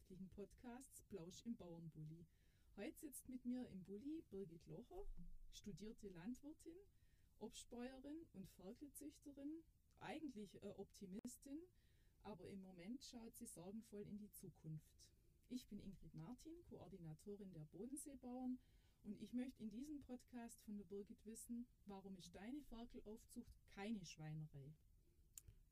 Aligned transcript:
landwirtschaftlichen 0.00 0.28
Podcasts 0.30 1.02
Plausch 1.08 1.44
im 1.44 1.56
Bauernbully. 1.56 2.26
Heute 2.76 2.98
sitzt 2.98 3.28
mit 3.28 3.44
mir 3.44 3.68
im 3.68 3.84
Bulli 3.84 4.22
Birgit 4.30 4.66
Locher, 4.66 5.04
studierte 5.52 6.08
Landwirtin, 6.08 6.76
Obstbäuerin 7.38 8.24
und 8.32 8.48
Ferkelzüchterin, 8.50 9.62
eigentlich 10.00 10.62
äh, 10.62 10.72
Optimistin, 10.76 11.58
aber 12.22 12.48
im 12.48 12.60
Moment 12.62 13.02
schaut 13.02 13.36
sie 13.36 13.46
sorgenvoll 13.46 14.06
in 14.06 14.18
die 14.18 14.30
Zukunft. 14.30 14.90
Ich 15.48 15.66
bin 15.66 15.80
Ingrid 15.80 16.14
Martin, 16.14 16.64
Koordinatorin 16.68 17.52
der 17.52 17.64
Bodenseebauern 17.64 18.58
und 19.04 19.20
ich 19.20 19.32
möchte 19.32 19.62
in 19.62 19.70
diesem 19.70 20.00
Podcast 20.02 20.62
von 20.62 20.76
der 20.76 20.84
Birgit 20.84 21.24
wissen, 21.26 21.66
warum 21.86 22.16
ist 22.16 22.34
deine 22.34 22.62
Ferkelaufzucht 22.62 23.52
keine 23.74 24.04
Schweinerei? 24.04 24.72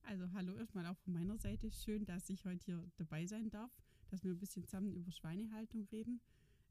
Also 0.03 0.31
hallo 0.33 0.55
erstmal 0.55 0.87
auch 0.87 0.97
von 0.99 1.13
meiner 1.13 1.39
Seite. 1.39 1.71
Schön, 1.71 2.05
dass 2.05 2.31
ich 2.31 2.45
heute 2.45 2.65
hier 2.65 2.91
dabei 2.97 3.27
sein 3.27 3.51
darf, 3.51 3.71
dass 4.09 4.25
wir 4.25 4.33
ein 4.33 4.39
bisschen 4.39 4.65
zusammen 4.65 4.95
über 4.95 5.11
Schweinehaltung 5.11 5.87
reden. 5.93 6.21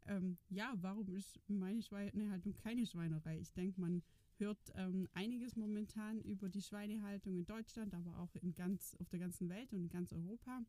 Ähm, 0.07 0.37
ja, 0.49 0.73
warum 0.81 1.13
ist 1.15 1.39
meine 1.47 1.81
Schweinehaltung 1.81 2.53
keine 2.53 2.85
Schweinerei? 2.85 3.39
Ich 3.39 3.53
denke, 3.53 3.79
man 3.81 4.03
hört 4.37 4.71
ähm, 4.75 5.07
einiges 5.13 5.55
momentan 5.55 6.21
über 6.21 6.49
die 6.49 6.61
Schweinehaltung 6.61 7.35
in 7.35 7.45
Deutschland, 7.45 7.93
aber 7.93 8.17
auch 8.19 8.35
in 8.35 8.53
ganz, 8.55 8.95
auf 8.99 9.09
der 9.09 9.19
ganzen 9.19 9.49
Welt 9.49 9.73
und 9.73 9.81
in 9.81 9.89
ganz 9.89 10.13
Europa. 10.13 10.61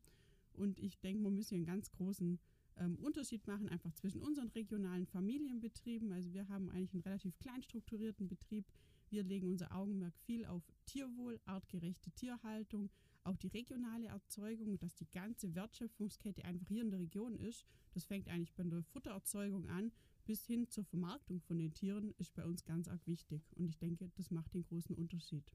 Und 0.53 0.79
ich 0.79 0.99
denke, 0.99 1.21
man 1.21 1.35
muss 1.35 1.49
hier 1.49 1.57
einen 1.57 1.65
ganz 1.65 1.91
großen 1.91 2.39
ähm, 2.77 2.97
Unterschied 2.97 3.45
machen, 3.47 3.69
einfach 3.69 3.93
zwischen 3.93 4.21
unseren 4.21 4.49
regionalen 4.49 5.05
Familienbetrieben. 5.05 6.11
Also 6.11 6.33
wir 6.33 6.47
haben 6.49 6.69
eigentlich 6.69 6.93
einen 6.93 7.03
relativ 7.03 7.37
klein 7.39 7.61
strukturierten 7.61 8.27
Betrieb. 8.27 8.65
Wir 9.09 9.23
legen 9.23 9.47
unser 9.47 9.73
Augenmerk 9.73 10.17
viel 10.25 10.45
auf 10.45 10.63
Tierwohl, 10.85 11.39
artgerechte 11.45 12.11
Tierhaltung, 12.11 12.89
auch 13.29 13.37
die 13.37 13.47
regionale 13.47 14.07
Erzeugung, 14.07 14.77
dass 14.79 14.95
die 14.95 15.09
ganze 15.11 15.53
Wertschöpfungskette 15.55 16.43
einfach 16.45 16.67
hier 16.67 16.81
in 16.81 16.91
der 16.91 16.99
Region 16.99 17.35
ist. 17.35 17.65
Das 17.93 18.05
fängt 18.05 18.27
eigentlich 18.27 18.53
bei 18.53 18.63
der 18.63 18.83
Futtererzeugung 18.83 19.67
an 19.69 19.91
bis 20.25 20.45
hin 20.45 20.67
zur 20.69 20.83
Vermarktung 20.85 21.41
von 21.41 21.57
den 21.57 21.73
Tieren 21.73 22.13
ist 22.17 22.35
bei 22.35 22.45
uns 22.45 22.63
ganz 22.63 22.87
arg 22.87 23.05
wichtig. 23.07 23.41
Und 23.55 23.67
ich 23.67 23.77
denke, 23.77 24.11
das 24.15 24.29
macht 24.29 24.53
den 24.53 24.63
großen 24.63 24.95
Unterschied. 24.95 25.51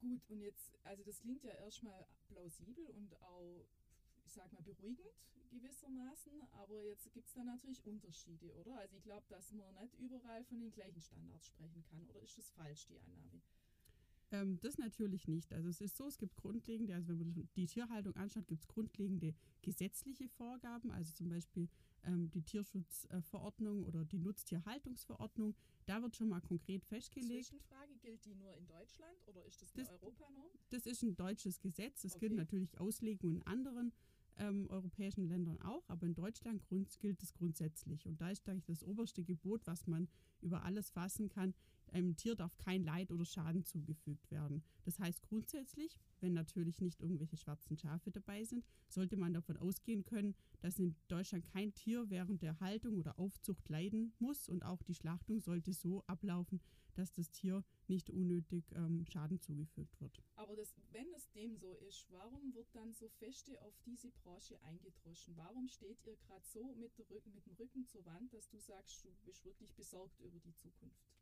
Gut, 0.00 0.22
und 0.28 0.40
jetzt, 0.40 0.78
also 0.84 1.02
das 1.04 1.20
klingt 1.20 1.44
ja 1.44 1.52
erstmal 1.52 2.06
plausibel 2.28 2.86
und 2.86 3.20
auch 3.22 3.66
ich 4.24 4.32
sag 4.32 4.52
mal, 4.52 4.62
beruhigend 4.62 5.14
gewissermaßen, 5.50 6.32
aber 6.52 6.82
jetzt 6.82 7.12
gibt 7.12 7.28
es 7.28 7.34
da 7.34 7.44
natürlich 7.44 7.84
Unterschiede, 7.86 8.52
oder? 8.54 8.78
Also 8.78 8.96
ich 8.96 9.02
glaube, 9.02 9.24
dass 9.28 9.52
man 9.52 9.72
nicht 9.74 9.94
überall 10.00 10.42
von 10.44 10.58
den 10.58 10.72
gleichen 10.72 11.00
Standards 11.00 11.46
sprechen 11.46 11.84
kann, 11.84 12.04
oder 12.08 12.20
ist 12.20 12.36
das 12.38 12.50
falsch, 12.50 12.86
die 12.86 12.98
Annahme? 12.98 13.40
Ähm, 14.34 14.58
das 14.60 14.78
natürlich 14.78 15.28
nicht. 15.28 15.52
Also 15.52 15.68
es 15.68 15.80
ist 15.80 15.96
so, 15.96 16.06
es 16.06 16.18
gibt 16.18 16.36
grundlegende, 16.36 16.94
also 16.94 17.08
wenn 17.08 17.18
man 17.18 17.48
die 17.56 17.66
Tierhaltung 17.66 18.16
anschaut, 18.16 18.46
gibt 18.46 18.62
es 18.62 18.68
grundlegende 18.68 19.34
gesetzliche 19.62 20.28
Vorgaben, 20.28 20.90
also 20.90 21.12
zum 21.12 21.28
Beispiel 21.28 21.68
ähm, 22.04 22.30
die 22.30 22.42
Tierschutzverordnung 22.42 23.84
oder 23.84 24.04
die 24.04 24.18
Nutztierhaltungsverordnung. 24.18 25.54
Da 25.86 26.02
wird 26.02 26.16
schon 26.16 26.28
mal 26.28 26.40
konkret 26.40 26.84
festgelegt. 26.84 27.46
Zwischenfrage, 27.46 27.96
gilt 28.02 28.24
die 28.24 28.34
nur 28.34 28.54
in 28.56 28.66
Deutschland 28.66 29.16
oder 29.26 29.44
ist 29.44 29.62
das 29.62 29.74
eine 29.74 29.88
Europanorm? 29.90 30.50
Das 30.70 30.86
ist 30.86 31.02
ein 31.02 31.14
deutsches 31.16 31.60
Gesetz. 31.60 32.04
Es 32.04 32.16
okay. 32.16 32.26
gilt 32.28 32.36
natürlich 32.36 32.78
Auslegungen 32.80 33.36
in 33.36 33.46
anderen 33.46 33.92
ähm, 34.36 34.66
europäischen 34.68 35.28
Ländern 35.28 35.60
auch, 35.62 35.88
aber 35.88 36.06
in 36.06 36.14
Deutschland 36.14 36.66
gilt 36.66 37.22
es 37.22 37.32
grundsätzlich. 37.34 38.06
Und 38.06 38.20
da 38.20 38.30
ist 38.30 38.48
eigentlich 38.48 38.64
das 38.64 38.82
oberste 38.82 39.22
Gebot, 39.22 39.66
was 39.66 39.86
man 39.86 40.08
über 40.40 40.64
alles 40.64 40.90
fassen 40.90 41.28
kann. 41.28 41.54
Einem 41.94 42.16
Tier 42.16 42.34
darf 42.34 42.58
kein 42.58 42.82
Leid 42.82 43.12
oder 43.12 43.24
Schaden 43.24 43.64
zugefügt 43.64 44.28
werden. 44.32 44.64
Das 44.82 44.98
heißt 44.98 45.22
grundsätzlich, 45.22 45.96
wenn 46.20 46.32
natürlich 46.32 46.80
nicht 46.80 47.00
irgendwelche 47.00 47.36
schwarzen 47.36 47.76
Schafe 47.76 48.10
dabei 48.10 48.42
sind, 48.42 48.66
sollte 48.88 49.16
man 49.16 49.32
davon 49.32 49.56
ausgehen 49.56 50.04
können, 50.04 50.34
dass 50.58 50.80
in 50.80 50.96
Deutschland 51.06 51.46
kein 51.46 51.72
Tier 51.72 52.10
während 52.10 52.42
der 52.42 52.58
Haltung 52.58 52.98
oder 52.98 53.16
Aufzucht 53.16 53.68
leiden 53.68 54.12
muss 54.18 54.48
und 54.48 54.64
auch 54.64 54.82
die 54.82 54.96
Schlachtung 54.96 55.38
sollte 55.38 55.72
so 55.72 56.02
ablaufen, 56.08 56.60
dass 56.96 57.12
das 57.12 57.30
Tier 57.30 57.62
nicht 57.86 58.10
unnötig 58.10 58.64
ähm, 58.72 59.04
Schaden 59.06 59.40
zugefügt 59.40 60.00
wird. 60.00 60.20
Aber 60.34 60.56
das, 60.56 60.74
wenn 60.90 61.12
es 61.14 61.30
dem 61.30 61.56
so 61.56 61.76
ist, 61.76 62.10
warum 62.10 62.52
wird 62.54 62.74
dann 62.74 62.92
so 62.92 63.08
feste 63.08 63.62
auf 63.62 63.78
diese 63.86 64.10
Branche 64.10 64.60
eingedroschen? 64.62 65.36
Warum 65.36 65.68
steht 65.68 66.04
ihr 66.06 66.16
gerade 66.16 66.44
so 66.44 66.74
mit, 66.74 66.98
mit 67.08 67.46
dem 67.46 67.54
Rücken 67.56 67.86
zur 67.86 68.04
Wand, 68.04 68.34
dass 68.34 68.48
du 68.48 68.58
sagst, 68.58 69.04
du 69.04 69.10
bist 69.24 69.44
wirklich 69.44 69.72
besorgt 69.74 70.18
über 70.18 70.40
die 70.40 70.54
Zukunft? 70.56 71.14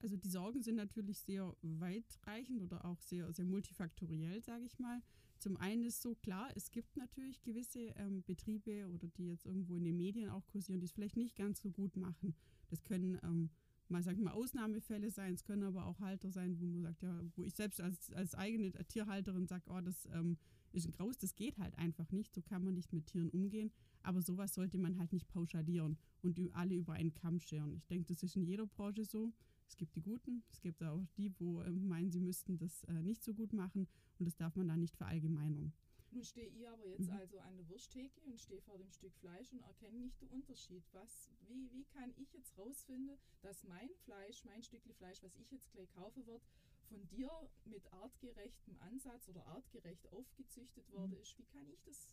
Also 0.00 0.16
die 0.16 0.28
Sorgen 0.28 0.62
sind 0.62 0.76
natürlich 0.76 1.20
sehr 1.20 1.54
weitreichend 1.62 2.62
oder 2.62 2.84
auch 2.84 3.00
sehr, 3.00 3.32
sehr 3.32 3.44
multifaktoriell, 3.44 4.42
sage 4.42 4.64
ich 4.64 4.78
mal. 4.78 5.02
Zum 5.38 5.56
einen 5.56 5.84
ist 5.84 6.02
so 6.02 6.14
klar, 6.14 6.50
es 6.54 6.70
gibt 6.70 6.96
natürlich 6.96 7.42
gewisse 7.42 7.94
ähm, 7.96 8.22
Betriebe 8.24 8.88
oder 8.88 9.08
die 9.08 9.26
jetzt 9.26 9.46
irgendwo 9.46 9.76
in 9.76 9.84
den 9.84 9.96
Medien 9.96 10.28
auch 10.28 10.46
kursieren, 10.46 10.80
die 10.80 10.86
es 10.86 10.92
vielleicht 10.92 11.16
nicht 11.16 11.36
ganz 11.36 11.60
so 11.60 11.70
gut 11.70 11.96
machen. 11.96 12.34
Das 12.68 12.82
können 12.84 13.18
ähm, 13.22 13.50
mal, 13.88 14.02
sag 14.02 14.14
ich 14.16 14.22
mal, 14.22 14.32
Ausnahmefälle 14.32 15.10
sein, 15.10 15.34
es 15.34 15.44
können 15.44 15.64
aber 15.64 15.86
auch 15.86 16.00
Halter 16.00 16.30
sein, 16.30 16.60
wo 16.60 16.66
man 16.66 16.82
sagt, 16.82 17.02
ja, 17.02 17.20
wo 17.36 17.44
ich 17.44 17.54
selbst 17.54 17.80
als, 17.80 18.12
als 18.12 18.34
eigene 18.34 18.72
Tierhalterin 18.86 19.46
sage, 19.46 19.64
oh, 19.68 19.80
das 19.80 20.06
ähm, 20.12 20.38
ist 20.72 20.86
ein 20.86 20.92
Graus, 20.92 21.18
das 21.18 21.34
geht 21.34 21.58
halt 21.58 21.76
einfach 21.76 22.10
nicht, 22.12 22.34
so 22.34 22.42
kann 22.42 22.64
man 22.64 22.74
nicht 22.74 22.92
mit 22.92 23.06
Tieren 23.06 23.30
umgehen. 23.30 23.72
Aber 24.02 24.22
sowas 24.22 24.54
sollte 24.54 24.78
man 24.78 24.98
halt 24.98 25.12
nicht 25.12 25.28
pauschalieren 25.28 25.98
und 26.22 26.38
alle 26.54 26.74
über 26.74 26.94
einen 26.94 27.14
Kamm 27.14 27.40
scheren. 27.40 27.74
Ich 27.74 27.86
denke, 27.86 28.06
das 28.06 28.22
ist 28.22 28.36
in 28.36 28.44
jeder 28.44 28.66
Branche 28.66 29.04
so. 29.04 29.32
Es 29.70 29.76
gibt 29.76 29.94
die 29.94 30.02
Guten, 30.02 30.42
es 30.50 30.60
gibt 30.60 30.82
auch 30.82 31.06
die, 31.16 31.32
wo 31.38 31.62
äh, 31.62 31.70
meinen, 31.70 32.10
sie 32.10 32.20
müssten 32.20 32.58
das 32.58 32.82
äh, 32.84 33.02
nicht 33.04 33.22
so 33.22 33.32
gut 33.32 33.52
machen 33.52 33.86
und 34.18 34.26
das 34.26 34.34
darf 34.34 34.56
man 34.56 34.66
da 34.66 34.76
nicht 34.76 34.96
verallgemeinern. 34.96 35.72
Nun 36.10 36.24
stehe 36.24 36.48
ich 36.48 36.68
aber 36.68 36.84
jetzt 36.88 37.08
mhm. 37.08 37.16
also 37.16 37.38
an 37.38 37.56
der 37.56 37.68
Wursttheke 37.68 38.20
und 38.22 38.40
stehe 38.40 38.60
vor 38.62 38.78
dem 38.78 38.90
Stück 38.90 39.14
Fleisch 39.14 39.52
und 39.52 39.62
erkenne 39.62 40.00
nicht 40.00 40.20
den 40.20 40.28
Unterschied. 40.30 40.82
Was, 40.90 41.30
wie, 41.46 41.70
wie 41.70 41.84
kann 41.84 42.12
ich 42.16 42.32
jetzt 42.32 42.58
rausfinden, 42.58 43.16
dass 43.42 43.62
mein 43.62 43.88
Fleisch, 44.02 44.44
mein 44.44 44.60
Stückchen 44.60 44.92
Fleisch, 44.92 45.22
was 45.22 45.36
ich 45.36 45.48
jetzt 45.52 45.70
gleich 45.70 45.92
kaufen 45.92 46.26
wird, 46.26 46.42
von 46.88 47.06
dir 47.06 47.30
mit 47.64 47.86
artgerechtem 47.92 48.76
Ansatz 48.80 49.28
oder 49.28 49.46
artgerecht 49.46 50.12
aufgezüchtet 50.12 50.90
worden 50.90 51.12
mhm. 51.12 51.22
ist? 51.22 51.38
Wie 51.38 51.44
kann 51.44 51.70
ich 51.70 51.80
das 51.82 52.08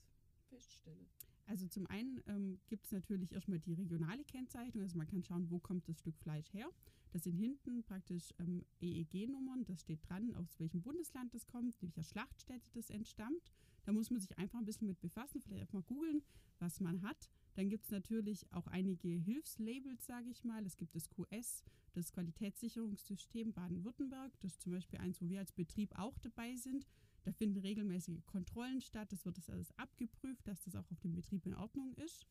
feststelle? 0.48 1.08
Also 1.48 1.66
zum 1.68 1.88
einen 1.88 2.22
ähm, 2.28 2.60
gibt 2.68 2.86
es 2.86 2.92
natürlich 2.92 3.32
erstmal 3.32 3.60
die 3.60 3.74
regionale 3.74 4.24
Kennzeichnung. 4.26 4.84
Also 4.84 4.98
man 4.98 5.08
kann 5.08 5.24
schauen, 5.24 5.50
wo 5.50 5.60
kommt 5.60 5.88
das 5.88 6.00
Stück 6.00 6.18
Fleisch 6.18 6.54
her. 6.54 6.70
Das 7.12 7.24
sind 7.24 7.38
hinten 7.38 7.84
praktisch 7.84 8.34
ähm, 8.40 8.66
EEG-Nummern. 8.82 9.64
Das 9.66 9.82
steht 9.82 10.08
dran, 10.08 10.36
aus 10.36 10.60
welchem 10.60 10.82
Bundesland 10.82 11.34
das 11.34 11.48
kommt, 11.48 11.82
welcher 11.82 12.04
Schlachtstätte 12.04 12.70
das 12.74 12.90
entstammt. 12.90 13.52
Da 13.86 13.94
muss 13.94 14.12
man 14.12 14.20
sich 14.20 14.38
einfach 14.38 14.60
ein 14.60 14.66
bisschen 14.66 14.88
mit 14.88 15.00
befassen, 15.00 15.42
vielleicht 15.42 15.62
einfach 15.62 15.76
mal 15.76 15.84
googeln, 15.84 16.22
was 16.60 16.82
man 16.82 17.02
hat. 17.02 17.30
Dann 17.56 17.70
gibt 17.70 17.86
es 17.86 17.92
natürlich 17.92 18.46
auch 18.52 18.68
einige 18.68 19.08
Hilfslabels, 19.08 20.06
sage 20.06 20.30
ich 20.30 20.44
mal. 20.44 20.66
Es 20.66 20.76
gibt 20.76 20.96
das 20.96 21.10
QS, 21.10 21.64
das 21.94 22.12
Qualitätssicherungssystem 22.12 23.54
Baden-Württemberg. 23.54 24.38
Das 24.42 24.52
ist 24.52 24.62
zum 24.62 24.74
Beispiel 24.74 25.00
eins, 25.00 25.22
wo 25.22 25.30
wir 25.30 25.40
als 25.40 25.54
Betrieb 25.54 25.98
auch 25.98 26.20
dabei 26.20 26.56
sind. 26.58 26.86
Da 27.28 27.34
finden 27.34 27.60
regelmäßige 27.60 28.24
Kontrollen 28.26 28.80
statt. 28.80 29.12
Das 29.12 29.26
wird 29.26 29.38
das 29.38 29.50
alles 29.50 29.78
abgeprüft, 29.78 30.48
dass 30.48 30.64
das 30.64 30.78
auch 30.78 30.90
auf 30.90 31.02
dem 31.02 31.14
Betrieb 31.14 31.46
in 31.46 31.56
Ordnung 31.56 31.94
ist. 31.96 32.26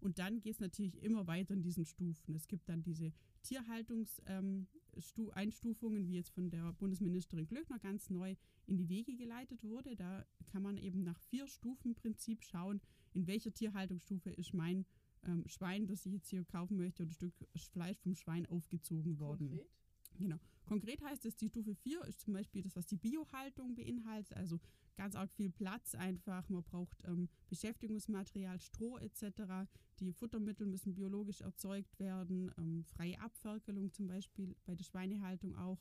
Und 0.00 0.18
dann 0.18 0.40
geht 0.40 0.54
es 0.54 0.60
natürlich 0.60 1.00
immer 1.04 1.28
weiter 1.28 1.54
in 1.54 1.62
diesen 1.62 1.84
Stufen. 1.84 2.34
Es 2.34 2.48
gibt 2.48 2.68
dann 2.68 2.82
diese 2.82 3.12
Tierhaltungseinstufungen, 3.42 6.02
ähm, 6.02 6.08
wie 6.08 6.16
jetzt 6.16 6.30
von 6.30 6.50
der 6.50 6.72
Bundesministerin 6.72 7.46
Glöckner 7.46 7.78
ganz 7.78 8.10
neu 8.10 8.34
in 8.66 8.76
die 8.76 8.88
Wege 8.88 9.14
geleitet 9.14 9.62
wurde. 9.62 9.94
Da 9.94 10.26
kann 10.46 10.64
man 10.64 10.78
eben 10.78 11.04
nach 11.04 11.20
vier 11.20 11.46
Stufen 11.46 11.94
Prinzip 11.94 12.42
schauen, 12.42 12.80
in 13.12 13.28
welcher 13.28 13.54
Tierhaltungsstufe 13.54 14.30
ist 14.30 14.52
mein 14.52 14.84
ähm, 15.22 15.46
Schwein, 15.46 15.86
das 15.86 16.04
ich 16.06 16.14
jetzt 16.14 16.28
hier 16.28 16.42
kaufen 16.42 16.76
möchte, 16.76 17.04
oder 17.04 17.10
ein 17.10 17.14
Stück 17.14 17.34
Fleisch 17.70 17.98
vom 17.98 18.16
Schwein 18.16 18.46
aufgezogen 18.46 19.20
worden. 19.20 19.50
Konkret? 19.50 19.70
Genau. 20.18 20.40
Konkret 20.70 21.02
heißt 21.02 21.26
es, 21.26 21.34
die 21.34 21.48
Stufe 21.48 21.74
4 21.74 22.04
ist 22.04 22.20
zum 22.20 22.32
Beispiel 22.32 22.62
das, 22.62 22.76
was 22.76 22.86
die 22.86 22.96
Biohaltung 22.96 23.74
beinhaltet, 23.74 24.36
also 24.36 24.60
ganz 24.96 25.16
arg 25.16 25.32
viel 25.32 25.50
Platz 25.50 25.96
einfach. 25.96 26.48
Man 26.48 26.62
braucht 26.62 27.02
ähm, 27.08 27.28
Beschäftigungsmaterial, 27.48 28.60
Stroh 28.60 28.96
etc. 28.98 29.68
Die 29.98 30.12
Futtermittel 30.12 30.68
müssen 30.68 30.94
biologisch 30.94 31.40
erzeugt 31.40 31.98
werden, 31.98 32.52
ähm, 32.56 32.84
freie 32.84 33.20
Abferkelung 33.20 33.90
zum 33.90 34.06
Beispiel 34.06 34.54
bei 34.64 34.76
der 34.76 34.84
Schweinehaltung 34.84 35.56
auch. 35.56 35.80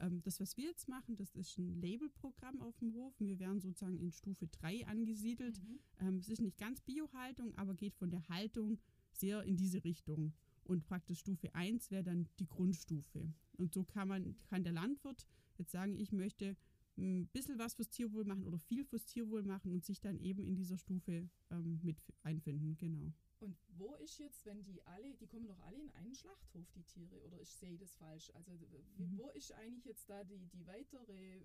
Ähm, 0.00 0.22
das, 0.22 0.40
was 0.40 0.56
wir 0.56 0.64
jetzt 0.64 0.88
machen, 0.88 1.14
das 1.16 1.34
ist 1.34 1.58
ein 1.58 1.78
Labelprogramm 1.82 2.62
auf 2.62 2.78
dem 2.78 2.94
Hof. 2.94 3.12
Wir 3.18 3.38
werden 3.38 3.60
sozusagen 3.60 3.98
in 3.98 4.12
Stufe 4.12 4.46
3 4.46 4.86
angesiedelt. 4.86 5.60
Mhm. 5.62 5.78
Ähm, 6.00 6.16
es 6.16 6.30
ist 6.30 6.40
nicht 6.40 6.56
ganz 6.56 6.80
Biohaltung, 6.80 7.54
aber 7.58 7.74
geht 7.74 7.96
von 7.96 8.10
der 8.10 8.26
Haltung 8.30 8.78
sehr 9.10 9.42
in 9.42 9.58
diese 9.58 9.84
Richtung. 9.84 10.32
Und 10.64 10.84
praktisch 10.84 11.20
Stufe 11.20 11.54
1 11.54 11.90
wäre 11.90 12.04
dann 12.04 12.28
die 12.38 12.48
Grundstufe. 12.48 13.32
Und 13.58 13.74
so 13.74 13.84
kann 13.84 14.08
man, 14.08 14.36
kann 14.46 14.64
der 14.64 14.72
Landwirt 14.72 15.26
jetzt 15.58 15.72
sagen, 15.72 15.96
ich 15.96 16.12
möchte 16.12 16.56
ein 16.96 17.26
bisschen 17.28 17.58
was 17.58 17.74
fürs 17.74 17.88
Tierwohl 17.88 18.24
machen 18.24 18.46
oder 18.46 18.58
viel 18.58 18.84
fürs 18.84 19.04
Tierwohl 19.06 19.42
machen 19.42 19.72
und 19.72 19.84
sich 19.84 20.00
dann 20.00 20.18
eben 20.18 20.44
in 20.44 20.54
dieser 20.56 20.76
Stufe 20.76 21.28
ähm, 21.50 21.80
mit 21.82 21.96
einfinden, 22.22 22.76
genau. 22.76 23.12
Und 23.40 23.56
wo 23.76 23.94
ist 23.96 24.18
jetzt, 24.18 24.46
wenn 24.46 24.62
die 24.62 24.86
alle, 24.86 25.14
die 25.14 25.26
kommen 25.26 25.48
doch 25.48 25.58
alle 25.62 25.80
in 25.80 25.90
einen 25.90 26.14
Schlachthof, 26.14 26.70
die 26.76 26.84
Tiere, 26.84 27.20
oder 27.22 27.40
ich 27.40 27.50
sehe 27.50 27.76
das 27.76 27.96
falsch? 27.96 28.30
Also 28.34 28.52
mhm. 28.52 29.18
wo 29.18 29.30
ist 29.30 29.52
eigentlich 29.52 29.84
jetzt 29.84 30.08
da 30.08 30.22
die, 30.22 30.46
die 30.46 30.64
weitere 30.66 31.40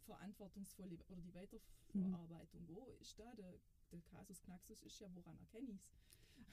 verantwortungsvolle 0.00 0.98
oder 1.08 1.20
die 1.20 1.34
Weiterverarbeitung? 1.34 2.62
Mhm. 2.62 2.68
Wo 2.68 2.86
ist 3.00 3.18
da 3.18 3.32
der 3.34 3.54
der 3.92 4.00
Kasus 4.02 4.42
Knaxus 4.42 4.82
ist 4.82 4.98
ja, 5.00 5.08
woran 5.14 5.38
erkenne 5.38 5.70
ich 5.70 5.80
es? 5.80 5.90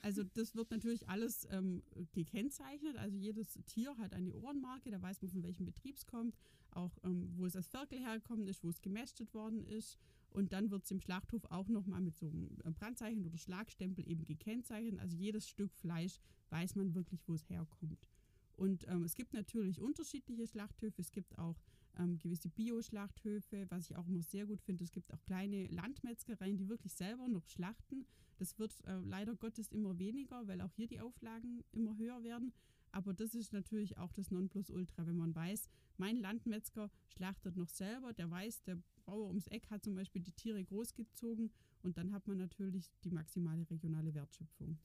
Also 0.02 0.22
das 0.22 0.54
wird 0.54 0.70
natürlich 0.70 1.08
alles 1.08 1.46
ähm, 1.50 1.82
gekennzeichnet. 2.12 2.96
Also 2.96 3.16
jedes 3.16 3.58
Tier 3.66 3.96
hat 3.98 4.12
eine 4.12 4.34
Ohrenmarke, 4.34 4.90
da 4.90 5.00
weiß 5.00 5.22
man, 5.22 5.30
von 5.30 5.42
welchem 5.42 5.64
Betrieb 5.64 5.96
es 5.96 6.06
kommt, 6.06 6.36
auch 6.70 6.98
ähm, 7.04 7.30
wo 7.36 7.46
es 7.46 7.56
als 7.56 7.68
Ferkel 7.68 7.98
herkommt 7.98 8.48
ist, 8.48 8.62
wo 8.62 8.68
es 8.68 8.82
gemästet 8.82 9.32
worden 9.32 9.64
ist. 9.64 9.98
Und 10.30 10.52
dann 10.52 10.70
wird 10.70 10.84
es 10.84 10.90
im 10.90 11.00
Schlachthof 11.00 11.44
auch 11.50 11.68
nochmal 11.68 12.00
mit 12.00 12.16
so 12.16 12.26
einem 12.28 12.58
äh, 12.64 12.70
Brandzeichen 12.70 13.24
oder 13.24 13.38
Schlagstempel 13.38 14.06
eben 14.08 14.24
gekennzeichnet. 14.24 14.98
Also 15.00 15.16
jedes 15.16 15.48
Stück 15.48 15.72
Fleisch 15.72 16.20
weiß 16.50 16.74
man 16.74 16.94
wirklich, 16.94 17.26
wo 17.28 17.34
es 17.34 17.48
herkommt. 17.48 18.08
Und 18.56 18.86
ähm, 18.88 19.04
es 19.04 19.14
gibt 19.14 19.32
natürlich 19.32 19.80
unterschiedliche 19.80 20.46
Schlachthöfe. 20.46 21.00
Es 21.00 21.10
gibt 21.10 21.38
auch 21.38 21.56
ähm, 21.98 22.18
gewisse 22.18 22.48
Bio-Schlachthöfe, 22.48 23.66
was 23.70 23.90
ich 23.90 23.96
auch 23.96 24.06
immer 24.06 24.22
sehr 24.22 24.46
gut 24.46 24.60
finde. 24.60 24.84
Es 24.84 24.92
gibt 24.92 25.12
auch 25.12 25.22
kleine 25.22 25.66
Landmetzgereien, 25.68 26.56
die 26.56 26.68
wirklich 26.68 26.92
selber 26.94 27.28
noch 27.28 27.46
schlachten. 27.48 28.06
Das 28.38 28.58
wird 28.58 28.72
äh, 28.86 28.98
leider 29.00 29.34
Gottes 29.34 29.68
immer 29.68 29.98
weniger, 29.98 30.46
weil 30.46 30.60
auch 30.60 30.72
hier 30.72 30.86
die 30.86 31.00
Auflagen 31.00 31.64
immer 31.72 31.96
höher 31.96 32.22
werden. 32.22 32.52
Aber 32.92 33.12
das 33.12 33.34
ist 33.34 33.52
natürlich 33.52 33.98
auch 33.98 34.12
das 34.12 34.30
Nonplusultra, 34.30 35.04
wenn 35.06 35.16
man 35.16 35.34
weiß, 35.34 35.68
mein 35.96 36.16
Landmetzger 36.16 36.90
schlachtet 37.08 37.56
noch 37.56 37.68
selber, 37.68 38.12
der 38.12 38.30
weiß, 38.30 38.62
der 38.62 38.78
Bauer 39.04 39.26
ums 39.26 39.48
Eck 39.48 39.68
hat 39.70 39.82
zum 39.82 39.96
Beispiel 39.96 40.22
die 40.22 40.32
Tiere 40.32 40.62
großgezogen 40.62 41.50
und 41.82 41.98
dann 41.98 42.12
hat 42.12 42.28
man 42.28 42.38
natürlich 42.38 42.90
die 43.02 43.10
maximale 43.10 43.68
regionale 43.68 44.14
Wertschöpfung. 44.14 44.78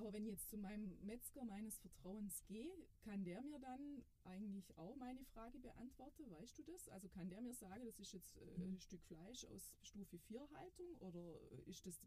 Aber 0.00 0.14
wenn 0.14 0.24
ich 0.24 0.30
jetzt 0.30 0.48
zu 0.48 0.56
meinem 0.56 0.96
Metzger 1.04 1.44
meines 1.44 1.78
Vertrauens 1.78 2.42
gehe, 2.46 2.72
kann 3.04 3.22
der 3.22 3.42
mir 3.42 3.58
dann 3.58 4.02
eigentlich 4.24 4.74
auch 4.78 4.96
meine 4.96 5.22
Frage 5.26 5.58
beantworten? 5.58 6.30
Weißt 6.30 6.58
du 6.58 6.62
das? 6.62 6.88
Also 6.88 7.10
kann 7.10 7.28
der 7.28 7.42
mir 7.42 7.52
sagen, 7.52 7.84
das 7.84 8.00
ist 8.00 8.14
jetzt 8.14 8.34
äh, 8.38 8.64
ein 8.64 8.80
Stück 8.80 9.02
Fleisch 9.02 9.44
aus 9.44 9.76
Stufe 9.82 10.18
4 10.18 10.48
Haltung 10.54 10.96
oder 11.00 11.38
ist 11.66 11.86
das, 11.86 12.00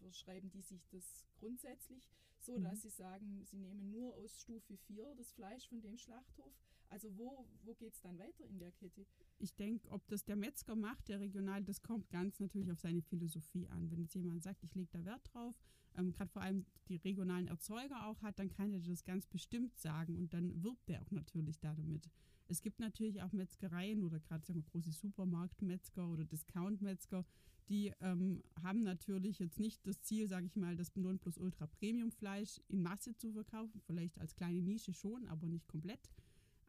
verschreiben 0.00 0.50
die 0.50 0.60
sich 0.60 0.86
das 0.90 1.24
grundsätzlich 1.38 2.10
so, 2.40 2.58
mhm. 2.58 2.64
dass 2.64 2.82
sie 2.82 2.90
sagen, 2.90 3.42
sie 3.46 3.56
nehmen 3.56 3.90
nur 3.90 4.14
aus 4.16 4.38
Stufe 4.42 4.76
4 4.76 5.14
das 5.14 5.32
Fleisch 5.32 5.66
von 5.66 5.80
dem 5.80 5.96
Schlachthof? 5.96 6.52
Also 6.90 7.16
wo, 7.16 7.46
wo 7.62 7.72
geht 7.74 7.94
es 7.94 8.02
dann 8.02 8.18
weiter 8.18 8.44
in 8.44 8.58
der 8.58 8.72
Kette? 8.72 9.06
Ich 9.40 9.54
denke, 9.56 9.90
ob 9.90 10.06
das 10.08 10.24
der 10.24 10.36
Metzger 10.36 10.76
macht, 10.76 11.08
der 11.08 11.18
regional, 11.18 11.64
das 11.64 11.82
kommt 11.82 12.10
ganz 12.10 12.40
natürlich 12.40 12.70
auf 12.70 12.78
seine 12.78 13.00
Philosophie 13.00 13.66
an. 13.68 13.90
Wenn 13.90 14.02
jetzt 14.02 14.14
jemand 14.14 14.42
sagt, 14.42 14.62
ich 14.62 14.74
lege 14.74 14.90
da 14.92 15.04
Wert 15.06 15.30
drauf, 15.32 15.54
ähm, 15.96 16.12
gerade 16.12 16.30
vor 16.30 16.42
allem 16.42 16.66
die 16.88 16.96
regionalen 16.96 17.48
Erzeuger 17.48 18.06
auch 18.06 18.20
hat, 18.20 18.38
dann 18.38 18.50
kann 18.50 18.72
er 18.72 18.80
das 18.80 19.02
ganz 19.02 19.26
bestimmt 19.26 19.78
sagen 19.78 20.16
und 20.16 20.34
dann 20.34 20.62
wirbt 20.62 20.90
er 20.90 21.00
auch 21.00 21.10
natürlich 21.10 21.58
damit. 21.58 22.10
Es 22.48 22.60
gibt 22.60 22.80
natürlich 22.80 23.22
auch 23.22 23.32
Metzgereien 23.32 24.02
oder 24.02 24.20
gerade 24.20 24.62
große 24.62 24.92
Supermarktmetzger 24.92 26.06
oder 26.06 26.24
Discountmetzger, 26.24 27.24
die 27.70 27.92
ähm, 28.00 28.42
haben 28.62 28.82
natürlich 28.82 29.38
jetzt 29.38 29.60
nicht 29.60 29.86
das 29.86 30.02
Ziel, 30.02 30.26
sage 30.26 30.46
ich 30.46 30.56
mal, 30.56 30.76
das 30.76 30.94
Nonplusultra 30.96 31.66
Premium 31.68 32.10
Fleisch 32.10 32.60
in 32.68 32.82
Masse 32.82 33.16
zu 33.16 33.32
verkaufen, 33.32 33.80
vielleicht 33.86 34.18
als 34.18 34.34
kleine 34.34 34.60
Nische 34.60 34.92
schon, 34.92 35.26
aber 35.28 35.46
nicht 35.46 35.68
komplett. 35.68 36.10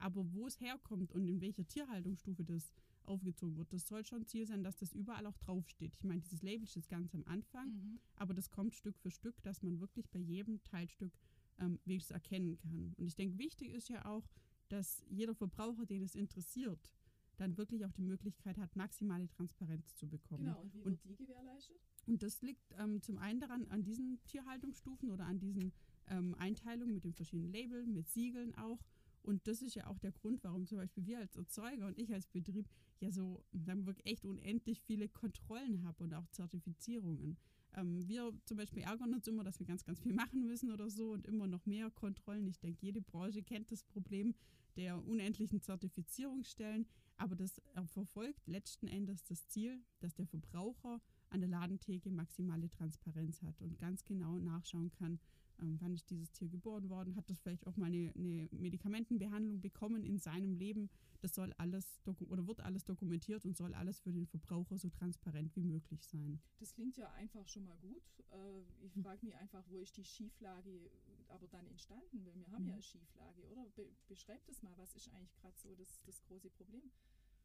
Aber 0.02 0.32
wo 0.34 0.48
es 0.48 0.60
herkommt 0.60 1.12
und 1.12 1.28
in 1.28 1.42
welcher 1.42 1.68
Tierhaltungsstufe 1.68 2.44
das 2.44 2.74
aufgezogen 3.06 3.58
wird. 3.58 3.74
Das 3.74 3.88
soll 3.88 4.06
schon 4.06 4.26
Ziel 4.26 4.46
sein, 4.46 4.64
dass 4.64 4.78
das 4.78 4.94
überall 4.94 5.26
auch 5.26 5.38
draufsteht. 5.40 5.96
Ich 5.96 6.04
meine, 6.04 6.22
dieses 6.22 6.42
Label 6.42 6.68
steht 6.68 6.88
ganz 6.88 7.14
am 7.16 7.24
Anfang, 7.26 7.68
mhm. 7.70 8.00
aber 8.16 8.34
das 8.34 8.52
kommt 8.52 8.76
Stück 8.76 8.98
für 9.00 9.12
Stück, 9.12 9.42
dass 9.44 9.64
man 9.64 9.80
wirklich 9.80 10.10
bei 10.10 10.20
jedem 10.20 10.64
Teilstück 10.64 11.12
ähm, 11.60 11.80
wenigstens 11.86 12.14
erkennen 12.14 12.58
kann. 12.58 12.94
Und 12.98 13.08
ich 13.08 13.16
denke, 13.16 13.38
wichtig 13.38 13.72
ist 13.72 13.90
ja 13.90 14.06
auch, 14.06 14.30
dass 14.70 15.04
jeder 15.10 15.36
Verbraucher, 15.36 15.86
den 15.86 16.04
es 16.04 16.16
interessiert, 16.16 16.94
dann 17.38 17.58
wirklich 17.58 17.86
auch 17.86 17.92
die 17.92 18.04
Möglichkeit 18.04 18.58
hat, 18.58 18.76
maximale 18.76 19.28
Transparenz 19.28 19.96
zu 19.96 20.08
bekommen. 20.08 20.46
Genau, 20.46 20.62
und 20.62 20.74
wie 20.74 20.86
wird 20.86 21.06
die 21.06 21.16
gewährleistet? 21.16 21.78
Und 22.08 22.24
das 22.24 22.42
liegt 22.42 22.74
ähm, 22.78 23.02
zum 23.02 23.18
einen 23.18 23.40
daran, 23.40 23.68
an 23.70 23.84
diesen 23.84 24.20
Tierhaltungsstufen 24.26 25.10
oder 25.10 25.26
an 25.26 25.40
diesen 25.40 25.72
ähm, 26.08 26.36
Einteilungen 26.36 26.94
mit 26.94 27.04
den 27.04 27.14
verschiedenen 27.14 27.52
Labeln, 27.52 27.94
mit 27.94 28.10
Siegeln 28.10 28.56
auch. 28.56 28.84
Und 29.24 29.48
das 29.48 29.62
ist 29.62 29.76
ja 29.76 29.88
auch 29.88 30.00
der 30.00 30.12
Grund, 30.12 30.44
warum 30.44 30.66
zum 30.66 30.78
Beispiel 30.78 31.06
wir 31.06 31.20
als 31.20 31.36
Erzeuger 31.36 31.88
und 31.88 31.98
ich 31.98 32.12
als 32.14 32.28
Betrieb 32.28 32.68
ja 33.00 33.12
so, 33.12 33.44
sagen 33.54 33.86
wir 33.86 33.96
echt 34.04 34.26
unendlich 34.26 34.82
viele 34.82 35.10
Kontrollen 35.10 35.84
haben 35.84 36.04
und 36.04 36.14
auch 36.14 36.28
Zertifizierungen. 36.30 37.38
Ähm, 37.74 38.08
wir 38.08 38.34
zum 38.46 38.58
Beispiel 38.58 38.84
ärgern 38.84 39.14
uns 39.14 39.28
immer, 39.28 39.44
dass 39.44 39.60
wir 39.60 39.66
ganz, 39.66 39.84
ganz 39.84 40.00
viel 40.00 40.14
machen 40.14 40.46
müssen 40.46 40.72
oder 40.72 40.90
so 40.90 41.12
und 41.12 41.26
immer 41.26 41.48
noch 41.48 41.66
mehr 41.66 41.90
Kontrollen. 41.92 42.48
Ich 42.48 42.60
denke, 42.60 42.86
jede 42.86 43.02
Branche 43.02 43.44
kennt 43.44 43.72
das 43.72 43.84
Problem 43.84 44.36
der 44.76 45.04
unendlichen 45.06 45.62
Zertifizierungsstellen, 45.62 46.88
aber 47.18 47.36
das 47.36 47.62
verfolgt 47.88 48.48
letzten 48.48 48.88
Endes 48.88 49.24
das 49.26 49.48
Ziel, 49.48 49.84
dass 50.00 50.14
der 50.16 50.26
Verbraucher 50.26 51.02
an 51.30 51.42
der 51.42 51.50
Ladentheke 51.50 52.10
maximale 52.10 52.70
Transparenz 52.70 53.42
hat 53.42 53.62
und 53.62 53.78
ganz 53.80 54.06
genau 54.06 54.40
nachschauen 54.40 54.92
kann, 54.92 55.20
ähm, 55.62 55.78
wann 55.80 55.94
ist 55.94 56.10
dieses 56.10 56.32
Tier 56.32 56.50
geboren 56.50 56.90
worden, 56.90 57.16
hat 57.16 57.30
das 57.30 57.40
vielleicht 57.40 57.68
auch 57.68 57.78
mal 57.78 57.88
eine, 57.88 58.12
eine 58.16 58.50
Medikamentenbehandlung 58.52 59.62
bekommen 59.62 60.04
in 60.04 60.18
seinem 60.18 60.54
Leben. 60.56 60.90
Das 61.22 61.36
soll 61.36 61.54
alles 61.54 62.02
oder 62.30 62.48
wird 62.48 62.62
alles 62.62 62.84
dokumentiert 62.84 63.46
und 63.46 63.56
soll 63.56 63.74
alles 63.74 64.00
für 64.00 64.12
den 64.12 64.26
Verbraucher 64.26 64.78
so 64.78 64.90
transparent 64.90 65.56
wie 65.56 65.64
möglich 65.64 66.04
sein. 66.06 66.42
Das 66.60 66.74
klingt 66.74 66.98
ja 66.98 67.12
einfach 67.14 67.48
schon 67.48 67.66
mal 67.66 67.78
gut. 67.78 68.04
Äh, 68.32 68.86
ich 68.86 68.94
frage 69.02 69.26
mich 69.26 69.36
einfach, 69.36 69.64
wo 69.70 69.82
ist 69.82 69.96
die 69.98 70.06
Schieflage 70.06 70.90
aber 71.30 71.48
dann 71.48 71.68
entstanden? 71.68 72.26
Weil 72.26 72.36
wir 72.36 72.52
haben 72.52 72.64
ja 72.64 72.70
hm. 72.70 72.74
eine 72.74 72.82
Schieflage, 72.82 73.44
oder? 73.52 73.66
Be 73.76 73.88
beschreibt 74.08 74.50
es 74.50 74.62
mal, 74.62 74.74
was 74.78 74.96
ist 74.96 75.10
eigentlich 75.14 75.36
gerade 75.38 75.58
so 75.58 75.76
das, 75.76 76.02
das 76.06 76.22
große 76.24 76.50
Problem? 76.50 76.92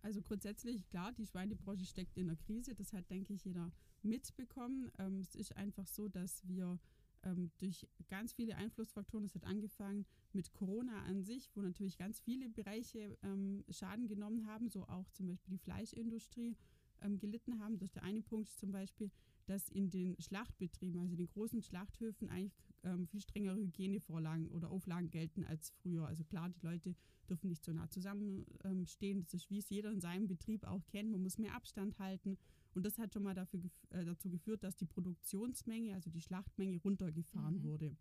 Also 0.02 0.22
grundsätzlich, 0.22 0.86
klar, 0.88 1.12
die 1.12 1.26
Schweinebranche 1.26 1.84
steckt 1.84 2.16
in 2.16 2.28
der 2.28 2.36
Krise. 2.36 2.74
Das 2.74 2.92
hat, 2.92 3.10
denke 3.10 3.32
ich, 3.32 3.44
jeder 3.44 3.72
mitbekommen. 4.02 4.90
Ähm, 4.98 5.20
es 5.20 5.34
ist 5.34 5.56
einfach 5.56 5.86
so, 5.86 6.08
dass 6.08 6.46
wir 6.46 6.78
ähm, 7.26 7.50
durch 7.58 7.86
ganz 8.08 8.32
viele 8.32 8.56
Einflussfaktoren. 8.56 9.26
Es 9.26 9.34
hat 9.34 9.44
angefangen 9.44 10.06
mit 10.32 10.52
Corona 10.52 11.02
an 11.04 11.22
sich, 11.22 11.50
wo 11.54 11.60
natürlich 11.60 11.98
ganz 11.98 12.20
viele 12.20 12.48
Bereiche 12.48 13.18
ähm, 13.22 13.64
Schaden 13.68 14.06
genommen 14.06 14.46
haben, 14.46 14.68
so 14.68 14.84
auch 14.88 15.10
zum 15.10 15.26
Beispiel 15.26 15.52
die 15.52 15.62
Fleischindustrie 15.62 16.56
ähm, 17.02 17.18
gelitten 17.18 17.60
haben. 17.60 17.78
Das 17.78 17.88
ist 17.88 17.96
der 17.96 18.04
eine 18.04 18.22
Punkt 18.22 18.48
zum 18.48 18.72
Beispiel, 18.72 19.10
dass 19.46 19.68
in 19.68 19.90
den 19.90 20.16
Schlachtbetrieben, 20.20 21.00
also 21.00 21.16
den 21.16 21.28
großen 21.28 21.62
Schlachthöfen, 21.62 22.28
eigentlich 22.28 22.56
ähm, 22.84 23.06
viel 23.06 23.20
strengere 23.20 23.56
Hygienevorlagen 23.56 24.48
oder 24.48 24.70
Auflagen 24.70 25.10
gelten 25.10 25.44
als 25.44 25.70
früher. 25.70 26.06
Also 26.06 26.24
klar, 26.24 26.48
die 26.48 26.64
Leute 26.64 26.94
dürfen 27.28 27.48
nicht 27.48 27.64
so 27.64 27.72
nah 27.72 27.88
zusammenstehen. 27.88 29.20
das 29.20 29.34
ist, 29.34 29.50
wie 29.50 29.58
es 29.58 29.70
jeder 29.70 29.90
in 29.90 30.00
seinem 30.00 30.26
Betrieb 30.26 30.64
auch 30.64 30.86
kennt. 30.86 31.10
Man 31.10 31.22
muss 31.22 31.38
mehr 31.38 31.54
Abstand 31.54 31.98
halten. 31.98 32.38
Und 32.76 32.84
das 32.84 32.98
hat 32.98 33.14
schon 33.14 33.22
mal 33.22 33.34
dafür, 33.34 33.60
äh, 33.88 34.04
dazu 34.04 34.28
geführt, 34.28 34.62
dass 34.62 34.76
die 34.76 34.84
Produktionsmenge, 34.84 35.94
also 35.94 36.10
die 36.10 36.20
Schlachtmenge, 36.20 36.76
runtergefahren 36.76 37.60
mhm. 37.60 37.62
wurde. 37.62 37.96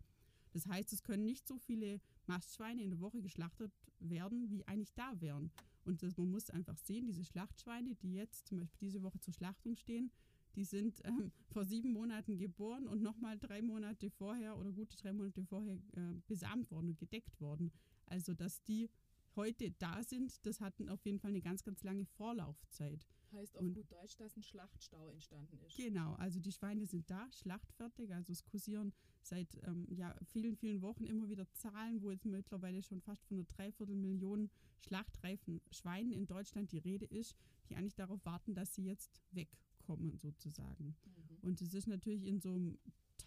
Das 0.52 0.66
heißt, 0.66 0.92
es 0.92 1.02
können 1.02 1.24
nicht 1.24 1.48
so 1.48 1.56
viele 1.56 1.98
Mastschweine 2.26 2.82
in 2.82 2.90
der 2.90 3.00
Woche 3.00 3.22
geschlachtet 3.22 3.72
werden, 4.00 4.50
wie 4.50 4.68
eigentlich 4.68 4.92
da 4.92 5.18
wären. 5.18 5.50
Und 5.86 6.02
das, 6.02 6.18
man 6.18 6.30
muss 6.30 6.50
einfach 6.50 6.76
sehen, 6.76 7.06
diese 7.06 7.24
Schlachtschweine, 7.24 7.94
die 7.94 8.12
jetzt 8.12 8.48
zum 8.48 8.58
Beispiel 8.58 8.88
diese 8.88 9.02
Woche 9.02 9.18
zur 9.18 9.32
Schlachtung 9.32 9.76
stehen, 9.76 10.10
die 10.56 10.64
sind 10.64 11.00
ähm, 11.04 11.32
vor 11.48 11.64
sieben 11.64 11.92
Monaten 11.94 12.36
geboren 12.36 12.86
und 12.86 13.00
nochmal 13.00 13.38
drei 13.38 13.62
Monate 13.62 14.10
vorher 14.10 14.58
oder 14.58 14.72
gute 14.72 14.94
drei 14.98 15.14
Monate 15.14 15.42
vorher 15.42 15.76
äh, 15.92 16.20
besamt 16.26 16.70
worden 16.70 16.90
und 16.90 16.98
gedeckt 16.98 17.40
worden. 17.40 17.72
Also, 18.04 18.34
dass 18.34 18.62
die 18.62 18.90
heute 19.36 19.70
da 19.70 20.02
sind, 20.02 20.44
das 20.44 20.60
hat 20.60 20.74
auf 20.90 21.02
jeden 21.06 21.18
Fall 21.18 21.30
eine 21.30 21.40
ganz, 21.40 21.64
ganz 21.64 21.82
lange 21.82 22.04
Vorlaufzeit. 22.04 23.06
Heißt 23.32 23.56
auf 23.56 23.62
und, 23.62 23.74
gut 23.74 23.90
Deutsch, 23.90 24.16
dass 24.16 24.36
ein 24.36 24.42
Schlachtstau 24.42 25.08
entstanden 25.08 25.58
ist. 25.66 25.76
Genau, 25.76 26.14
also 26.14 26.40
die 26.40 26.52
Schweine 26.52 26.86
sind 26.86 27.10
da, 27.10 27.30
schlachtfertig, 27.32 28.14
also 28.14 28.32
es 28.32 28.44
kursieren 28.44 28.92
seit 29.22 29.48
ähm, 29.64 29.86
ja, 29.90 30.14
vielen, 30.24 30.56
vielen 30.56 30.82
Wochen 30.82 31.04
immer 31.04 31.28
wieder 31.28 31.50
Zahlen, 31.52 32.02
wo 32.02 32.10
jetzt 32.10 32.24
mittlerweile 32.24 32.82
schon 32.82 33.00
fast 33.00 33.24
von 33.26 33.38
einer 33.38 33.46
Dreiviertelmillion 33.46 34.50
schlachtreifen 34.80 35.60
Schweinen 35.70 36.12
in 36.12 36.26
Deutschland 36.26 36.72
die 36.72 36.78
Rede 36.78 37.06
ist, 37.06 37.36
die 37.68 37.76
eigentlich 37.76 37.96
darauf 37.96 38.24
warten, 38.24 38.54
dass 38.54 38.74
sie 38.74 38.84
jetzt 38.84 39.20
wegkommen 39.32 40.16
sozusagen. 40.16 40.96
Mhm. 41.04 41.38
Und 41.42 41.60
es 41.60 41.74
ist 41.74 41.88
natürlich 41.88 42.24
in 42.24 42.40
so 42.40 42.54
einem 42.54 42.78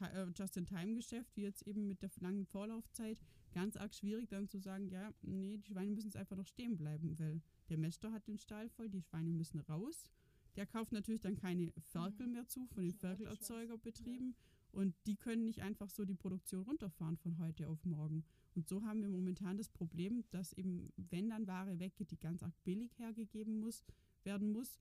äh, 0.02 0.28
Just-in-Time-Geschäft, 0.36 1.36
wie 1.36 1.44
jetzt 1.44 1.64
eben 1.64 1.88
mit 1.88 2.02
der 2.02 2.10
langen 2.20 2.46
Vorlaufzeit, 2.46 3.22
ganz 3.54 3.76
arg 3.76 3.94
schwierig 3.94 4.30
dann 4.30 4.48
zu 4.48 4.60
sagen, 4.60 4.88
ja, 4.90 5.14
nee, 5.22 5.58
die 5.58 5.72
Schweine 5.72 5.92
müssen 5.92 6.08
jetzt 6.08 6.18
einfach 6.18 6.38
noch 6.38 6.48
stehen 6.48 6.78
bleiben, 6.78 7.18
weil 7.20 7.42
der 7.70 7.78
Mäster 7.78 8.12
hat 8.12 8.28
den 8.28 8.38
Stall 8.38 8.70
voll, 8.70 8.90
die 8.90 9.02
Schweine 9.02 9.32
müssen 9.32 9.60
raus. 9.60 10.10
Der 10.56 10.66
kauft 10.66 10.92
natürlich 10.92 11.22
dann 11.22 11.36
keine 11.36 11.72
Ferkel 11.92 12.28
mhm. 12.28 12.34
mehr 12.34 12.48
zu 12.48 12.66
von 12.68 12.84
den 12.84 12.94
Ferkelerzeugerbetrieben 12.94 14.36
und 14.72 14.96
die 15.08 15.16
können 15.16 15.46
nicht 15.46 15.62
einfach 15.62 15.90
so 15.90 16.06
die 16.06 16.16
Produktion 16.16 16.64
runterfahren 16.64 17.18
von 17.18 17.38
heute 17.40 17.68
auf 17.68 17.84
morgen. 17.86 18.24
Und 18.56 18.68
so 18.68 18.84
haben 18.84 19.02
wir 19.02 19.10
momentan 19.10 19.58
das 19.58 19.70
Problem, 19.70 20.24
dass 20.32 20.54
eben, 20.54 20.92
wenn 20.98 21.30
dann 21.30 21.48
Ware 21.48 21.80
weggeht, 21.80 22.12
die 22.12 22.20
ganz 22.20 22.44
arg 22.44 22.54
billig 22.64 22.98
hergegeben 23.00 23.60
muss, 23.60 23.84
werden 24.24 24.52
muss. 24.52 24.80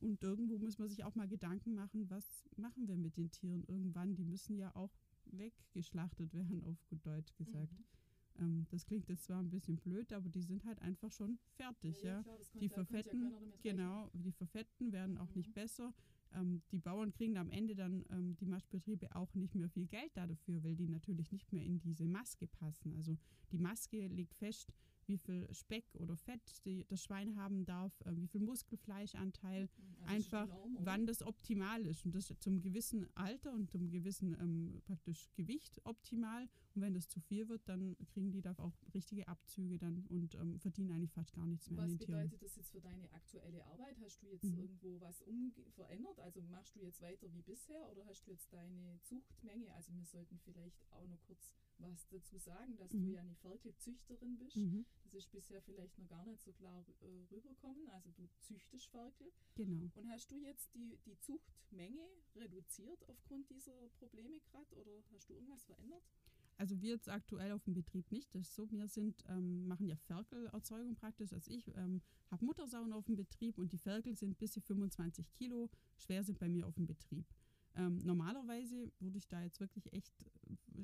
Und 0.00 0.22
irgendwo 0.22 0.58
muss 0.58 0.78
man 0.78 0.88
sich 0.88 1.04
auch 1.04 1.14
mal 1.14 1.28
Gedanken 1.28 1.74
machen, 1.74 2.10
was 2.10 2.44
machen 2.56 2.86
wir 2.86 2.96
mit 2.96 3.16
den 3.16 3.30
Tieren 3.30 3.64
irgendwann? 3.64 4.14
Die 4.14 4.24
müssen 4.24 4.56
ja 4.56 4.74
auch 4.76 4.92
weggeschlachtet 5.26 6.32
werden, 6.34 6.64
auf 6.64 6.84
gut 6.88 7.06
Deutsch 7.06 7.34
gesagt. 7.36 7.72
Mhm. 7.72 7.84
Ähm, 8.38 8.66
das 8.70 8.86
klingt 8.86 9.08
jetzt 9.08 9.24
zwar 9.24 9.38
ein 9.38 9.50
bisschen 9.50 9.76
blöd, 9.76 10.12
aber 10.12 10.28
die 10.28 10.42
sind 10.42 10.64
halt 10.64 10.80
einfach 10.80 11.12
schon 11.12 11.38
fertig. 11.56 12.02
Ja, 12.02 12.16
ja. 12.16 12.22
Klar, 12.22 12.38
die 12.60 12.68
verfetten, 12.68 13.30
ja 13.30 13.72
genau, 13.72 14.10
die 14.12 14.32
verfetten 14.32 14.92
werden 14.92 15.18
auch 15.18 15.28
mhm. 15.30 15.36
nicht 15.36 15.54
besser. 15.54 15.92
ähm, 16.34 16.62
die 16.70 16.78
Bauern 16.78 17.12
kriegen 17.12 17.36
am 17.36 17.50
Ende 17.50 17.74
dann 17.74 18.04
ähm, 18.10 18.36
die 18.36 18.46
Maschbetriebe 18.46 19.14
auch 19.14 19.34
nicht 19.34 19.54
mehr 19.54 19.68
viel 19.68 19.86
Geld 19.86 20.16
dafür, 20.16 20.62
weil 20.64 20.74
die 20.74 20.88
natürlich 20.88 21.30
nicht 21.32 21.52
mehr 21.52 21.64
in 21.64 21.78
diese 21.78 22.04
Maske 22.04 22.46
passen. 22.46 22.94
Also 22.94 23.16
die 23.52 23.58
Maske 23.58 24.06
legt 24.08 24.34
fest, 24.34 24.72
wie 25.06 25.18
viel 25.18 25.46
Speck 25.52 25.84
oder 25.98 26.16
Fett 26.16 26.64
die, 26.64 26.84
das 26.86 27.02
Schwein 27.02 27.36
haben 27.36 27.64
darf, 27.64 27.92
äh, 28.02 28.16
wie 28.16 28.26
viel 28.26 28.40
Muskelfleischanteil, 28.40 29.68
also 30.00 30.14
einfach 30.14 30.48
enorm, 30.48 30.78
wann 30.80 31.06
das 31.06 31.22
optimal 31.22 31.84
ist. 31.86 32.04
Und 32.04 32.14
das 32.14 32.32
zum 32.40 32.60
gewissen 32.60 33.06
Alter 33.14 33.52
und 33.52 33.70
zum 33.70 33.90
gewissen 33.90 34.36
ähm, 34.40 34.82
praktisch 34.84 35.28
Gewicht 35.34 35.80
optimal. 35.84 36.48
Und 36.74 36.82
wenn 36.82 36.94
das 36.94 37.08
zu 37.08 37.20
viel 37.20 37.48
wird, 37.48 37.68
dann 37.68 37.96
kriegen 38.08 38.32
die 38.32 38.42
da 38.42 38.54
auch 38.58 38.74
richtige 38.92 39.28
Abzüge 39.28 39.78
dann 39.78 40.04
und 40.08 40.34
ähm, 40.34 40.58
verdienen 40.58 40.90
eigentlich 40.90 41.12
fast 41.12 41.32
gar 41.32 41.46
nichts 41.46 41.70
mehr 41.70 41.78
was 41.78 41.84
an 41.84 41.90
den 41.90 41.98
Tieren. 41.98 42.22
Bedeutet 42.22 42.42
das 42.42 42.56
jetzt 42.56 42.70
für 42.70 42.80
deine 42.80 43.10
aktuelle 43.12 43.64
Arbeit? 43.66 43.96
Hast 44.00 44.22
du 44.22 44.26
jetzt 44.26 44.44
mhm. 44.44 44.58
irgendwo 44.58 45.00
was 45.00 45.22
verändert? 45.74 46.18
Also 46.20 46.42
machst 46.42 46.74
du 46.74 46.80
jetzt 46.80 47.00
weiter 47.00 47.32
wie 47.32 47.42
bisher 47.42 47.88
oder 47.90 48.04
hast 48.06 48.26
du 48.26 48.32
jetzt 48.32 48.52
deine 48.52 48.98
Zuchtmenge? 49.02 49.72
Also 49.74 49.94
wir 49.94 50.04
sollten 50.04 50.38
vielleicht 50.40 50.90
auch 50.90 51.06
noch 51.06 51.22
kurz 51.22 51.52
was 51.78 52.06
dazu 52.08 52.38
sagen, 52.38 52.76
dass 52.76 52.92
mhm. 52.92 53.06
du 53.06 53.12
ja 53.12 53.20
eine 53.20 53.34
Ferkelzüchterin 53.36 54.38
bist. 54.38 54.56
Mhm. 54.56 54.84
Das 55.04 55.14
ist 55.14 55.30
bisher 55.30 55.60
vielleicht 55.62 55.98
noch 55.98 56.08
gar 56.08 56.24
nicht 56.24 56.42
so 56.42 56.52
klar 56.52 56.84
äh, 57.00 57.34
rüberkommen. 57.34 57.88
Also 57.90 58.10
du 58.12 58.28
züchtest 58.40 58.88
Ferkel. 58.88 59.32
Genau. 59.54 59.90
Und 59.94 60.08
hast 60.10 60.30
du 60.30 60.36
jetzt 60.38 60.74
die, 60.74 60.98
die 61.04 61.18
Zuchtmenge 61.20 62.06
reduziert 62.36 63.08
aufgrund 63.08 63.48
dieser 63.50 63.88
Probleme 63.98 64.40
gerade 64.40 64.74
oder 64.76 64.92
hast 65.12 65.28
du 65.28 65.34
irgendwas 65.34 65.64
verändert? 65.64 66.02
Also 66.56 66.80
wir 66.80 66.90
jetzt 66.90 67.08
aktuell 67.08 67.52
auf 67.52 67.64
dem 67.64 67.74
Betrieb 67.74 68.10
nicht. 68.12 68.34
Das 68.34 68.42
ist 68.42 68.54
so, 68.54 68.70
wir 68.70 68.88
sind, 68.88 69.24
ähm, 69.28 69.66
machen 69.66 69.86
ja 69.86 69.96
Ferkelerzeugung 69.96 70.94
praktisch. 70.94 71.32
Also 71.32 71.50
ich 71.50 71.68
ähm, 71.76 72.00
habe 72.30 72.44
Muttersauen 72.44 72.92
auf 72.92 73.06
dem 73.06 73.16
Betrieb 73.16 73.58
und 73.58 73.72
die 73.72 73.78
Ferkel 73.78 74.14
sind 74.14 74.38
bis 74.38 74.52
zu 74.52 74.60
25 74.60 75.32
Kilo 75.32 75.70
schwer 75.96 76.22
sind 76.24 76.38
bei 76.38 76.48
mir 76.48 76.66
auf 76.66 76.74
dem 76.74 76.86
Betrieb. 76.86 77.26
Ähm, 77.76 77.98
normalerweise 78.04 78.92
würde 79.00 79.18
ich 79.18 79.26
da 79.26 79.42
jetzt 79.42 79.58
wirklich 79.60 79.92
echt 79.92 80.12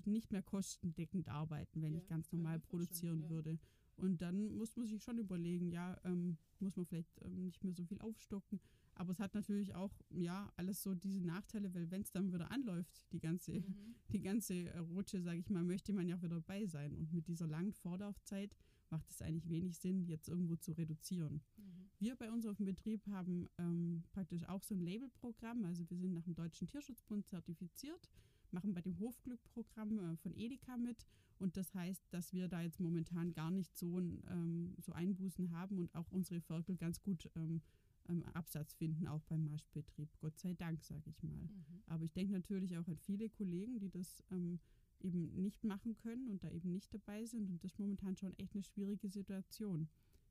nicht 0.04 0.32
mehr 0.32 0.42
kostendeckend 0.42 1.28
arbeiten, 1.28 1.82
wenn 1.82 1.92
ja, 1.92 2.00
ich 2.00 2.08
ganz 2.08 2.32
normal 2.32 2.58
produzieren 2.58 3.22
ja. 3.22 3.30
würde. 3.30 3.58
Und 3.96 4.22
dann 4.22 4.56
muss 4.56 4.76
man 4.76 4.86
sich 4.86 5.02
schon 5.02 5.18
überlegen, 5.18 5.70
ja, 5.70 6.00
ähm, 6.04 6.38
muss 6.58 6.76
man 6.76 6.86
vielleicht 6.86 7.22
ähm, 7.22 7.44
nicht 7.44 7.62
mehr 7.62 7.74
so 7.74 7.84
viel 7.84 8.00
aufstocken. 8.00 8.60
Aber 8.94 9.12
es 9.12 9.20
hat 9.20 9.34
natürlich 9.34 9.74
auch, 9.74 9.92
ja, 10.10 10.52
alles 10.56 10.82
so 10.82 10.94
diese 10.94 11.20
Nachteile, 11.20 11.72
weil 11.74 11.90
wenn 11.90 12.02
es 12.02 12.12
dann 12.12 12.32
wieder 12.32 12.50
anläuft, 12.50 13.12
die 13.12 13.20
ganze, 13.20 13.52
mhm. 13.52 13.94
die 14.12 14.20
ganze 14.20 14.72
Rutsche, 14.90 15.22
sage 15.22 15.38
ich 15.38 15.48
mal, 15.48 15.62
möchte 15.62 15.92
man 15.92 16.08
ja 16.08 16.16
auch 16.16 16.22
wieder 16.22 16.36
dabei 16.36 16.66
sein. 16.66 16.94
Und 16.94 17.12
mit 17.12 17.28
dieser 17.28 17.46
langen 17.46 17.72
Vorlaufzeit 17.72 18.54
macht 18.90 19.10
es 19.10 19.22
eigentlich 19.22 19.48
wenig 19.48 19.78
Sinn, 19.78 20.04
jetzt 20.04 20.28
irgendwo 20.28 20.56
zu 20.56 20.72
reduzieren. 20.72 21.40
Mhm. 21.56 21.62
Wir 21.98 22.16
bei 22.16 22.30
uns 22.30 22.46
auf 22.46 22.56
dem 22.56 22.66
Betrieb 22.66 23.06
haben 23.08 23.48
ähm, 23.58 24.04
praktisch 24.12 24.48
auch 24.48 24.62
so 24.62 24.74
ein 24.74 24.80
Labelprogramm. 24.80 25.64
Also 25.64 25.88
wir 25.88 25.98
sind 25.98 26.12
nach 26.12 26.24
dem 26.24 26.34
Deutschen 26.34 26.66
Tierschutzbund 26.66 27.26
zertifiziert 27.26 28.08
machen 28.52 28.74
bei 28.74 28.80
dem 28.80 28.98
Hofglückprogramm 28.98 29.98
äh, 29.98 30.16
von 30.16 30.34
Edeka 30.34 30.76
mit. 30.76 31.06
Und 31.38 31.56
das 31.56 31.74
heißt, 31.74 32.02
dass 32.10 32.32
wir 32.32 32.48
da 32.48 32.60
jetzt 32.60 32.80
momentan 32.80 33.32
gar 33.32 33.50
nicht 33.50 33.76
so, 33.76 33.98
ähm, 33.98 34.74
so 34.78 34.92
Einbußen 34.92 35.52
haben 35.52 35.78
und 35.78 35.94
auch 35.94 36.10
unsere 36.10 36.40
Viertel 36.40 36.76
ganz 36.76 37.02
gut 37.02 37.30
ähm, 37.34 37.62
ähm, 38.10 38.24
Absatz 38.34 38.74
finden, 38.74 39.06
auch 39.06 39.22
beim 39.22 39.44
Maschbetrieb. 39.44 40.08
Gott 40.20 40.38
sei 40.38 40.54
Dank, 40.54 40.82
sage 40.84 41.10
ich 41.10 41.22
mal. 41.22 41.42
Mhm. 41.42 41.82
Aber 41.86 42.04
ich 42.04 42.12
denke 42.12 42.32
natürlich 42.32 42.76
auch 42.76 42.86
an 42.88 42.98
viele 42.98 43.28
Kollegen, 43.28 43.78
die 43.78 43.90
das 43.90 44.22
ähm, 44.30 44.58
eben 45.00 45.32
nicht 45.42 45.64
machen 45.64 45.96
können 45.96 46.28
und 46.28 46.44
da 46.44 46.50
eben 46.50 46.72
nicht 46.72 46.92
dabei 46.92 47.24
sind. 47.24 47.50
Und 47.50 47.64
das 47.64 47.72
ist 47.72 47.78
momentan 47.78 48.16
schon 48.16 48.36
echt 48.38 48.54
eine 48.54 48.62
schwierige 48.62 49.08
Situation. 49.08 49.88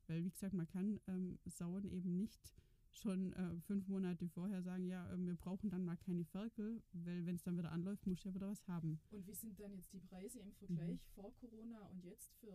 Weil, 0.07 0.23
wie 0.23 0.31
gesagt, 0.31 0.53
man 0.53 0.67
kann 0.67 0.99
ähm, 1.07 1.39
Sauen 1.45 1.89
eben 1.89 2.17
nicht 2.17 2.53
schon 2.91 3.33
äh, 3.33 3.59
fünf 3.61 3.87
Monate 3.87 4.27
vorher 4.29 4.61
sagen, 4.61 4.85
ja, 4.85 5.11
äh, 5.11 5.17
wir 5.17 5.35
brauchen 5.35 5.69
dann 5.69 5.85
mal 5.85 5.97
keine 5.97 6.25
Ferkel, 6.25 6.81
weil 6.91 7.25
wenn 7.25 7.35
es 7.35 7.43
dann 7.43 7.57
wieder 7.57 7.71
anläuft, 7.71 8.05
muss 8.07 8.23
ja 8.23 8.33
wieder 8.33 8.49
was 8.49 8.67
haben. 8.67 8.99
Und 9.11 9.25
wie 9.27 9.33
sind 9.33 9.59
dann 9.59 9.73
jetzt 9.73 9.93
die 9.93 9.99
Preise 9.99 10.39
im 10.39 10.51
Vergleich 10.53 10.91
mhm. 10.91 11.13
vor 11.13 11.35
Corona 11.35 11.87
und 11.89 12.03
jetzt 12.03 12.33
für 12.39 12.53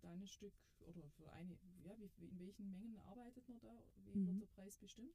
dein 0.00 0.26
Stück 0.26 0.54
oder 0.80 1.08
für 1.10 1.30
eine, 1.32 1.56
ja, 1.84 1.96
wie, 1.98 2.26
in 2.26 2.38
welchen 2.38 2.70
Mengen 2.70 2.96
arbeitet 3.00 3.48
man 3.48 3.60
da? 3.60 3.84
Wie 4.04 4.18
mhm. 4.18 4.26
wird 4.26 4.42
der 4.42 4.46
Preis 4.46 4.76
bestimmt? 4.78 5.14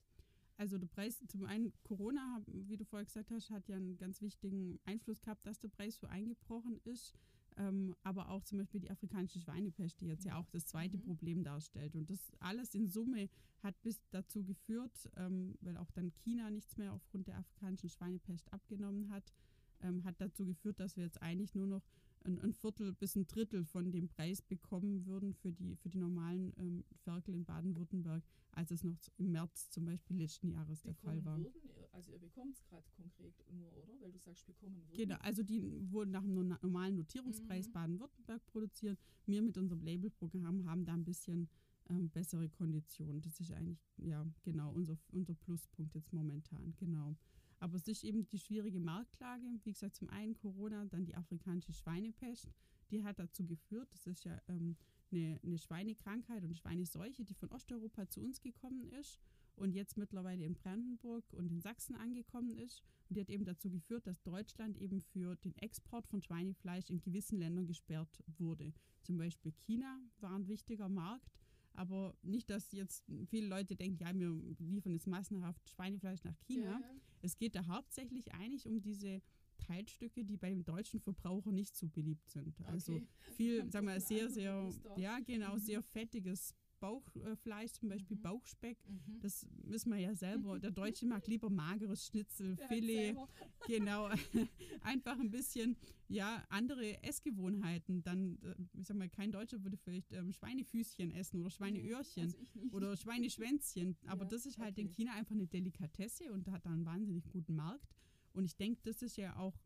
Also 0.58 0.80
der 0.80 0.88
Preis, 0.88 1.24
zum 1.28 1.46
einen 1.46 1.72
Corona, 1.84 2.42
wie 2.48 2.78
du 2.78 2.84
vorher 2.84 3.06
gesagt 3.06 3.30
hast, 3.30 3.52
hat 3.52 3.68
ja 3.70 3.76
einen 3.76 3.96
ganz 3.98 4.22
wichtigen 4.22 4.80
Einfluss 4.86 5.22
gehabt, 5.22 5.46
dass 5.46 5.60
der 5.60 5.70
Preis 5.70 5.98
so 5.98 6.08
eingebrochen 6.08 6.80
ist 6.84 7.14
ähm, 7.58 7.96
aber 8.04 8.30
auch 8.30 8.44
zum 8.44 8.60
Beispiel 8.60 8.80
die 8.80 8.90
afrikanische 8.90 9.40
Schweinepest, 9.40 10.00
die 10.00 10.08
jetzt 10.08 10.26
ja 10.26 10.38
auch 10.38 10.50
das 10.50 10.66
zweite 10.66 10.98
mhm. 10.98 11.02
Problem 11.02 11.44
darstellt. 11.44 11.96
Und 11.96 12.10
das 12.10 12.32
alles 12.40 12.74
in 12.74 12.88
Summe 12.88 13.30
hat 13.64 13.82
bis 13.82 14.02
dazu 14.12 14.44
geführt, 14.44 15.10
ähm, 15.16 15.56
weil 15.62 15.78
auch 15.78 15.92
dann 15.92 16.12
China 16.24 16.50
nichts 16.50 16.78
mehr 16.78 16.94
aufgrund 16.94 17.28
der 17.28 17.38
afrikanischen 17.38 17.90
Schweinepest 17.90 18.52
abgenommen 18.54 19.10
hat, 19.10 19.34
ähm, 19.82 20.04
hat 20.04 20.20
dazu 20.20 20.46
geführt, 20.46 20.80
dass 20.80 20.98
wir 20.98 21.04
jetzt 21.04 21.22
eigentlich 21.22 21.56
nur 21.56 21.68
noch 21.68 21.84
ein, 22.24 22.40
ein, 22.42 22.54
Viertel 22.54 22.94
bis 22.94 23.16
ein 23.16 23.28
Drittel 23.28 23.64
von 23.64 23.92
dem 23.92 24.08
Preis 24.08 24.42
bekommen 24.42 25.06
würden 25.06 25.34
für 25.34 25.52
die, 25.52 25.76
für 25.76 25.90
die 25.90 26.00
normalen 26.00 26.54
ähm, 26.58 26.84
Ferkel 27.04 27.34
in 27.34 27.46
Baden-Württemberg, 27.46 28.24
als 28.52 28.72
es 28.72 28.84
noch 28.84 28.98
im 29.18 29.32
März 29.32 29.70
zum 29.70 29.86
Beispiel 29.86 30.18
letzten 30.18 30.50
Jahres 30.50 30.82
der 30.82 30.96
Fall 30.96 31.24
war. 31.24 31.38
Würden, 31.38 31.54
also 31.92 32.12
ihr 32.12 32.20
bekommt 32.20 32.56
es 32.56 32.64
gerade 32.66 32.88
konkret 32.96 33.34
nur, 33.52 33.72
oder? 33.78 33.94
Weil 34.02 34.12
du 34.12 34.20
sagst, 34.20 34.46
bekommen 34.46 34.82
würden. 34.88 34.98
Genau, 34.98 35.16
also 35.22 35.44
die 35.44 35.62
wurden 35.92 36.12
nach 36.12 36.24
einem 36.24 36.48
normalen 36.62 36.96
Notierungspreis 36.96 37.68
mhm. 37.68 37.74
Baden-Württemberg 37.74 38.46
produziert. 38.48 39.00
Wir 39.26 39.42
mit 39.42 39.58
unserem 39.58 39.82
Labelprogramm 39.82 40.66
haben 40.66 40.86
da 40.86 40.94
ein 40.94 41.04
bisschen 41.04 41.50
ähm, 41.90 42.10
bessere 42.10 42.50
Konditionen. 42.50 43.22
Das 43.22 43.40
ist 43.40 43.52
eigentlich, 43.52 43.80
ja, 43.98 44.26
genau, 44.44 44.72
unser, 44.72 44.98
unser 45.12 45.34
Pluspunkt 45.36 45.96
jetzt 45.96 46.14
momentan, 46.14 46.74
genau. 46.78 47.16
Aber 47.60 47.76
es 47.76 47.88
ist 47.88 48.04
eben 48.04 48.28
die 48.28 48.40
schwierige 48.40 48.80
Marktlage. 48.80 49.44
Wie 49.64 49.72
gesagt, 49.72 49.96
zum 49.96 50.10
einen 50.10 50.36
Corona, 50.36 50.86
dann 50.86 51.06
die 51.06 51.16
afrikanische 51.16 51.74
Schweinepest. 51.74 52.50
Die 52.92 53.04
hat 53.04 53.20
dazu 53.20 53.46
geführt, 53.46 53.92
das 53.92 54.06
ist 54.06 54.24
ja 54.24 54.40
ähm, 54.48 54.76
eine, 55.12 55.40
eine 55.44 55.58
Schweinekrankheit 55.58 56.44
und 56.44 56.56
Schweineseuche, 56.56 57.24
die 57.24 57.34
von 57.34 57.50
Osteuropa 57.50 58.08
zu 58.08 58.22
uns 58.22 58.42
gekommen 58.42 58.88
ist 58.90 59.20
und 59.58 59.74
jetzt 59.74 59.98
mittlerweile 59.98 60.46
in 60.46 60.56
Brandenburg 60.56 61.26
und 61.34 61.52
in 61.52 61.60
Sachsen 61.60 61.96
angekommen 61.96 62.58
ist. 62.58 62.84
Und 63.10 63.18
die 63.18 63.22
hat 63.22 63.30
eben 63.30 63.46
dazu 63.46 63.70
geführt, 63.70 64.08
dass 64.08 64.22
Deutschland 64.24 64.78
eben 64.78 65.02
für 65.02 65.36
den 65.38 65.56
Export 65.58 66.08
von 66.08 66.22
Schweinefleisch 66.22 66.90
in 66.90 67.02
gewissen 67.02 67.40
Ländern 67.40 67.66
gesperrt 67.66 68.24
wurde. 68.38 68.74
Zum 69.02 69.18
Beispiel 69.18 69.52
China 69.52 70.00
war 70.20 70.36
ein 70.36 70.48
wichtiger 70.48 70.90
Markt. 70.90 71.32
Aber 71.74 72.16
nicht, 72.24 72.50
dass 72.50 72.72
jetzt 72.72 73.06
viele 73.28 73.48
Leute 73.48 73.76
denken, 73.76 74.00
ja, 74.02 74.12
wir 74.12 74.34
liefern 74.58 74.94
jetzt 74.94 75.06
massenhaft 75.06 75.70
Schweinefleisch 75.70 76.24
nach 76.24 76.36
China. 76.40 76.72
Ja, 76.72 76.80
ja. 76.80 76.96
Es 77.22 77.38
geht 77.38 77.56
da 77.56 77.68
hauptsächlich 77.68 78.34
eigentlich 78.34 78.68
um 78.68 78.82
diese 78.82 79.22
Teilstücke, 79.60 80.24
die 80.24 80.38
bei 80.38 80.50
dem 80.50 80.64
deutschen 80.66 81.00
Verbraucher 81.00 81.52
nicht 81.52 81.76
so 81.76 81.88
beliebt 81.88 82.30
sind. 82.30 82.60
Also 82.66 82.94
okay. 82.94 83.08
viel, 83.36 83.66
sagen 83.72 83.88
wir, 83.88 84.00
sehr, 84.00 84.30
sehr, 84.30 84.72
ja, 84.98 85.20
genau, 85.20 85.54
mhm. 85.54 85.60
sehr 85.60 85.82
fettiges 85.84 86.56
Bauchfleisch, 86.80 87.74
zum 87.74 87.90
Beispiel 87.90 88.18
mhm. 88.18 88.22
Bauchspeck. 88.22 88.78
Mhm. 88.88 89.20
Das 89.20 89.48
wissen 89.64 89.92
wir 89.92 90.00
ja 90.00 90.16
selber. 90.16 90.60
Der 90.60 90.72
Deutsche 90.72 91.06
mag 91.06 91.28
lieber 91.28 91.50
mageres 91.50 92.08
Schnitzel, 92.08 92.56
Der 92.56 92.68
Filet. 92.68 93.16
Genau. 93.68 94.10
Einfach 94.82 95.20
ein 95.20 95.30
bisschen, 95.30 95.76
ja, 96.08 96.44
andere 96.50 97.04
Essgewohnheiten. 97.04 98.04
Dann, 98.04 98.38
äh, 98.42 98.56
ich 98.80 98.88
sag 98.88 98.98
mal, 98.98 99.10
kein 99.10 99.32
Deutscher 99.32 99.62
würde 99.64 99.78
vielleicht 99.78 100.12
ähm, 100.14 100.32
Schweinefüßchen 100.32 101.12
essen 101.12 101.42
oder 101.42 101.50
Schweineöhrchen 101.50 102.24
also 102.24 102.38
oder 102.72 102.96
Schweineschwänzchen. 102.96 103.98
Aber 104.06 104.24
ja, 104.24 104.30
das 104.30 104.46
ist 104.46 104.58
halt 104.58 104.74
okay. 104.74 104.82
in 104.82 104.90
China 104.90 105.14
einfach 105.14 105.36
eine 105.36 105.48
Delikatesse 105.48 106.32
und 106.32 106.50
hat 106.50 106.66
da 106.66 106.70
einen 106.70 106.86
wahnsinnig 106.86 107.28
guten 107.30 107.56
Markt. 107.56 107.94
Und 108.34 108.46
ich 108.46 108.56
denke, 108.56 108.82
das 108.84 109.02
ist 109.02 109.18
ja 109.18 109.36
auch 109.38 109.60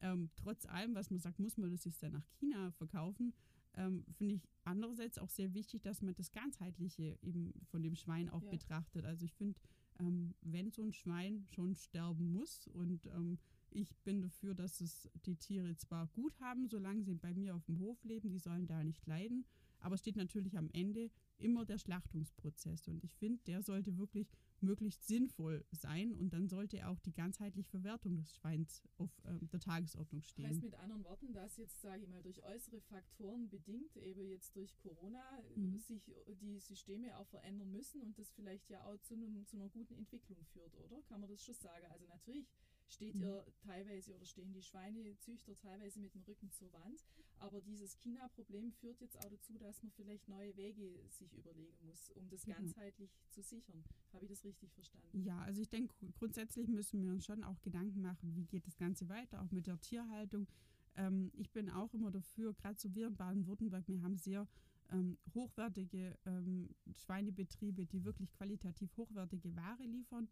ähm, 0.00 0.30
trotz 0.36 0.66
allem, 0.66 0.94
was 0.94 1.10
man 1.10 1.20
sagt, 1.20 1.38
muss 1.38 1.56
man 1.56 1.70
das 1.70 1.84
jetzt 1.84 2.02
dann 2.02 2.12
nach 2.12 2.26
China 2.38 2.70
verkaufen 2.72 3.32
ähm, 3.76 4.04
finde 4.12 4.34
ich 4.34 4.48
andererseits 4.64 5.18
auch 5.18 5.30
sehr 5.30 5.54
wichtig, 5.54 5.82
dass 5.82 6.02
man 6.02 6.14
das 6.14 6.32
Ganzheitliche 6.32 7.18
eben 7.22 7.52
von 7.64 7.82
dem 7.82 7.94
Schwein 7.94 8.28
auch 8.28 8.42
ja. 8.42 8.50
betrachtet. 8.50 9.04
Also 9.04 9.24
ich 9.24 9.34
finde, 9.34 9.58
ähm, 9.98 10.34
wenn 10.42 10.70
so 10.70 10.82
ein 10.82 10.92
Schwein 10.92 11.46
schon 11.54 11.74
sterben 11.74 12.32
muss 12.32 12.68
und 12.68 13.06
ähm, 13.06 13.38
ich 13.70 13.96
bin 14.04 14.20
dafür, 14.20 14.54
dass 14.54 14.80
es 14.80 15.08
die 15.24 15.36
Tiere 15.36 15.74
zwar 15.76 16.06
gut 16.08 16.38
haben, 16.40 16.68
solange 16.68 17.02
sie 17.02 17.14
bei 17.14 17.34
mir 17.34 17.54
auf 17.54 17.64
dem 17.64 17.78
Hof 17.78 18.02
leben, 18.04 18.28
die 18.28 18.38
sollen 18.38 18.66
da 18.66 18.84
nicht 18.84 19.06
leiden, 19.06 19.44
aber 19.80 19.94
es 19.94 20.00
steht 20.00 20.16
natürlich 20.16 20.56
am 20.58 20.68
Ende 20.72 21.10
immer 21.38 21.64
der 21.64 21.78
Schlachtungsprozess. 21.78 22.88
Und 22.88 23.02
ich 23.02 23.14
finde, 23.14 23.42
der 23.46 23.62
sollte 23.62 23.96
wirklich 23.96 24.28
möglichst 24.62 25.06
sinnvoll 25.06 25.64
sein. 25.70 26.14
Und 26.14 26.32
dann 26.32 26.48
sollte 26.48 26.86
auch 26.88 26.98
die 27.00 27.12
ganzheitliche 27.12 27.68
Verwertung 27.68 28.16
des 28.16 28.34
Schweins 28.34 28.82
auf 28.98 29.10
äh, 29.24 29.46
der 29.46 29.60
Tagesordnung 29.60 30.22
stehen. 30.22 30.46
Heißt 30.46 30.62
mit 30.62 30.74
anderen 30.74 31.04
Worten, 31.04 31.32
dass 31.32 31.56
jetzt, 31.56 31.80
sage 31.80 32.02
ich 32.02 32.08
mal, 32.08 32.22
durch 32.22 32.42
äußere 32.42 32.80
Faktoren 32.80 33.48
bedingt, 33.48 33.96
eben 33.96 34.26
jetzt 34.26 34.56
durch 34.56 34.76
Corona, 34.78 35.22
mhm. 35.54 35.78
sich 35.78 36.02
die 36.40 36.58
Systeme 36.58 37.16
auch 37.18 37.26
verändern 37.26 37.70
müssen 37.72 38.00
und 38.02 38.18
das 38.18 38.30
vielleicht 38.32 38.68
ja 38.70 38.84
auch 38.84 38.98
zu, 38.98 39.14
einem, 39.14 39.46
zu 39.46 39.56
einer 39.56 39.68
guten 39.68 39.94
Entwicklung 39.94 40.44
führt, 40.52 40.76
oder? 40.76 41.02
Kann 41.02 41.20
man 41.20 41.28
das 41.28 41.42
schon 41.42 41.54
sagen? 41.54 41.86
Also 41.90 42.06
natürlich 42.06 42.46
steht 42.92 43.14
mhm. 43.14 43.22
ihr 43.22 43.46
teilweise 43.60 44.14
oder 44.14 44.24
stehen 44.24 44.52
die 44.52 44.62
Schweinezüchter 44.62 45.56
teilweise 45.56 46.00
mit 46.00 46.14
dem 46.14 46.22
Rücken 46.22 46.50
zur 46.52 46.72
Wand. 46.72 47.04
Aber 47.38 47.60
dieses 47.60 47.98
China-Problem 47.98 48.70
führt 48.72 49.00
jetzt 49.00 49.18
auch 49.18 49.28
dazu, 49.28 49.58
dass 49.58 49.82
man 49.82 49.90
vielleicht 49.92 50.28
neue 50.28 50.56
Wege 50.56 51.00
sich 51.08 51.34
überlegen 51.34 51.76
muss, 51.84 52.10
um 52.10 52.28
das 52.28 52.44
Genau. 52.44 52.58
ganzheitlich 52.58 53.10
zu 53.30 53.42
sichern. 53.42 53.82
Habe 54.12 54.24
ich 54.24 54.30
das 54.30 54.44
richtig 54.44 54.72
verstanden? 54.72 55.24
Ja, 55.24 55.40
also 55.40 55.60
ich 55.60 55.68
denke, 55.68 55.94
grundsätzlich 56.18 56.68
müssen 56.68 57.02
wir 57.02 57.10
uns 57.10 57.24
schon 57.24 57.42
auch 57.42 57.60
Gedanken 57.62 58.02
machen, 58.02 58.34
wie 58.36 58.44
geht 58.44 58.66
das 58.66 58.76
Ganze 58.76 59.08
weiter, 59.08 59.42
auch 59.42 59.50
mit 59.50 59.66
der 59.66 59.80
Tierhaltung. 59.80 60.46
Ähm, 60.94 61.32
ich 61.34 61.50
bin 61.50 61.70
auch 61.70 61.92
immer 61.94 62.10
dafür, 62.10 62.52
gerade 62.54 62.78
so 62.78 62.94
wir 62.94 63.08
in 63.08 63.16
Baden-Württemberg, 63.16 63.88
wir 63.88 64.02
haben 64.02 64.16
sehr 64.18 64.46
ähm, 64.90 65.18
hochwertige 65.34 66.18
ähm, 66.26 66.68
Schweinebetriebe, 66.94 67.86
die 67.86 68.04
wirklich 68.04 68.30
qualitativ 68.32 68.96
hochwertige 68.96 69.56
Ware 69.56 69.84
liefern 69.84 70.28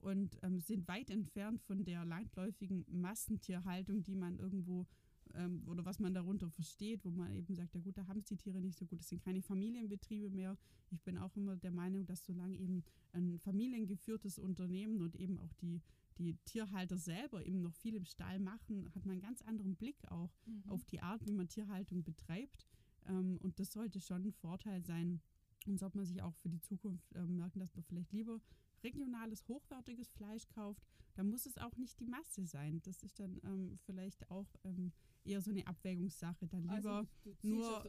und 0.00 0.38
ähm, 0.42 0.60
sind 0.60 0.86
weit 0.88 1.10
entfernt 1.10 1.60
von 1.62 1.84
der 1.84 2.04
landläufigen 2.04 2.84
Massentierhaltung, 2.88 4.02
die 4.02 4.14
man 4.14 4.38
irgendwo 4.38 4.86
ähm, 5.34 5.62
oder 5.66 5.84
was 5.84 5.98
man 6.00 6.14
darunter 6.14 6.50
versteht, 6.50 7.04
wo 7.04 7.10
man 7.10 7.32
eben 7.32 7.54
sagt, 7.54 7.74
ja 7.74 7.80
gut, 7.80 7.96
da 7.96 8.06
haben 8.06 8.18
es 8.18 8.26
die 8.26 8.36
Tiere 8.36 8.60
nicht 8.60 8.78
so 8.78 8.86
gut, 8.86 9.00
das 9.00 9.08
sind 9.08 9.22
keine 9.22 9.42
Familienbetriebe 9.42 10.30
mehr. 10.30 10.56
Ich 10.90 11.02
bin 11.02 11.18
auch 11.18 11.36
immer 11.36 11.56
der 11.56 11.70
Meinung, 11.70 12.04
dass 12.06 12.24
solange 12.24 12.56
eben 12.56 12.82
ein 13.12 13.38
familiengeführtes 13.38 14.38
Unternehmen 14.38 15.00
und 15.00 15.14
eben 15.16 15.38
auch 15.38 15.52
die, 15.54 15.80
die 16.18 16.34
Tierhalter 16.44 16.98
selber 16.98 17.44
eben 17.46 17.62
noch 17.62 17.74
viel 17.74 17.94
im 17.94 18.04
Stall 18.04 18.40
machen, 18.40 18.88
hat 18.94 19.04
man 19.06 19.12
einen 19.12 19.20
ganz 19.22 19.42
anderen 19.42 19.76
Blick 19.76 19.96
auch 20.10 20.32
Mhm. 20.46 20.62
auf 20.68 20.84
die 20.84 21.00
Art, 21.00 21.24
wie 21.26 21.32
man 21.32 21.48
Tierhaltung 21.48 22.02
betreibt. 22.02 22.66
Ähm, 23.06 23.38
und 23.42 23.58
das 23.60 23.72
sollte 23.72 24.00
schon 24.00 24.24
ein 24.24 24.32
Vorteil 24.32 24.82
sein. 24.82 25.20
Und 25.66 25.78
sollte 25.78 25.98
man 25.98 26.06
sich 26.06 26.22
auch 26.22 26.34
für 26.36 26.48
die 26.48 26.60
Zukunft 26.60 27.14
ähm, 27.14 27.36
merken, 27.36 27.60
dass 27.60 27.74
man 27.74 27.84
vielleicht 27.84 28.12
lieber 28.12 28.40
regionales, 28.82 29.46
hochwertiges 29.48 30.12
Fleisch 30.12 30.48
kauft. 30.48 30.82
Da 31.14 31.24
muss 31.24 31.46
es 31.46 31.58
auch 31.58 31.76
nicht 31.76 31.98
die 32.00 32.06
Masse 32.06 32.46
sein. 32.46 32.80
Das 32.82 33.02
ist 33.02 33.18
dann 33.20 33.40
ähm, 33.44 33.78
vielleicht 33.84 34.30
auch 34.30 34.46
ähm, 34.64 34.92
eher 35.24 35.40
so 35.42 35.50
eine 35.50 35.66
Abwägungssache. 35.66 36.46
Dann 36.46 36.62
lieber 36.62 36.74
also, 36.74 37.08
du 37.24 37.32
ziehst 37.34 37.44
nur-. 37.44 37.84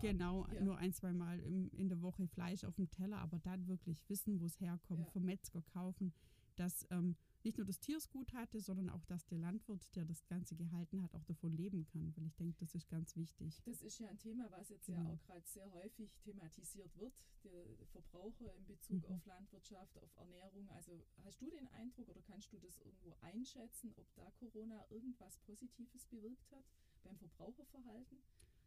Genau, 0.00 0.46
Ja. 0.48 0.60
nur 0.62 0.78
ein, 0.78 0.92
zwei 0.92 1.12
Mal 1.12 1.40
im, 1.40 1.68
in 1.72 1.88
der 1.88 2.00
Woche 2.00 2.26
Fleisch 2.28 2.64
auf 2.64 2.76
dem 2.76 2.90
Teller, 2.90 3.18
aber 3.18 3.38
dann 3.38 3.66
wirklich 3.66 4.08
wissen, 4.08 4.40
wo 4.40 4.46
es 4.46 4.58
herkommt, 4.60 5.00
Ja. 5.06 5.10
vom 5.12 5.24
Metzger 5.24 5.62
kaufen, 5.62 6.12
dass 6.60 6.86
ähm, 6.90 7.16
nicht 7.42 7.56
nur 7.56 7.66
das 7.66 7.80
Tier 7.80 7.96
es 7.96 8.10
gut 8.10 8.32
hatte, 8.34 8.60
sondern 8.60 8.90
auch, 8.90 9.04
dass 9.06 9.24
der 9.26 9.38
Landwirt, 9.38 9.96
der 9.96 10.04
das 10.04 10.26
Ganze 10.26 10.54
gehalten 10.56 11.02
hat, 11.02 11.14
auch 11.14 11.24
davon 11.24 11.52
leben 11.56 11.86
kann, 11.86 12.14
weil 12.16 12.26
ich 12.26 12.36
denke, 12.36 12.56
das 12.58 12.74
ist 12.74 12.88
ganz 12.88 13.16
wichtig. 13.16 13.62
Das 13.64 13.80
ist 13.82 13.98
ja 13.98 14.08
ein 14.08 14.18
Thema, 14.18 14.50
was 14.50 14.68
jetzt 14.68 14.86
ja 14.88 14.96
Genau. 14.96 15.12
auch 15.14 15.22
gerade 15.22 15.46
sehr 15.46 15.72
häufig 15.72 16.10
thematisiert 16.18 16.94
wird, 16.98 17.14
der 17.44 17.86
Verbraucher 17.86 18.54
in 18.54 18.66
Bezug 18.66 19.08
Mhm. 19.08 19.14
auf 19.14 19.24
Landwirtschaft, 19.24 19.96
auf 19.98 20.14
Ernährung. 20.16 20.68
Also 20.70 21.02
hast 21.24 21.40
du 21.40 21.48
den 21.50 21.66
Eindruck 21.68 22.08
oder 22.10 22.20
kannst 22.22 22.52
du 22.52 22.58
das 22.58 22.78
irgendwo 22.78 23.16
einschätzen, 23.22 23.94
ob 23.96 24.06
da 24.14 24.30
Corona 24.38 24.84
irgendwas 24.90 25.38
Positives 25.38 26.04
bewirkt 26.06 26.50
hat 26.52 26.64
beim 27.02 27.16
Verbraucherverhalten? 27.16 28.18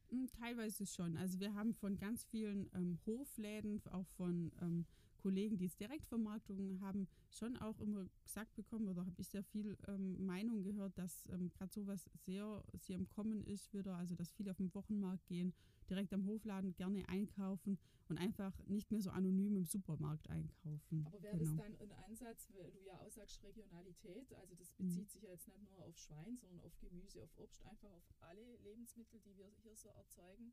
Mm, 0.09 0.25
Teilweise 0.33 0.87
schon. 0.87 1.15
Also 1.17 1.39
wir 1.39 1.53
haben 1.53 1.73
von 1.75 1.97
ganz 1.97 2.23
vielen 2.25 2.69
ähm, 2.73 2.97
Hofläden, 3.05 3.85
auch 3.91 4.07
von 4.17 4.51
ähm, 4.61 4.85
Kollegen, 5.23 5.57
die 5.57 5.63
jetzt 5.63 5.79
Direktvermarktungen 5.79 6.81
haben, 6.81 7.07
schon 7.31 7.55
auch 7.57 7.79
immer 7.79 8.05
gesagt 8.25 8.53
bekommen, 8.55 8.89
oder 8.89 9.05
habe 9.05 9.21
ich 9.21 9.29
sehr 9.29 9.43
viel 9.43 9.77
ähm, 9.87 10.25
Meinung 10.25 10.63
gehört, 10.63 10.97
dass 10.97 11.25
ähm, 11.31 11.49
gerade 11.49 11.71
sowas 11.71 12.09
sehr, 12.25 12.61
sehr 12.77 12.97
im 12.97 13.07
Kommen 13.07 13.41
ist 13.45 13.73
wieder, 13.73 13.95
also 13.95 14.15
dass 14.15 14.31
viele 14.31 14.51
auf 14.51 14.57
den 14.57 14.73
Wochenmarkt 14.75 15.25
gehen, 15.27 15.53
direkt 15.89 16.13
am 16.13 16.25
Hofladen 16.25 16.75
gerne 16.75 17.07
einkaufen 17.07 17.79
und 18.09 18.17
einfach 18.17 18.53
nicht 18.67 18.91
mehr 18.91 19.01
so 19.01 19.11
anonym 19.11 19.55
im 19.55 19.65
Supermarkt 19.65 20.29
einkaufen. 20.29 21.05
Aber 21.05 21.21
wäre 21.23 21.37
genau. 21.37 21.55
das 21.55 21.55
dann 21.55 21.75
ein 21.77 21.91
Ansatz, 22.05 22.49
weil 22.53 22.71
du 22.71 22.79
ja 22.83 22.99
auch 22.99 23.11
sagst 23.11 23.41
Regionalität, 23.43 24.33
also 24.35 24.55
das 24.55 24.73
Mhm. 24.77 24.87
bezieht 24.89 25.09
sich 25.09 25.23
ja 25.23 25.29
jetzt 25.29 25.47
nicht 25.47 25.63
nur 25.63 25.85
auf 25.85 25.97
Schwein, 25.97 26.35
sondern 26.37 26.59
auf 26.65 26.77
Gemüse, 26.79 27.23
auf 27.23 27.37
Obst, 27.37 27.63
einfach 27.65 27.91
auf 27.91 28.13
alle 28.19 28.57
Lebensmittel, 28.57 29.19
die 29.21 29.37
wir 29.37 29.47
hier 29.61 29.75
so 29.75 29.87
erzeugen. 29.89 30.51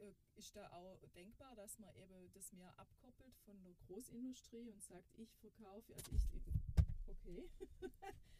Äh, 0.00 0.38
Ist 0.38 0.54
da 0.54 0.70
auch 0.72 0.98
denkbar, 1.14 1.54
dass 1.56 1.78
man 1.78 1.94
eben 1.96 2.30
das 2.32 2.52
mehr 2.52 2.72
abkoppelt 2.78 3.36
von 3.44 3.60
der 3.62 3.74
Großindustrie 3.86 4.70
und 4.70 4.82
sagt, 4.82 5.12
ich 5.16 5.34
verkaufe, 5.36 5.94
also 5.94 6.12
ich, 6.12 6.28
okay. 7.06 7.48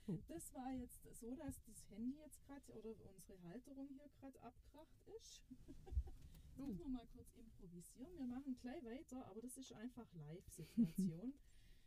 Oh. 0.07 0.16
Das 0.27 0.55
war 0.55 0.73
jetzt 0.73 1.03
so, 1.18 1.35
dass 1.35 1.62
das 1.64 1.85
Handy 1.90 2.16
jetzt 2.18 2.42
gerade 2.47 2.73
oder 2.73 2.94
unsere 3.11 3.42
Halterung 3.42 3.88
hier 3.88 4.09
gerade 4.09 4.40
abkracht 4.42 5.03
ist. 5.18 5.42
Jetzt 5.66 6.57
müssen 6.57 6.79
wir 6.79 6.88
mal 6.88 7.07
kurz 7.09 7.35
improvisieren. 7.35 8.16
Wir 8.16 8.27
machen 8.27 8.57
gleich 8.59 8.83
weiter, 8.85 9.27
aber 9.27 9.42
das 9.42 9.59
ist 9.59 9.73
einfach 9.73 10.11
Live-Situation. 10.14 11.35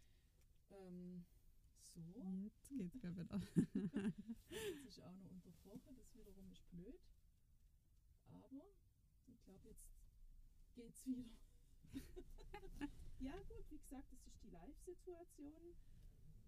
ähm, 0.69 1.25
so, 1.81 2.01
Jetzt 2.43 2.69
geht's 2.69 2.99
gleich 2.99 3.17
wieder. 3.17 3.41
jetzt 4.49 4.85
ist 4.87 5.01
auch 5.01 5.13
noch 5.13 5.31
unterbrochen, 5.31 5.95
das 5.97 6.13
wiederum 6.15 6.51
ist 6.51 6.69
blöd. 6.69 7.10
Glaube, 9.51 9.67
jetzt 9.67 9.85
geht's 10.75 11.05
wieder. 11.05 11.25
ja, 13.19 13.33
gut, 13.49 13.65
wie 13.69 13.77
gesagt, 13.77 14.09
das 14.13 14.25
ist 14.25 14.41
die 14.43 14.49
Live-Situation. 14.49 15.75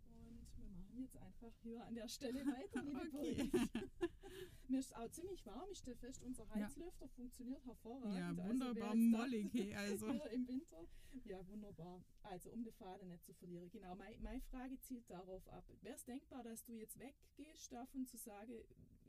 Und 0.06 0.48
wir 0.56 0.70
machen 0.70 1.02
jetzt 1.02 1.18
einfach 1.18 1.52
hier 1.62 1.84
an 1.84 1.96
der 1.96 2.08
Stelle 2.08 2.46
weiter, 2.46 2.82
liebe 2.82 3.02
Okay. 3.02 3.50
Mir 4.70 4.80
ist 4.80 4.96
auch 4.96 5.10
ziemlich 5.10 5.46
warm, 5.46 5.70
ich 5.70 5.80
stelle 5.80 5.98
fest, 5.98 6.24
unser 6.24 6.50
Heizlüfter 6.50 7.10
funktioniert 7.10 7.66
hervorragend. 7.66 8.18
Ja, 8.18 8.30
Also 8.30 8.44
wunderbar 8.46 8.88
dachte, 8.88 8.98
mollig. 8.98 9.54
Hey, 9.54 9.76
also. 9.76 10.12
hier 10.12 10.32
im 10.32 10.48
Winter. 10.48 10.88
Ja, 11.26 11.46
wunderbar. 11.48 12.02
Also, 12.24 12.52
um 12.52 12.64
den 12.64 12.74
Faden 12.74 13.10
nicht 13.10 13.26
zu 13.26 13.34
verlieren. 13.34 13.70
Genau, 13.70 13.96
mein, 13.96 14.20
meine 14.22 14.42
Frage 14.42 14.80
zielt 14.80 15.10
darauf 15.10 15.46
ab. 15.50 15.70
Wäre 15.82 15.96
es 15.96 16.06
denkbar, 16.06 16.42
dass 16.44 16.64
du 16.64 16.74
jetzt 16.74 16.98
weggehst 16.98 17.74
davon 17.74 18.06
zu 18.08 18.18
sagen, 18.18 18.54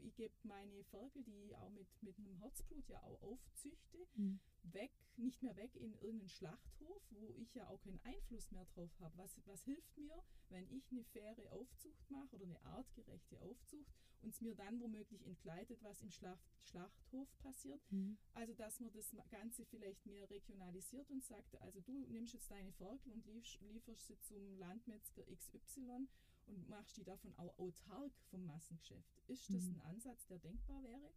ich 0.04 0.14
gebe 0.16 0.34
meine 0.42 0.84
Ferkel, 0.84 1.22
die 1.24 1.44
ich 1.44 1.56
auch 1.56 1.70
mit, 1.70 1.86
mit 2.02 2.18
einem 2.18 2.34
Herzblut 2.36 2.88
ja 2.88 3.02
auch 3.02 3.22
aufzüchte, 3.22 3.98
Mhm. 4.16 4.38
weg, 4.64 4.92
nicht 5.16 5.42
mehr 5.42 5.56
weg 5.56 5.74
in 5.74 5.92
irgendeinen 5.94 6.28
Schlachthof, 6.28 7.02
wo 7.10 7.32
ich 7.36 7.52
ja 7.54 7.66
auch 7.68 7.80
keinen 7.80 8.00
Einfluss 8.04 8.50
mehr 8.52 8.64
drauf 8.66 8.90
habe. 9.00 9.16
Was, 9.16 9.40
was 9.46 9.64
hilft 9.64 9.96
mir, 9.98 10.22
wenn 10.50 10.68
ich 10.70 10.90
eine 10.92 11.04
faire 11.04 11.52
Aufzucht 11.52 12.10
mache 12.10 12.34
oder 12.36 12.44
eine 12.44 12.64
artgerechte 12.64 13.40
Aufzucht 13.40 13.92
und 14.24 14.30
es 14.34 14.40
mir 14.40 14.54
dann 14.54 14.80
womöglich 14.80 15.24
entgleitet, 15.26 15.78
was 15.82 16.00
im 16.02 16.10
Schlacht, 16.10 16.42
Schlachthof 16.64 17.28
passiert? 17.38 17.80
Mhm. 17.92 18.16
Also, 18.32 18.54
dass 18.54 18.80
man 18.80 18.90
das 18.92 19.12
Ganze 19.30 19.64
vielleicht 19.66 20.04
mehr 20.06 20.28
regionalisiert 20.30 21.10
und 21.10 21.22
sagt, 21.22 21.60
also 21.60 21.80
du 21.80 21.92
nimmst 22.08 22.32
jetzt 22.34 22.50
deine 22.50 22.72
Ferkel 22.72 23.12
und 23.12 23.26
lief, 23.26 23.44
lieferst 23.60 24.06
sie 24.06 24.18
zum 24.20 24.56
Landmetzger 24.58 25.22
XY 25.26 26.08
und 26.46 26.68
machst 26.68 26.96
die 26.96 27.04
davon 27.04 27.34
auch 27.36 27.56
autark 27.58 28.12
vom 28.30 28.44
Massengeschäft. 28.46 29.22
Ist 29.28 29.52
das 29.52 29.64
Mhm. 29.64 29.74
ein 29.76 29.80
Ansatz, 29.82 30.26
der 30.26 30.38
denkbar 30.38 30.82
wäre? 30.82 31.10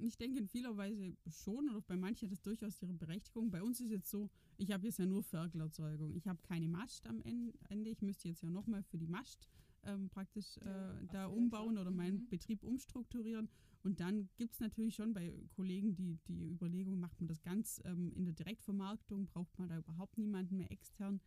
Ich 0.00 0.16
denke 0.18 0.40
in 0.40 0.48
vieler 0.48 0.76
Weise 0.76 1.16
schon 1.28 1.68
oder 1.70 1.80
bei 1.80 1.96
manchen 1.96 2.26
hat 2.28 2.32
das 2.32 2.42
durchaus 2.42 2.82
ihre 2.82 2.92
Berechtigung. 2.94 3.52
Bei 3.52 3.62
uns 3.62 3.80
ist 3.80 3.90
jetzt 3.90 4.10
so, 4.10 4.28
ich 4.56 4.72
habe 4.72 4.86
jetzt 4.88 4.98
ja 4.98 5.06
nur 5.06 5.22
Ferkelerzeugung. 5.22 6.12
Ich 6.16 6.26
habe 6.26 6.42
keine 6.42 6.66
Mast 6.68 7.06
am 7.06 7.20
En- 7.20 7.52
Ende. 7.68 7.90
Ich 7.90 8.02
müsste 8.02 8.26
jetzt 8.28 8.42
ja 8.42 8.50
nochmal 8.50 8.82
für 8.82 8.98
die 8.98 9.06
Mast 9.06 9.46
ähm, 9.86 10.08
praktisch 10.10 10.56
äh, 10.58 10.64
Ja, 10.66 11.00
da 11.12 11.26
umbauen 11.26 11.78
oder 11.78 11.90
meinen 11.90 12.20
Mhm. 12.24 12.28
Betrieb 12.28 12.62
umstrukturieren. 12.62 13.48
Und 13.82 14.00
dann 14.00 14.28
gibt 14.36 14.54
es 14.54 14.60
natürlich 14.60 14.94
schon 14.94 15.12
bei 15.12 15.32
Kollegen 15.56 15.94
die, 15.94 16.18
die 16.26 16.48
Überlegung, 16.50 16.98
macht 17.00 17.20
man 17.20 17.28
das 17.28 17.42
ganz 17.42 17.82
ähm, 17.84 18.12
in 18.14 18.24
der 18.24 18.34
Direktvermarktung, 18.34 19.26
braucht 19.26 19.58
man 19.58 19.68
da 19.68 19.78
überhaupt 19.78 20.16
niemanden 20.18 20.56
mehr 20.56 20.70
extern. 20.70 21.20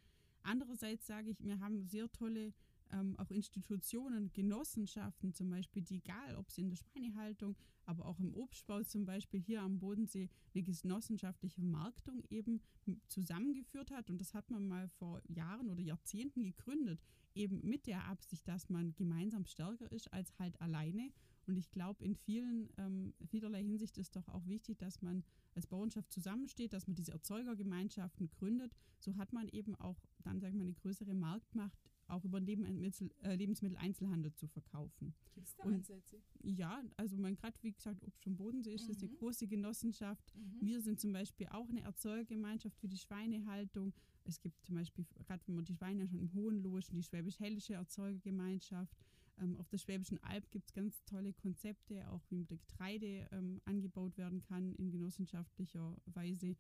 Andererseits 0.44 1.06
sage 1.06 1.30
ich, 1.32 1.44
wir 1.44 1.60
haben 1.60 1.84
sehr 1.84 2.12
tolle 2.12 2.54
ähm, 2.92 3.16
auch 3.18 3.32
Institutionen, 3.32 4.32
Genossenschaften 4.34 5.34
zum 5.34 5.50
Beispiel, 5.50 5.84
die 5.84 5.98
egal, 5.98 6.36
ob 6.36 6.52
sie 6.52 6.62
in 6.62 6.70
der 6.70 6.78
Schweinehaltung, 6.78 7.56
aber 7.86 8.06
auch 8.06 8.20
im 8.20 8.34
Obstbau 8.34 8.84
zum 8.84 9.06
Beispiel 9.06 9.40
hier 9.40 9.62
am 9.62 9.80
Bodensee 9.80 10.30
eine 10.54 10.64
genossenschaftliche 10.64 11.64
Marktung 11.64 12.24
eben 12.30 12.62
zusammengeführt 13.08 13.92
hat. 13.92 14.10
Und 14.10 14.20
das 14.20 14.34
hat 14.34 14.52
man 14.52 14.68
mal 14.68 14.90
vor 14.90 15.22
Jahren 15.28 15.70
oder 15.70 15.82
Jahrzehnten 15.82 16.44
gegründet, 16.44 17.02
eben 17.34 17.62
mit 17.64 17.88
der 17.88 18.06
Absicht, 18.06 18.48
dass 18.48 18.70
man 18.70 18.94
gemeinsam 18.96 19.46
stärker 19.46 19.92
ist 19.92 20.12
als 20.14 20.38
halt 20.38 20.60
alleine. 20.62 21.12
Und 21.46 21.58
ich 21.58 21.72
glaube, 21.72 22.04
in 22.04 22.16
vielen, 22.16 22.70
ähm, 22.78 23.14
vielerlei 23.26 23.64
Hinsicht 23.64 23.98
ist 23.98 24.16
doch 24.18 24.28
auch 24.28 24.46
wichtig, 24.48 24.80
dass 24.80 25.02
man 25.02 25.24
als 25.56 25.66
Bauernschaft 25.66 26.12
zusammensteht, 26.12 26.74
dass 26.74 26.88
man 26.88 26.96
diese 26.96 27.14
Erzeugergemeinschaften 27.14 28.30
gründet. 28.30 28.76
So 29.00 29.16
hat 29.16 29.32
man 29.32 29.48
eben 29.50 29.76
auch 29.76 29.98
dann, 30.24 30.42
sagen 30.42 30.58
wir, 30.58 30.66
eine 30.66 30.74
größere 30.74 31.14
Marktmacht, 31.14 31.80
auch 32.10 32.24
über 32.24 32.40
Lebensmittel, 32.40 33.12
äh, 33.24 33.36
Lebensmitteleinzelhandel 33.36 34.34
zu 34.34 34.48
verkaufen. 34.48 35.14
Gibt 35.34 35.48
es 35.48 35.56
da 35.56 35.64
Und- 35.64 35.74
Ansätze? 35.76 36.22
Ja, 36.44 36.82
also 36.98 37.18
man 37.18 37.36
gerade, 37.36 37.58
wie 37.62 37.72
gesagt, 37.72 38.04
Obst 38.06 38.26
und 38.28 38.36
Bodensee 38.38 38.74
ist 38.74 38.90
das 38.90 38.98
eine 39.02 39.12
Mhm. 39.12 39.18
große 39.18 39.48
Genossenschaft. 39.48 40.34
Mhm. 40.36 40.66
Wir 40.66 40.82
sind 40.82 41.00
zum 41.00 41.12
Beispiel 41.14 41.48
auch 41.48 41.70
eine 41.70 41.82
Erzeugergemeinschaft 41.82 42.78
für 42.80 42.88
die 42.88 42.98
Schweinehaltung. 42.98 43.94
Es 44.24 44.40
gibt 44.42 44.64
zum 44.66 44.76
Beispiel, 44.76 45.06
gerade 45.26 45.42
wenn 45.48 45.56
man 45.56 45.66
die 45.66 45.74
Schweine 45.74 46.08
schon 46.08 46.20
im 46.20 46.34
Hohenlohen, 46.34 46.84
die 46.92 47.04
Schwäbisch-Hellische 47.04 47.74
Erzeugergemeinschaft. 47.76 48.96
Ähm, 49.40 49.56
auf 49.58 49.70
der 49.70 49.78
Schwäbischen 49.78 50.18
Alb 50.24 50.50
gibt 50.50 50.66
es 50.66 50.74
ganz 50.74 51.04
tolle 51.06 51.32
Konzepte, 51.32 52.10
auch 52.10 52.22
wie 52.30 52.36
mit 52.38 52.50
der 52.50 52.58
Getreide 52.58 53.28
ähm, 53.32 53.62
angebaut 53.66 54.18
werden 54.18 54.42
kann 54.42 54.74
in 54.76 54.90
genossenschaftlicher 54.90 55.96
Weise. 56.08 56.56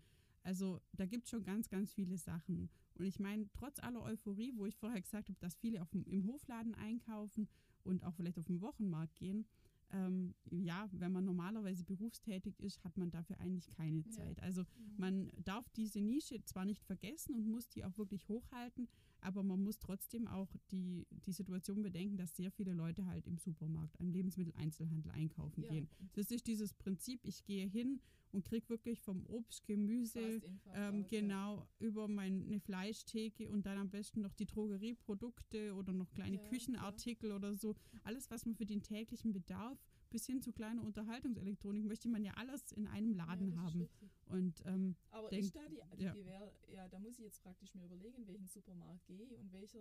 Also 0.47 0.79
da 0.93 1.05
gibt 1.05 1.25
es 1.25 1.29
schon 1.31 1.43
ganz, 1.43 1.67
ganz 1.67 1.91
viele 1.91 2.17
Sachen. 2.17 2.69
Und 2.95 3.05
ich 3.05 3.19
meine, 3.19 3.49
trotz 3.51 3.79
aller 3.79 4.01
Euphorie, 4.01 4.53
wo 4.55 4.65
ich 4.65 4.77
vorher 4.77 5.01
gesagt 5.01 5.27
habe, 5.27 5.37
dass 5.41 5.57
viele 5.57 5.81
auf 5.81 5.89
im 5.93 6.25
Hofladen 6.25 6.73
einkaufen 6.75 7.49
und 7.83 8.05
auch 8.05 8.13
vielleicht 8.13 8.39
auf 8.39 8.45
den 8.45 8.61
Wochenmarkt 8.61 9.17
gehen, 9.17 9.45
ähm, 9.91 10.35
ja, 10.49 10.87
wenn 10.93 11.11
man 11.11 11.25
normalerweise 11.25 11.83
berufstätig 11.83 12.61
ist, 12.61 12.81
hat 12.85 12.97
man 12.97 13.09
dafür 13.11 13.39
eigentlich 13.41 13.69
keine 13.71 13.99
Ja. 14.01 14.09
Zeit. 14.09 14.41
Also 14.41 14.61
Mhm. 14.63 14.93
man 14.97 15.31
darf 15.43 15.69
diese 15.71 15.99
Nische 15.99 16.41
zwar 16.45 16.63
nicht 16.63 16.85
vergessen 16.85 17.35
und 17.35 17.45
muss 17.47 17.67
die 17.67 17.83
auch 17.83 17.97
wirklich 17.97 18.27
hochhalten, 18.29 18.87
aber 19.19 19.43
man 19.43 19.61
muss 19.61 19.79
trotzdem 19.79 20.27
auch 20.29 20.55
die, 20.71 21.07
die 21.25 21.31
Situation 21.33 21.81
bedenken, 21.81 22.15
dass 22.15 22.35
sehr 22.37 22.51
viele 22.51 22.73
Leute 22.73 23.05
halt 23.05 23.27
im 23.27 23.37
Supermarkt, 23.37 23.97
im 23.97 24.11
Lebensmitteleinzelhandel 24.11 25.11
einkaufen 25.11 25.63
ja, 25.63 25.69
gehen. 25.71 25.89
Das 26.13 26.31
ist 26.31 26.47
dieses 26.47 26.73
Prinzip, 26.73 27.19
ich 27.25 27.43
gehe 27.43 27.67
hin 27.67 27.99
und 28.31 28.43
kriege 28.45 28.67
wirklich 28.69 28.99
vom 29.01 29.25
Obst, 29.27 29.65
Gemüse, 29.67 30.41
ähm, 30.73 31.03
out, 31.03 31.11
ja. 31.11 31.19
genau, 31.21 31.67
über 31.79 32.07
meine 32.07 32.59
Fleischtheke 32.59 33.49
und 33.49 33.65
dann 33.65 33.77
am 33.77 33.89
besten 33.89 34.21
noch 34.21 34.33
die 34.33 34.45
Drogerieprodukte 34.45 35.73
oder 35.73 35.93
noch 35.93 36.11
kleine 36.11 36.37
Ja. 36.37 36.49
Küchenartikel 36.49 37.31
oder 37.31 37.55
so. 37.55 37.75
Alles, 38.03 38.29
was 38.31 38.45
man 38.45 38.55
für 38.55 38.65
den 38.65 38.81
täglichen 38.83 39.33
Bedarf 39.33 39.77
bis 40.09 40.25
hin 40.25 40.41
zu 40.41 40.53
kleiner 40.53 40.83
Unterhaltungselektronik 40.83 41.83
möchte 41.85 42.07
man 42.07 42.23
ja 42.23 42.33
alles 42.35 42.71
in 42.71 42.87
einem 42.87 43.11
Ja, 43.13 43.25
Laden 43.25 43.59
haben. 43.61 43.87
Und 44.27 44.61
ähm, 44.65 44.95
Aber 45.11 45.29
denk- 45.29 45.43
ist 45.43 45.55
da 45.55 45.67
die, 45.67 45.79
die 45.97 46.03
ja. 46.03 46.13
Gewähr, 46.13 46.53
ja, 46.73 46.87
da 46.87 46.99
muss 46.99 47.17
ich 47.19 47.25
jetzt 47.25 47.43
praktisch 47.43 47.73
mir 47.75 47.85
überlegen, 47.85 48.25
welchen 48.27 48.47
Supermarkt 48.47 49.05
gehe 49.05 49.35
und 49.37 49.51
welcher 49.51 49.79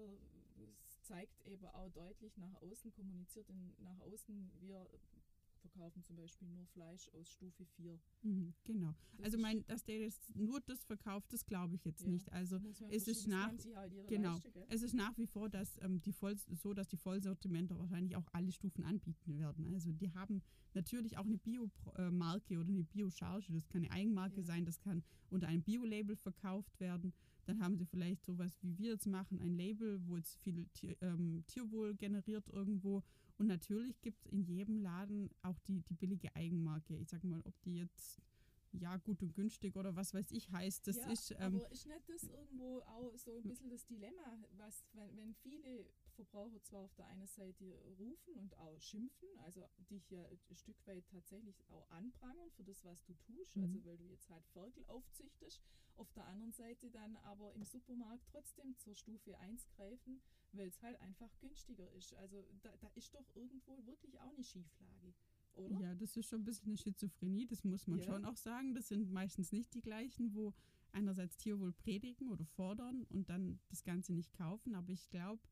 zeigt 1.03 1.47
eben 1.47 1.67
auch 1.67 1.89
deutlich 1.91 2.37
nach 2.39 2.55
außen, 2.63 2.91
kommuniziert 2.93 3.49
in, 3.49 3.73
nach 3.79 4.01
außen, 4.01 4.51
wir 4.61 4.89
verkaufen 5.59 6.03
zum 6.05 6.17
Beispiel 6.17 6.49
nur 6.49 6.67
Fleisch 6.67 7.09
aus 7.15 7.29
Stufe 7.31 7.65
4. 7.77 7.99
mhm, 8.23 8.55
genau. 8.65 8.95
Das 9.17 9.25
Also 9.27 9.39
mein, 9.39 9.65
dass 9.67 9.85
der 9.85 9.99
jetzt 10.01 10.35
nur 10.35 10.61
das 10.61 10.85
verkauft, 10.85 11.33
das 11.33 11.45
glaube 11.47 11.75
ich 11.77 11.85
jetzt 11.85 12.03
Ja. 12.03 12.09
nicht. 12.11 12.31
Also 12.33 12.61
es 12.91 13.07
ist 13.09 13.27
nach- 13.27 13.49
halt 13.75 14.07
genau. 14.09 14.33
leisten, 14.35 14.53
gell? 14.53 14.67
Es 14.69 14.83
ist 14.83 14.95
nach 14.95 15.17
wie 15.19 15.27
vor 15.27 15.49
dass, 15.49 15.79
ähm, 15.83 16.01
die 16.03 16.13
Voll, 16.13 16.37
so, 16.37 16.73
dass 16.75 16.89
die 16.89 16.97
Vollsortimenter 16.97 17.79
wahrscheinlich 17.79 18.17
auch 18.17 18.27
alle 18.33 18.53
Stufen 18.53 18.85
anbieten 18.85 19.39
werden. 19.39 19.67
Also 19.73 19.93
die 19.93 20.13
haben 20.13 20.43
natürlich 20.75 21.17
auch 21.19 21.25
eine 21.25 21.39
Bio-Marke 21.39 22.59
oder 22.59 22.69
eine 22.69 22.85
Bio-Charge. 22.85 23.53
Das 23.53 23.69
kann 23.69 23.83
eine 23.85 23.91
Eigenmarke 23.93 24.37
Ja. 24.41 24.43
sein, 24.43 24.65
das 24.65 24.81
kann 24.81 25.03
unter 25.31 25.49
einem 25.49 25.63
Bio-Label 25.63 26.17
verkauft 26.17 26.79
werden. 26.81 27.13
Dann 27.47 27.61
haben 27.63 27.77
sie 27.77 27.87
vielleicht 27.87 28.25
sowas, 28.25 28.59
wie 28.63 28.77
wir 28.77 28.91
jetzt 28.93 29.07
machen, 29.07 29.41
ein 29.41 29.55
Label, 29.57 30.05
wo 30.07 30.17
jetzt 30.17 30.37
viel 30.43 30.67
Tier, 30.75 30.97
ähm, 31.01 31.45
Tierwohl 31.47 31.95
generiert 31.95 32.49
irgendwo. 32.49 33.03
Und 33.39 33.49
natürlich 33.49 34.01
gibt 34.01 34.25
es 34.25 34.33
in 34.33 34.43
jedem 34.43 34.79
Laden 34.79 35.31
auch 35.43 35.59
die, 35.61 35.83
die 35.83 35.95
billige 35.95 36.35
Eigenmarke. 36.35 36.97
Ich 36.97 37.11
sag 37.11 37.23
mal, 37.23 37.43
ob 37.45 37.61
die 37.63 37.77
jetzt 37.77 38.21
ja 38.81 38.97
gut 38.99 39.23
und 39.23 39.35
günstig 39.35 39.77
oder 39.77 39.95
was 39.97 40.15
weiß 40.15 40.31
ich 40.31 40.51
heißt, 40.51 40.87
das 40.87 40.97
ja, 40.97 41.11
ist 41.11 41.31
ähm, 41.33 41.37
aber 41.41 41.71
ist 41.71 41.87
nicht 41.87 42.09
das 42.09 42.25
irgendwo 42.25 42.81
auch 42.83 43.17
so 43.17 43.37
ein 43.39 43.43
bisschen 43.45 43.71
das 43.71 43.85
Dilemma, 43.87 44.39
was, 44.53 44.85
wenn, 44.93 45.17
wenn 45.17 45.35
viele 45.35 45.91
Verbraucher 46.15 46.63
zwar 46.63 46.81
auf 46.83 46.95
der 46.95 47.07
einen 47.09 47.27
Seite 47.27 47.65
rufen 47.99 48.35
und 48.37 48.57
auch 48.59 48.81
schimpfen, 48.81 49.29
also 49.45 49.67
dich 49.91 50.09
ja 50.11 50.25
ein 50.25 50.57
Stück 50.57 50.77
weit 50.87 51.07
tatsächlich 51.09 51.63
auch 51.69 51.89
anprangern 51.91 52.51
für 52.53 52.65
das, 52.65 52.85
was 52.85 53.03
du 53.05 53.15
tust, 53.15 53.57
Mhm. 53.57 53.63
also 53.65 53.85
weil 53.85 53.99
du 53.99 54.05
jetzt 54.05 54.29
halt 54.31 54.47
Ferkel 54.49 54.85
aufzüchtest, 54.87 55.63
auf 55.97 56.13
der 56.13 56.27
anderen 56.27 56.53
Seite 56.53 56.91
dann 56.91 57.17
aber 57.19 57.53
im 57.55 57.65
Supermarkt 57.65 58.27
trotzdem 58.31 58.77
zur 58.79 58.95
Stufe 58.95 59.39
1 59.39 59.67
greifen, 59.69 60.21
weil 60.53 60.69
es 60.69 60.81
halt 60.83 61.01
einfach 61.01 61.31
günstiger 61.41 61.91
ist. 61.93 62.15
Also 62.15 62.47
da, 62.63 62.75
da 62.79 62.89
ist 62.95 63.15
doch 63.15 63.35
irgendwo 63.35 63.85
wirklich 63.87 64.21
auch 64.21 64.31
eine 64.33 64.45
Schieflage, 64.45 65.15
oder? 65.57 65.81
Ja, 65.81 65.95
das 65.95 66.17
ist 66.17 66.27
schon 66.29 66.41
ein 66.41 66.45
bisschen 66.45 66.69
eine 66.69 66.77
Schizophrenie, 66.77 67.47
das 67.47 67.65
muss 67.65 67.87
man 67.87 67.99
Ja. 67.99 68.05
schon 68.05 68.25
auch 68.25 68.37
sagen. 68.37 68.75
Das 68.75 68.89
sind 68.89 69.11
meistens 69.13 69.53
nicht 69.53 69.75
die 69.75 69.83
gleichen, 69.83 70.35
wo 70.35 70.55
einerseits 70.93 71.37
Tierwohl 71.37 71.73
predigen 71.73 72.29
oder 72.29 72.45
fordern 72.45 73.05
und 73.11 73.29
dann 73.29 73.59
das 73.69 73.85
Ganze 73.85 74.13
nicht 74.13 74.33
kaufen. 74.33 74.75
Aber 74.75 74.93
ich 74.93 75.09
glaube, 75.11 75.43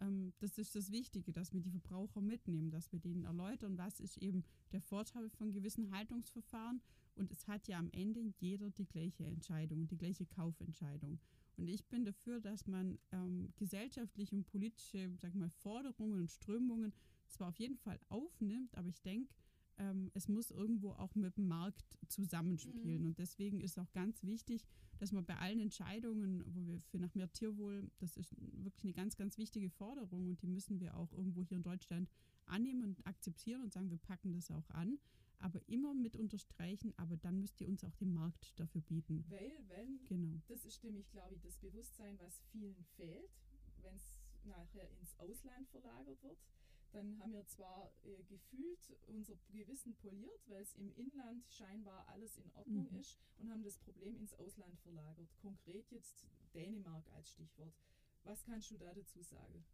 ähm, 0.00 0.32
das 0.38 0.58
ist 0.58 0.74
das 0.74 0.90
Wichtige, 0.90 1.32
dass 1.32 1.52
wir 1.52 1.60
die 1.60 1.70
Verbraucher 1.70 2.20
mitnehmen, 2.20 2.70
dass 2.70 2.90
wir 2.92 2.98
denen 3.00 3.24
erläutern, 3.24 3.78
was 3.78 4.00
ist 4.00 4.16
eben 4.18 4.44
der 4.72 4.80
Vorteil 4.80 5.28
von 5.30 5.52
gewissen 5.52 5.90
Haltungsverfahren. 5.92 6.80
Und 7.16 7.30
es 7.30 7.46
hat 7.46 7.68
ja 7.68 7.78
am 7.78 7.90
Ende 7.92 8.20
jeder 8.40 8.70
die 8.70 8.86
gleiche 8.86 9.24
Entscheidung, 9.24 9.86
die 9.86 9.96
gleiche 9.98 10.26
Kaufentscheidung. 10.26 11.20
Und 11.56 11.68
ich 11.68 11.86
bin 11.86 12.04
dafür, 12.04 12.40
dass 12.40 12.66
man 12.66 12.98
ähm, 13.12 13.52
gesellschaftliche 13.56 14.34
und 14.34 14.44
politische 14.46 15.14
sag 15.18 15.34
mal, 15.36 15.50
Forderungen 15.50 16.18
und 16.22 16.30
Strömungen 16.30 16.92
zwar 17.28 17.48
auf 17.50 17.58
jeden 17.60 17.76
Fall 17.76 18.00
aufnimmt, 18.08 18.74
aber 18.76 18.88
ich 18.88 19.00
denke, 19.02 19.32
ähm, 19.78 20.10
es 20.14 20.28
muss 20.28 20.50
irgendwo 20.50 20.90
auch 20.92 21.14
mit 21.14 21.36
dem 21.36 21.48
Markt 21.48 21.98
zusammenspielen. 22.08 23.00
Mhm. 23.00 23.06
Und 23.06 23.18
deswegen 23.18 23.60
ist 23.60 23.78
auch 23.78 23.92
ganz 23.92 24.22
wichtig, 24.22 24.64
dass 24.98 25.12
man 25.12 25.24
bei 25.24 25.36
allen 25.36 25.60
Entscheidungen, 25.60 26.42
wo 26.46 26.66
wir 26.66 26.80
für 26.80 26.98
nach 26.98 27.14
mehr 27.14 27.32
Tierwohl, 27.32 27.90
das 27.98 28.16
ist 28.16 28.34
wirklich 28.38 28.84
eine 28.84 28.92
ganz, 28.92 29.16
ganz 29.16 29.38
wichtige 29.38 29.70
Forderung 29.70 30.28
und 30.28 30.42
die 30.42 30.46
müssen 30.46 30.80
wir 30.80 30.96
auch 30.96 31.12
irgendwo 31.12 31.42
hier 31.42 31.56
in 31.56 31.62
Deutschland 31.62 32.10
annehmen 32.46 32.82
und 32.84 33.06
akzeptieren 33.06 33.62
und 33.62 33.72
sagen, 33.72 33.90
wir 33.90 33.98
packen 33.98 34.32
das 34.32 34.50
auch 34.50 34.68
an. 34.70 34.98
Aber 35.38 35.60
immer 35.68 35.92
mit 35.92 36.16
unterstreichen, 36.16 36.94
aber 36.96 37.16
dann 37.16 37.40
müsst 37.40 37.60
ihr 37.60 37.68
uns 37.68 37.84
auch 37.84 37.94
den 37.96 38.14
Markt 38.14 38.58
dafür 38.58 38.80
bieten. 38.80 39.24
Weil, 39.28 39.52
wenn 39.68 40.02
Genau. 40.04 40.40
Das 40.48 40.64
ist 40.64 40.82
nämlich, 40.84 41.10
glaube 41.10 41.34
ich, 41.34 41.40
das 41.42 41.58
Bewusstsein, 41.58 42.18
was 42.20 42.40
vielen 42.50 42.82
fehlt, 42.96 43.30
wenn 43.82 43.94
es 43.94 44.16
nachher 44.44 44.88
ins 45.00 45.18
Ausland 45.18 45.68
verlagert 45.68 46.22
wird. 46.22 46.38
Dann 46.94 47.18
haben 47.18 47.32
wir 47.32 47.44
zwar 47.46 47.90
äh, 48.04 48.22
gefühlt 48.28 48.96
unser 49.08 49.34
Gewissen 49.50 49.96
poliert, 49.96 50.40
weil 50.46 50.62
es 50.62 50.74
im 50.76 50.92
Inland 50.94 51.44
scheinbar 51.50 52.06
alles 52.08 52.38
in 52.38 52.48
Ordnung 52.54 52.88
Mhm. 52.92 53.00
ist 53.00 53.18
und 53.38 53.50
haben 53.50 53.64
das 53.64 53.78
Problem 53.78 54.16
ins 54.16 54.32
Ausland 54.34 54.78
verlagert. 54.78 55.28
Konkret 55.42 55.90
jetzt 55.90 56.24
Dänemark 56.54 57.04
als 57.14 57.30
Stichwort. 57.30 57.74
Was 58.22 58.44
kannst 58.44 58.70
du 58.70 58.78
da 58.78 58.94
dazu 58.94 59.22
sagen? 59.22 59.64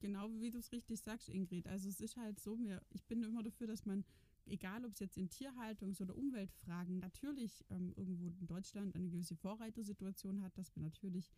Genau 0.00 0.30
wie 0.40 0.50
du 0.50 0.58
es 0.58 0.72
richtig 0.72 1.00
sagst, 1.00 1.28
Ingrid. 1.28 1.66
Also 1.68 1.88
es 1.90 2.00
ist 2.00 2.16
halt 2.16 2.40
so, 2.40 2.56
mir, 2.56 2.80
ich 2.90 3.04
bin 3.04 3.22
immer 3.22 3.42
dafür, 3.42 3.66
dass 3.66 3.84
man, 3.84 4.04
egal 4.46 4.84
ob 4.86 4.92
es 4.92 5.00
jetzt 5.00 5.18
in 5.18 5.28
Tierhaltungs- 5.28 6.00
oder 6.00 6.16
Umweltfragen, 6.16 6.98
natürlich 7.00 7.64
ähm, 7.70 7.92
irgendwo 7.96 8.28
in 8.28 8.46
Deutschland 8.46 8.94
eine 8.96 9.08
gewisse 9.10 9.36
Vorreitersituation 9.36 10.42
hat, 10.42 10.56
dass 10.56 10.74
wir 10.74 10.82
natürlich 10.82 11.30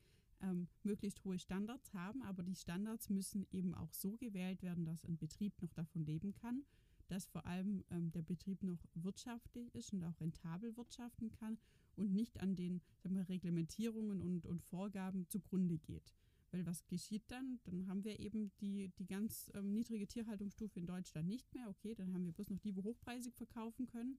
ähm, 0.43 0.69
möglichst 0.83 1.25
hohe 1.25 1.39
Standards 1.39 1.93
haben, 1.95 2.23
aber 2.23 2.43
die 2.43 2.55
Standards 2.55 3.09
müssen 3.09 3.47
eben 3.51 3.75
auch 3.75 3.93
so 3.93 4.17
gewählt 4.17 4.63
werden, 4.63 4.85
dass 4.85 5.05
ein 5.05 5.17
Betrieb 5.17 5.61
noch 5.63 5.73
davon 5.73 6.05
leben 6.05 6.33
kann, 6.33 6.65
dass 7.09 7.27
vor 7.27 7.47
allem 7.47 7.85
ähm, 7.91 8.11
der 8.13 8.23
Betrieb 8.23 8.63
noch 8.63 8.79
wirtschaftlich 8.95 9.75
ist 9.75 9.93
und 9.93 10.05
auch 10.05 10.21
rentabel 10.21 10.77
wirtschaften 10.77 11.31
kann 11.31 11.59
und 11.97 12.15
nicht 12.15 12.41
an 12.41 12.55
den 12.55 12.81
sagen 12.99 13.17
wir, 13.17 13.29
Reglementierungen 13.29 14.23
und, 14.23 14.47
und 14.47 14.63
Vorgaben 14.63 15.27
zugrunde 15.29 15.79
geht. 15.79 16.15
Weil 16.51 16.65
was 16.65 16.87
geschieht 16.87 17.25
dann? 17.29 17.61
Dann 17.65 17.89
haben 17.89 18.05
wir 18.05 18.19
eben 18.21 18.53
die, 18.61 18.89
die 18.99 19.07
ganz 19.07 19.51
ähm, 19.55 19.73
niedrige 19.73 20.07
Tierhaltungsstufe 20.07 20.79
in 20.79 20.87
Deutschland 20.87 21.29
nicht 21.29 21.53
mehr. 21.55 21.69
Okay, 21.69 21.95
dann 21.95 22.15
haben 22.15 22.25
wir 22.25 22.33
bloß 22.33 22.49
noch 22.51 22.59
die, 22.61 22.75
wo 22.75 22.83
hochpreisig 22.85 23.35
verkaufen 23.35 23.87
können. 23.87 24.19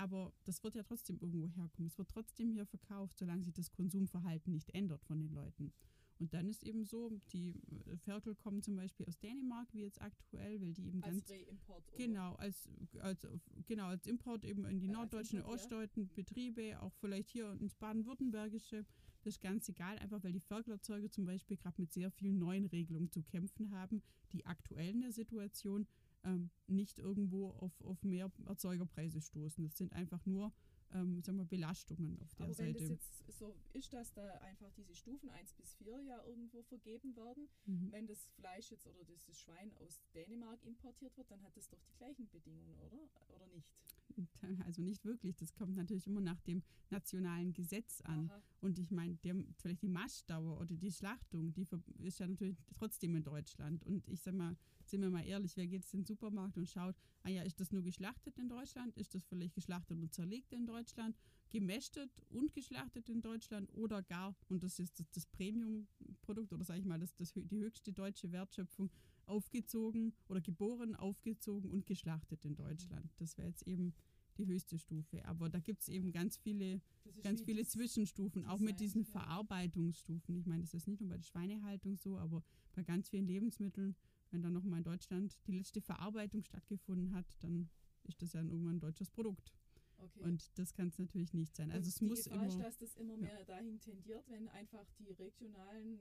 Aber 0.00 0.32
das 0.44 0.64
wird 0.64 0.74
ja 0.74 0.82
trotzdem 0.82 1.18
irgendwo 1.20 1.46
herkommen. 1.48 1.88
Es 1.88 1.98
wird 1.98 2.08
trotzdem 2.08 2.50
hier 2.52 2.64
verkauft, 2.64 3.18
solange 3.18 3.44
sich 3.44 3.52
das 3.52 3.70
Konsumverhalten 3.70 4.50
nicht 4.50 4.70
ändert 4.70 5.04
von 5.04 5.18
den 5.18 5.34
Leuten. 5.34 5.74
Und 6.18 6.32
dann 6.32 6.48
ist 6.48 6.62
eben 6.62 6.84
so, 6.84 7.10
die 7.32 7.50
äh, 7.50 7.96
Ferkel 7.98 8.34
kommen 8.34 8.62
zum 8.62 8.76
Beispiel 8.76 9.04
aus 9.06 9.18
Dänemark, 9.18 9.68
wie 9.74 9.82
jetzt 9.82 10.00
aktuell, 10.00 10.58
weil 10.62 10.72
die 10.72 10.86
eben 10.86 11.02
Als 11.02 11.16
ganz 11.16 11.30
Reimport? 11.30 11.84
Genau, 11.96 12.34
als, 12.36 12.68
als, 13.00 13.26
genau, 13.66 13.86
als 13.88 14.06
Import 14.06 14.44
eben 14.44 14.64
in 14.64 14.80
die 14.80 14.86
Äh, 14.88 14.92
norddeutschen, 14.92 15.40
Import, 15.40 15.58
ja. 15.58 15.62
ostdeutschen 15.64 16.10
Betriebe, 16.14 16.80
auch 16.80 16.94
vielleicht 16.94 17.28
hier 17.28 17.52
ins 17.60 17.74
baden-württembergische. 17.74 18.86
Das 19.22 19.34
ist 19.34 19.42
ganz 19.42 19.68
egal, 19.68 19.98
einfach 19.98 20.24
weil 20.24 20.32
die 20.32 20.40
Ferkelerzeuger 20.40 21.10
zum 21.10 21.26
Beispiel 21.26 21.58
gerade 21.58 21.78
mit 21.78 21.92
sehr 21.92 22.10
vielen 22.10 22.38
neuen 22.38 22.64
Regelungen 22.66 23.10
zu 23.10 23.22
kämpfen 23.22 23.70
haben, 23.70 24.02
die 24.32 24.46
aktuell 24.46 24.94
in 24.94 25.02
der 25.02 25.12
Situation 25.12 25.86
ähm, 26.24 26.50
nicht 26.66 26.98
irgendwo 26.98 27.50
auf, 27.50 27.80
auf 27.82 28.02
mehr 28.02 28.30
Erzeugerpreise 28.46 29.20
stoßen. 29.20 29.64
Das 29.64 29.76
sind 29.76 29.92
einfach 29.92 30.24
nur 30.26 30.52
ähm, 30.92 31.22
sagen 31.22 31.38
wir, 31.38 31.44
Belastungen 31.44 32.18
auf 32.20 32.34
der 32.34 32.46
Aber 32.46 32.58
wenn 32.58 32.72
Seite. 32.74 32.80
das 32.80 32.88
jetzt 32.88 33.38
so 33.38 33.54
ist, 33.74 33.92
dass 33.92 34.12
da 34.12 34.26
einfach 34.38 34.70
diese 34.72 34.94
Stufen 34.94 35.30
1 35.30 35.52
bis 35.54 35.74
4 35.74 36.00
ja 36.00 36.22
irgendwo 36.24 36.62
vergeben 36.62 37.14
werden, 37.16 37.48
Mhm. 37.66 37.92
wenn 37.92 38.06
das 38.06 38.26
Fleisch 38.36 38.70
jetzt 38.70 38.86
oder 38.86 39.04
das 39.04 39.38
Schwein 39.38 39.72
aus 39.74 40.00
Dänemark 40.14 40.62
importiert 40.64 41.16
wird, 41.16 41.30
dann 41.30 41.42
hat 41.42 41.56
das 41.56 41.68
doch 41.68 41.80
die 41.82 41.96
gleichen 41.96 42.28
Bedingungen, 42.28 42.74
oder? 42.80 42.98
Oder 43.34 43.46
nicht? 43.46 43.68
Also 44.66 44.82
nicht 44.82 45.04
wirklich. 45.04 45.36
Das 45.36 45.54
kommt 45.54 45.76
natürlich 45.76 46.06
immer 46.08 46.20
nach 46.20 46.40
dem 46.40 46.62
nationalen 46.90 47.52
Gesetz 47.52 48.00
an. 48.02 48.28
Aha. 48.28 48.42
Und 48.60 48.78
ich 48.80 48.90
meine, 48.90 49.16
vielleicht 49.56 49.82
die 49.82 49.88
Maschdauer 49.88 50.60
oder 50.60 50.74
die 50.74 50.90
Schlachtung, 50.90 51.52
die 51.52 51.62
ist 52.02 52.18
ja 52.18 52.26
natürlich 52.26 52.58
trotzdem 52.74 53.14
in 53.14 53.22
Deutschland. 53.22 53.84
Und 53.84 54.06
ich 54.08 54.20
sag 54.20 54.34
mal, 54.34 54.56
sind 54.90 55.02
wir 55.02 55.10
mal 55.10 55.24
ehrlich, 55.24 55.56
wer 55.56 55.66
geht 55.66 55.82
jetzt 55.82 55.94
in 55.94 56.00
den 56.00 56.06
Supermarkt 56.06 56.56
und 56.56 56.68
schaut, 56.68 56.96
ah 57.22 57.28
ja, 57.28 57.42
ist 57.42 57.60
das 57.60 57.72
nur 57.72 57.82
geschlachtet 57.82 58.38
in 58.38 58.48
Deutschland? 58.48 58.96
Ist 58.96 59.14
das 59.14 59.24
vielleicht 59.26 59.54
geschlachtet 59.54 59.98
und 59.98 60.12
zerlegt 60.12 60.52
in 60.52 60.66
Deutschland? 60.66 61.16
Gemästet 61.50 62.10
und 62.28 62.52
geschlachtet 62.52 63.08
in 63.08 63.22
Deutschland 63.22 63.72
oder 63.74 64.02
gar, 64.02 64.36
und 64.48 64.62
das 64.62 64.78
ist 64.78 64.98
das, 65.00 65.10
das 65.10 65.26
Premium-Produkt 65.26 66.52
oder 66.52 66.64
sage 66.64 66.80
ich 66.80 66.86
mal, 66.86 66.98
das, 66.98 67.14
das, 67.16 67.32
die 67.32 67.60
höchste 67.60 67.92
deutsche 67.92 68.30
Wertschöpfung, 68.32 68.90
aufgezogen 69.26 70.12
oder 70.28 70.40
geboren, 70.40 70.96
aufgezogen 70.96 71.70
und 71.70 71.86
geschlachtet 71.86 72.44
in 72.44 72.56
Deutschland. 72.56 73.10
Das 73.18 73.38
wäre 73.38 73.48
jetzt 73.48 73.66
eben 73.66 73.94
die 74.38 74.46
höchste 74.46 74.78
Stufe. 74.78 75.24
Aber 75.24 75.48
da 75.48 75.60
gibt 75.60 75.82
es 75.82 75.88
eben 75.88 76.12
ganz 76.12 76.36
viele 76.36 76.80
ganz 77.22 77.42
viele 77.42 77.64
Zwischenstufen, 77.66 78.46
auch 78.46 78.58
mit 78.58 78.80
diesen 78.80 79.02
ja. 79.02 79.10
Verarbeitungsstufen. 79.10 80.36
Ich 80.36 80.46
meine, 80.46 80.62
das 80.62 80.74
ist 80.74 80.86
nicht 80.86 81.00
nur 81.00 81.10
bei 81.10 81.16
der 81.16 81.24
Schweinehaltung 81.24 81.96
so, 81.96 82.18
aber 82.18 82.42
bei 82.72 82.82
ganz 82.82 83.08
vielen 83.08 83.26
Lebensmitteln 83.26 83.94
wenn 84.30 84.42
dann 84.42 84.52
nochmal 84.52 84.78
in 84.78 84.84
Deutschland 84.84 85.38
die 85.46 85.52
letzte 85.52 85.80
Verarbeitung 85.80 86.42
stattgefunden 86.42 87.14
hat, 87.14 87.26
dann 87.40 87.68
ist 88.04 88.22
das 88.22 88.32
ja 88.32 88.40
irgendwann 88.42 88.76
ein 88.76 88.80
deutsches 88.80 89.10
Produkt. 89.10 89.52
Okay. 89.98 90.22
Und 90.22 90.58
das 90.58 90.72
kann 90.72 90.88
es 90.88 90.98
natürlich 90.98 91.34
nicht 91.34 91.54
sein. 91.54 91.70
Also 91.70 91.84
Und 91.84 91.88
es 91.88 91.94
die 91.96 92.04
muss 92.06 92.24
Gefahr 92.24 92.38
immer. 92.38 92.46
ist, 92.48 92.58
dass 92.60 92.78
das 92.78 92.96
immer 92.96 93.14
ja. 93.16 93.20
mehr 93.20 93.44
dahin 93.44 93.78
tendiert, 93.80 94.24
wenn 94.30 94.48
einfach 94.48 94.86
die 94.98 95.12
regionalen 95.12 96.00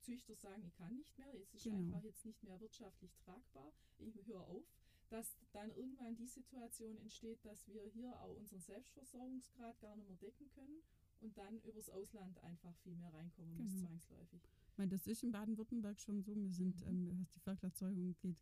Züchter 0.00 0.34
sagen, 0.34 0.62
ich 0.64 0.74
kann 0.76 0.96
nicht 0.96 1.18
mehr, 1.18 1.28
es 1.34 1.52
ist 1.52 1.64
Genau. 1.64 1.76
einfach 1.76 2.02
jetzt 2.02 2.24
nicht 2.24 2.42
mehr 2.42 2.58
wirtschaftlich 2.60 3.14
tragbar, 3.16 3.72
ich 3.98 4.26
höre 4.26 4.46
auf, 4.48 4.64
dass 5.10 5.36
dann 5.52 5.70
irgendwann 5.72 6.16
die 6.16 6.26
Situation 6.26 6.96
entsteht, 6.96 7.44
dass 7.44 7.68
wir 7.68 7.82
hier 7.84 8.18
auch 8.22 8.34
unseren 8.36 8.60
Selbstversorgungsgrad 8.60 9.78
gar 9.80 9.94
nicht 9.96 10.08
mehr 10.08 10.16
decken 10.16 10.48
können 10.48 10.82
und 11.20 11.36
dann 11.36 11.60
übers 11.60 11.90
Ausland 11.90 12.42
einfach 12.42 12.74
viel 12.78 12.96
mehr 12.96 13.12
reinkommen 13.12 13.54
muss, 13.58 13.70
Genau. 13.72 13.86
zwangsläufig. 13.86 14.40
Meine, 14.78 14.90
das 14.90 15.06
ist 15.06 15.22
in 15.22 15.32
Baden-Württemberg 15.32 15.98
schon 16.00 16.22
so. 16.22 16.36
Wir 16.36 16.52
sind, 16.52 16.80
Mhm. 16.82 16.88
ähm, 16.88 17.18
was 17.18 17.30
die 17.30 17.40
Ferkelerzeugung 17.40 18.14
geht, 18.20 18.36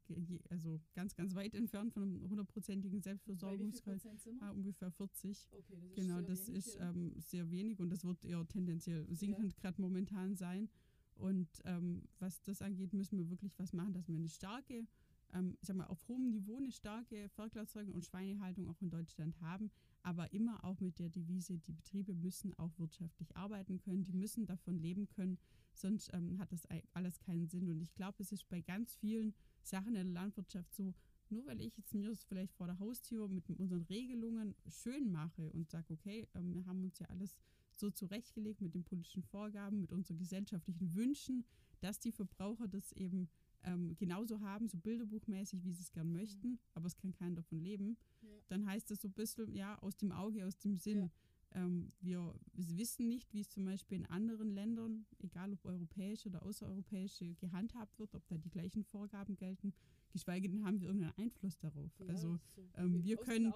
also 0.51 0.81
ganz, 0.95 1.15
ganz 1.15 1.35
weit 1.35 1.55
entfernt 1.55 1.93
von 1.93 2.03
einem 2.03 2.29
hundertprozentigen 2.29 3.01
Selbstversorgungsgrad. 3.01 4.01
Ah, 4.41 4.51
ungefähr 4.51 4.91
40. 4.91 5.49
Okay, 5.53 5.77
das 5.81 5.91
ist 5.91 5.95
Genau, 5.95 6.19
sehr 6.19 6.23
das 6.27 6.47
wenig, 6.49 6.59
ist 6.67 6.75
ja. 6.77 6.91
ähm, 6.91 7.13
sehr 7.19 7.51
wenig 7.51 7.81
und 7.81 7.91
das 7.91 8.05
wird 8.05 8.25
eher 8.25 8.47
tendenziell 8.49 9.07
sinkend 9.15 9.57
gerade 9.57 9.81
momentan 9.81 10.35
sein. 10.35 10.69
Und 11.17 11.49
ähm, 11.65 12.03
was 12.19 12.43
das 12.43 12.61
angeht, 12.63 12.93
müssen 12.93 13.17
wir 13.19 13.31
wirklich 13.31 13.57
was 13.59 13.73
machen, 13.73 13.93
dass 13.93 14.09
wir 14.09 14.17
eine 14.17 14.29
starke, 14.29 14.85
ähm, 15.33 15.57
ich 15.61 15.67
sag 15.69 15.77
mal, 15.77 15.87
auf 15.87 16.09
hohem 16.09 16.29
Niveau 16.31 16.57
eine 16.57 16.73
starke 16.73 17.29
Ferkelerzeugung 17.29 17.95
und 17.95 18.05
Schweinehaltung 18.05 18.69
auch 18.69 18.81
in 18.83 18.91
Deutschland 18.91 19.41
haben, 19.41 19.71
aber 20.03 20.33
immer 20.33 20.65
auch 20.65 20.81
mit 20.81 20.99
der 20.99 21.11
Devise, 21.11 21.59
die 21.61 21.73
Betriebe 21.73 22.17
müssen 22.17 22.53
auch 22.59 22.77
wirtschaftlich 22.81 23.37
arbeiten 23.37 23.79
können, 23.79 24.03
die 24.05 24.13
müssen 24.13 24.47
davon 24.47 24.77
leben 24.81 25.09
können, 25.09 25.39
sonst 25.77 26.11
ähm, 26.13 26.39
hat 26.39 26.53
das 26.53 26.67
alles 26.93 27.19
keinen 27.21 27.47
Sinn. 27.47 27.69
Und 27.69 27.81
ich 27.81 27.95
glaube, 27.95 28.23
es 28.23 28.33
ist 28.33 28.49
bei 28.49 28.61
ganz 28.61 28.95
vielen 28.97 29.35
Sachen 29.63 29.89
in 29.97 30.13
der 30.13 30.23
Landwirtschaft 30.23 30.73
so, 30.75 30.95
nur 31.31 31.47
weil 31.47 31.61
ich 31.61 31.77
jetzt 31.77 31.95
mir 31.95 32.09
das 32.11 32.23
vielleicht 32.25 32.53
vor 32.55 32.67
der 32.67 32.79
Haustür 32.79 33.29
mit 33.29 33.49
unseren 33.51 33.83
Regelungen 33.83 34.55
schön 34.69 35.11
mache 35.11 35.51
und 35.53 35.71
sage, 35.71 35.93
okay, 35.95 36.29
ähm, 36.35 36.53
wir 36.55 36.67
haben 36.67 36.83
uns 36.85 36.99
ja 36.99 37.07
alles 37.09 37.35
so 37.77 37.91
zurechtgelegt 37.91 38.61
mit 38.61 38.75
den 38.75 38.85
politischen 38.85 39.23
Vorgaben, 39.23 39.81
mit 39.81 39.91
unseren 39.91 40.19
gesellschaftlichen 40.19 40.95
Wünschen, 40.95 41.45
dass 41.81 41.99
die 41.99 42.13
Verbraucher 42.13 42.69
das 42.69 42.93
eben 42.93 43.29
ähm, 43.65 43.97
genauso 43.97 44.41
haben, 44.41 44.69
so 44.69 44.77
bilderbuchmäßig, 44.79 45.65
wie 45.65 45.73
sie 45.73 45.83
es 45.83 45.91
gern 45.93 46.13
möchten, 46.13 46.59
aber 46.75 46.87
es 46.87 46.97
kann 46.97 47.13
keiner 47.13 47.37
davon 47.37 47.59
leben, 47.59 47.97
Ja. 48.23 48.29
dann 48.49 48.67
heißt 48.67 48.91
das 48.91 49.01
so 49.01 49.09
ein 49.09 49.13
bisschen, 49.15 49.53
ja, 49.55 49.77
aus 49.81 49.97
dem 49.97 50.13
Auge, 50.13 50.47
aus 50.47 50.59
dem 50.59 50.77
Sinn. 50.77 50.99
Ja. 51.01 51.11
Ähm, 51.55 51.93
wir 52.01 52.35
wissen 52.55 53.07
nicht, 53.09 53.33
wie 53.33 53.41
es 53.41 53.49
zum 53.49 53.65
Beispiel 53.65 53.99
in 53.99 54.07
anderen 54.07 54.51
Ländern, 54.51 55.07
egal 55.19 55.53
ob 55.53 55.65
europäische 55.65 56.29
oder 56.29 56.43
außereuropäische, 56.43 57.35
gehandhabt 57.37 57.99
wird, 57.99 58.15
ob 58.15 58.27
da 58.27 58.37
die 58.37 58.51
gleichen 58.51 58.83
Vorgaben 58.83 59.37
gelten. 59.37 59.73
Geschweige 60.11 60.49
denn 60.49 60.65
haben 60.65 60.81
wir 60.81 60.89
irgendeinen 60.89 61.17
Einfluss 61.17 61.59
darauf. 61.59 61.93
Ja, 62.01 62.07
also 62.07 62.39
so. 62.57 62.63
ähm, 62.77 63.03
wir 63.05 63.17
können-. 63.17 63.53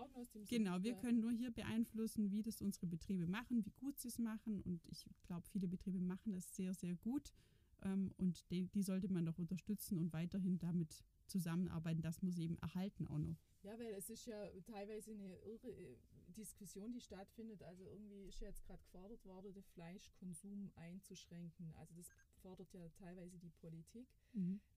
Genau, 0.49 0.83
wir 0.83 0.93
Ja. 0.93 1.01
können 1.01 1.21
nur 1.21 1.33
hier 1.33 1.51
beeinflussen, 1.51 2.31
wie 2.31 2.43
das 2.43 2.63
unsere 2.63 2.87
Betriebe 2.87 3.27
machen, 3.27 3.65
wie 3.65 3.73
gut 3.73 3.99
sie 3.99 4.09
es 4.09 4.19
machen. 4.19 4.63
Und 4.63 4.85
ich 4.87 5.05
glaube, 5.25 5.47
viele 5.49 5.67
Betriebe 5.69 6.01
machen 6.01 6.33
das 6.33 6.55
sehr, 6.55 6.75
sehr 6.75 6.95
gut. 6.97 7.33
Ähm, 7.83 8.13
und 8.17 8.49
die, 8.51 8.67
die 8.67 8.83
sollte 8.83 9.13
man 9.13 9.25
doch 9.27 9.39
unterstützen 9.39 9.99
und 9.99 10.13
weiterhin 10.13 10.59
damit 10.59 11.05
zusammenarbeiten, 11.27 12.03
dass 12.03 12.23
wir 12.23 12.33
sie 12.33 12.45
eben 12.45 12.59
erhalten 12.59 13.07
auch 13.07 13.19
noch. 13.19 13.37
Ja, 13.63 13.79
weil 13.79 13.93
es 13.95 14.09
ist 14.09 14.27
ja 14.27 14.37
teilweise 14.67 15.13
eine 15.13 15.37
irre 15.45 15.69
äh, 15.69 15.97
Diskussion, 16.33 16.93
die 16.93 17.01
stattfindet. 17.01 17.63
Also 17.63 17.85
irgendwie 17.85 18.25
ist 18.27 18.41
ja 18.41 18.49
jetzt 18.49 18.65
gerade 18.65 18.83
gefordert 18.83 19.25
worden, 19.25 19.53
den 19.53 19.65
Fleischkonsum 19.65 20.71
einzuschränken. 20.77 21.73
Also 21.77 21.95
das 21.95 22.11
fordert 22.43 22.73
ja 22.73 22.89
teilweise 22.91 23.39
die 23.39 23.51
Politik. 23.51 24.09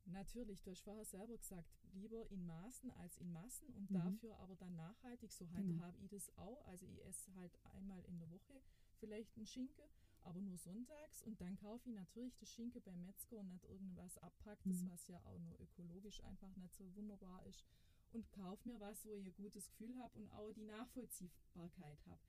Natürlich, 0.06 0.62
du 0.64 0.72
hast 0.72 0.82
vorher 0.82 1.06
selber 1.06 1.38
gesagt, 1.38 1.70
lieber 1.94 2.26
in 2.32 2.46
Maßen 2.46 2.92
als 2.92 3.18
in 3.18 3.32
Massen 3.32 3.70
und 3.74 3.90
Mhm. 3.90 3.96
dafür 3.96 4.38
aber 4.40 4.56
dann 4.56 4.76
nachhaltig. 4.76 5.32
So 5.32 5.46
Genau. 5.46 5.58
handhabe 5.58 5.98
ich 6.00 6.10
das 6.10 6.38
auch. 6.38 6.66
Also 6.68 6.86
ich 6.88 7.04
esse 7.06 7.34
halt 7.36 7.58
einmal 7.76 8.04
in 8.06 8.18
der 8.18 8.30
Woche 8.32 8.62
vielleicht 9.00 9.36
einen 9.38 9.46
Schinken, 9.46 9.86
aber 10.24 10.42
nur 10.42 10.58
sonntags 10.58 11.22
und 11.24 11.40
dann 11.42 11.56
kaufe 11.56 11.88
ich 11.90 11.96
natürlich 11.96 12.36
das 12.36 12.50
Schinken 12.52 12.82
beim 12.82 13.02
Metzger 13.02 13.38
und 13.40 13.50
nicht 13.50 13.66
irgendwas 13.66 14.18
abpacktes, 14.20 14.84
Mhm. 14.84 14.90
was 14.90 15.08
ja 15.08 15.20
auch 15.26 15.40
nur 15.40 15.60
ökologisch 15.60 16.24
einfach 16.24 16.56
nicht 16.58 16.76
so 16.76 16.94
wunderbar 16.96 17.46
ist 17.46 17.64
und 18.14 18.32
kaufe 18.32 18.68
mir 18.68 18.80
was, 18.80 19.06
wo 19.06 19.14
ich 19.14 19.26
ein 19.26 19.34
gutes 19.34 19.70
Gefühl 19.70 19.98
habe 20.00 20.20
und 20.20 20.32
auch 20.34 20.52
die 20.54 20.64
Nachvollziehbarkeit 20.64 22.06
habe. 22.06 22.22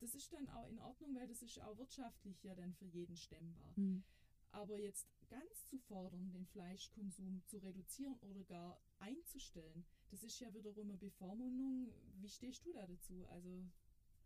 Das 0.00 0.14
ist 0.14 0.32
dann 0.32 0.48
auch 0.48 0.68
in 0.68 0.78
Ordnung, 0.78 1.14
weil 1.14 1.28
das 1.28 1.42
ist 1.42 1.60
auch 1.60 1.76
wirtschaftlich 1.76 2.42
ja 2.42 2.54
dann 2.54 2.72
für 2.74 2.86
jeden 2.86 3.16
stemmbar. 3.16 3.72
Mhm. 3.76 4.02
Aber 4.52 4.78
jetzt 4.78 5.06
ganz 5.28 5.66
zu 5.66 5.78
fordern, 5.78 6.32
den 6.32 6.46
Fleischkonsum 6.46 7.42
zu 7.46 7.58
reduzieren 7.58 8.18
oder 8.22 8.42
gar 8.44 8.80
einzustellen, 8.98 9.84
das 10.10 10.24
ist 10.24 10.40
ja 10.40 10.52
wiederum 10.54 10.88
eine 10.88 10.98
Bevormundung. 10.98 11.92
Wie 12.20 12.28
stehst 12.28 12.66
du 12.66 12.72
da 12.72 12.86
dazu? 12.86 13.26
Also 13.28 13.64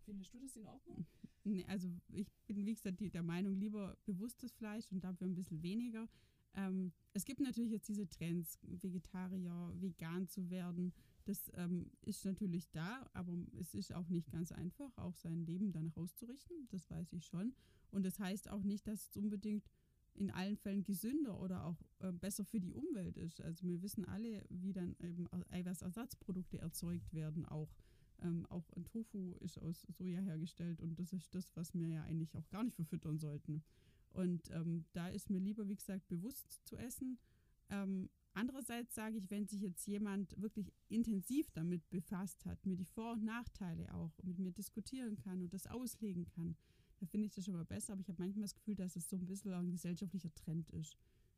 findest 0.05 0.33
du 0.33 0.39
das 0.39 0.57
in 0.57 0.67
Ordnung? 0.67 1.07
Nee, 1.47 1.67
also 1.67 1.91
ich 2.09 2.27
bin, 2.47 2.65
wie 2.65 2.73
gesagt, 2.73 3.01
die, 3.01 3.11
der 3.11 3.23
Meinung, 3.23 3.55
lieber 3.55 3.99
bewusstes 4.07 4.51
Fleisch 4.55 4.91
und 4.91 5.05
dafür 5.05 5.27
ein 5.27 5.35
bisschen 5.35 5.63
weniger. 5.63 6.09
Ähm, 6.55 6.93
es 7.13 7.25
gibt 7.25 7.41
natürlich 7.41 7.71
jetzt 7.71 7.89
diese 7.89 8.09
Trends, 8.09 8.59
Vegetarier, 8.63 9.73
vegan 9.77 10.29
zu 10.29 10.51
werden. 10.51 10.93
Das 11.25 11.51
ähm, 11.55 11.91
ist 12.03 12.25
natürlich 12.25 12.71
da, 12.71 13.09
aber 13.13 13.33
es 13.59 13.75
ist 13.75 13.93
auch 13.93 14.09
nicht 14.09 14.31
ganz 14.31 14.53
einfach, 14.53 14.97
auch 14.99 15.17
sein 15.17 15.45
Leben 15.47 15.73
danach 15.73 15.97
auszurichten. 15.97 16.69
Das 16.71 16.91
weiß 16.91 17.13
ich 17.13 17.27
schon. 17.27 17.55
Und 17.91 18.05
das 18.05 18.19
heißt 18.19 18.51
auch 18.51 18.63
nicht, 18.63 18.87
dass 18.87 19.09
es 19.09 19.17
unbedingt 19.17 19.69
in 20.15 20.31
allen 20.31 20.57
Fällen 20.57 20.85
gesünder 20.85 21.41
oder 21.41 21.65
auch 21.65 21.83
äh, 21.99 22.13
besser 22.13 22.45
für 22.45 22.61
die 22.61 22.73
Umwelt 22.73 23.17
ist. 23.17 23.41
Also 23.41 23.67
wir 23.67 23.83
wissen 23.83 24.05
alle, 24.05 24.45
wie 24.49 24.73
dann 24.73 24.95
eben 25.01 25.29
Eiweißersatzprodukte 25.51 26.59
erzeugt 26.59 27.13
werden 27.13 27.45
auch. 27.47 27.75
Ähm, 28.23 28.47
auch 28.47 28.71
ein 28.73 28.85
Tofu 28.85 29.35
ist 29.41 29.59
aus 29.59 29.83
Soja 29.89 30.21
hergestellt 30.21 30.81
und 30.81 30.99
das 30.99 31.13
ist 31.13 31.35
das, 31.35 31.55
was 31.57 31.75
wir 31.75 31.89
ja 31.89 32.05
eigentlich 32.05 32.37
auch 32.37 32.49
gar 32.49 32.63
nicht 32.63 32.77
verfüttern 32.77 33.19
sollten. 33.19 33.65
Und 34.15 34.51
ähm, 34.51 34.85
da 34.93 35.09
ist 35.09 35.31
mir 35.31 35.41
lieber, 35.41 35.69
wie 35.69 35.77
gesagt, 35.77 36.09
bewusst 36.09 36.61
zu 36.65 36.77
essen. 36.77 37.19
Ähm, 37.69 38.09
andererseits 38.33 38.95
sage 38.95 39.19
ich, 39.19 39.31
wenn 39.31 39.47
sich 39.47 39.61
jetzt 39.61 39.87
jemand 39.87 40.41
wirklich 40.41 40.73
intensiv 40.89 41.51
damit 41.53 41.89
befasst 41.91 42.45
hat, 42.47 42.65
mir 42.65 42.77
die 42.77 42.85
Vor- 42.85 43.13
und 43.13 43.25
Nachteile 43.25 43.93
auch 43.95 44.13
mit 44.23 44.39
mir 44.39 44.53
diskutieren 44.53 45.17
kann 45.17 45.43
und 45.43 45.53
das 45.53 45.67
auslegen 45.67 46.27
kann, 46.27 46.57
da 47.01 47.07
finde 47.07 47.27
ich 47.27 47.35
das 47.35 47.45
schon 47.45 47.55
mal 47.55 47.65
besser. 47.65 47.93
Aber 47.93 48.03
ich 48.03 48.09
habe 48.09 48.23
manchmal 48.23 48.45
das 48.45 48.55
Gefühl, 48.55 48.77
dass 48.77 48.97
es 48.97 49.09
so 49.09 49.17
ein 49.17 49.27
bisschen 49.27 49.53
ein 49.53 49.71
gesellschaftlicher 49.71 50.33
Trend 50.35 50.71
ist, 50.71 50.97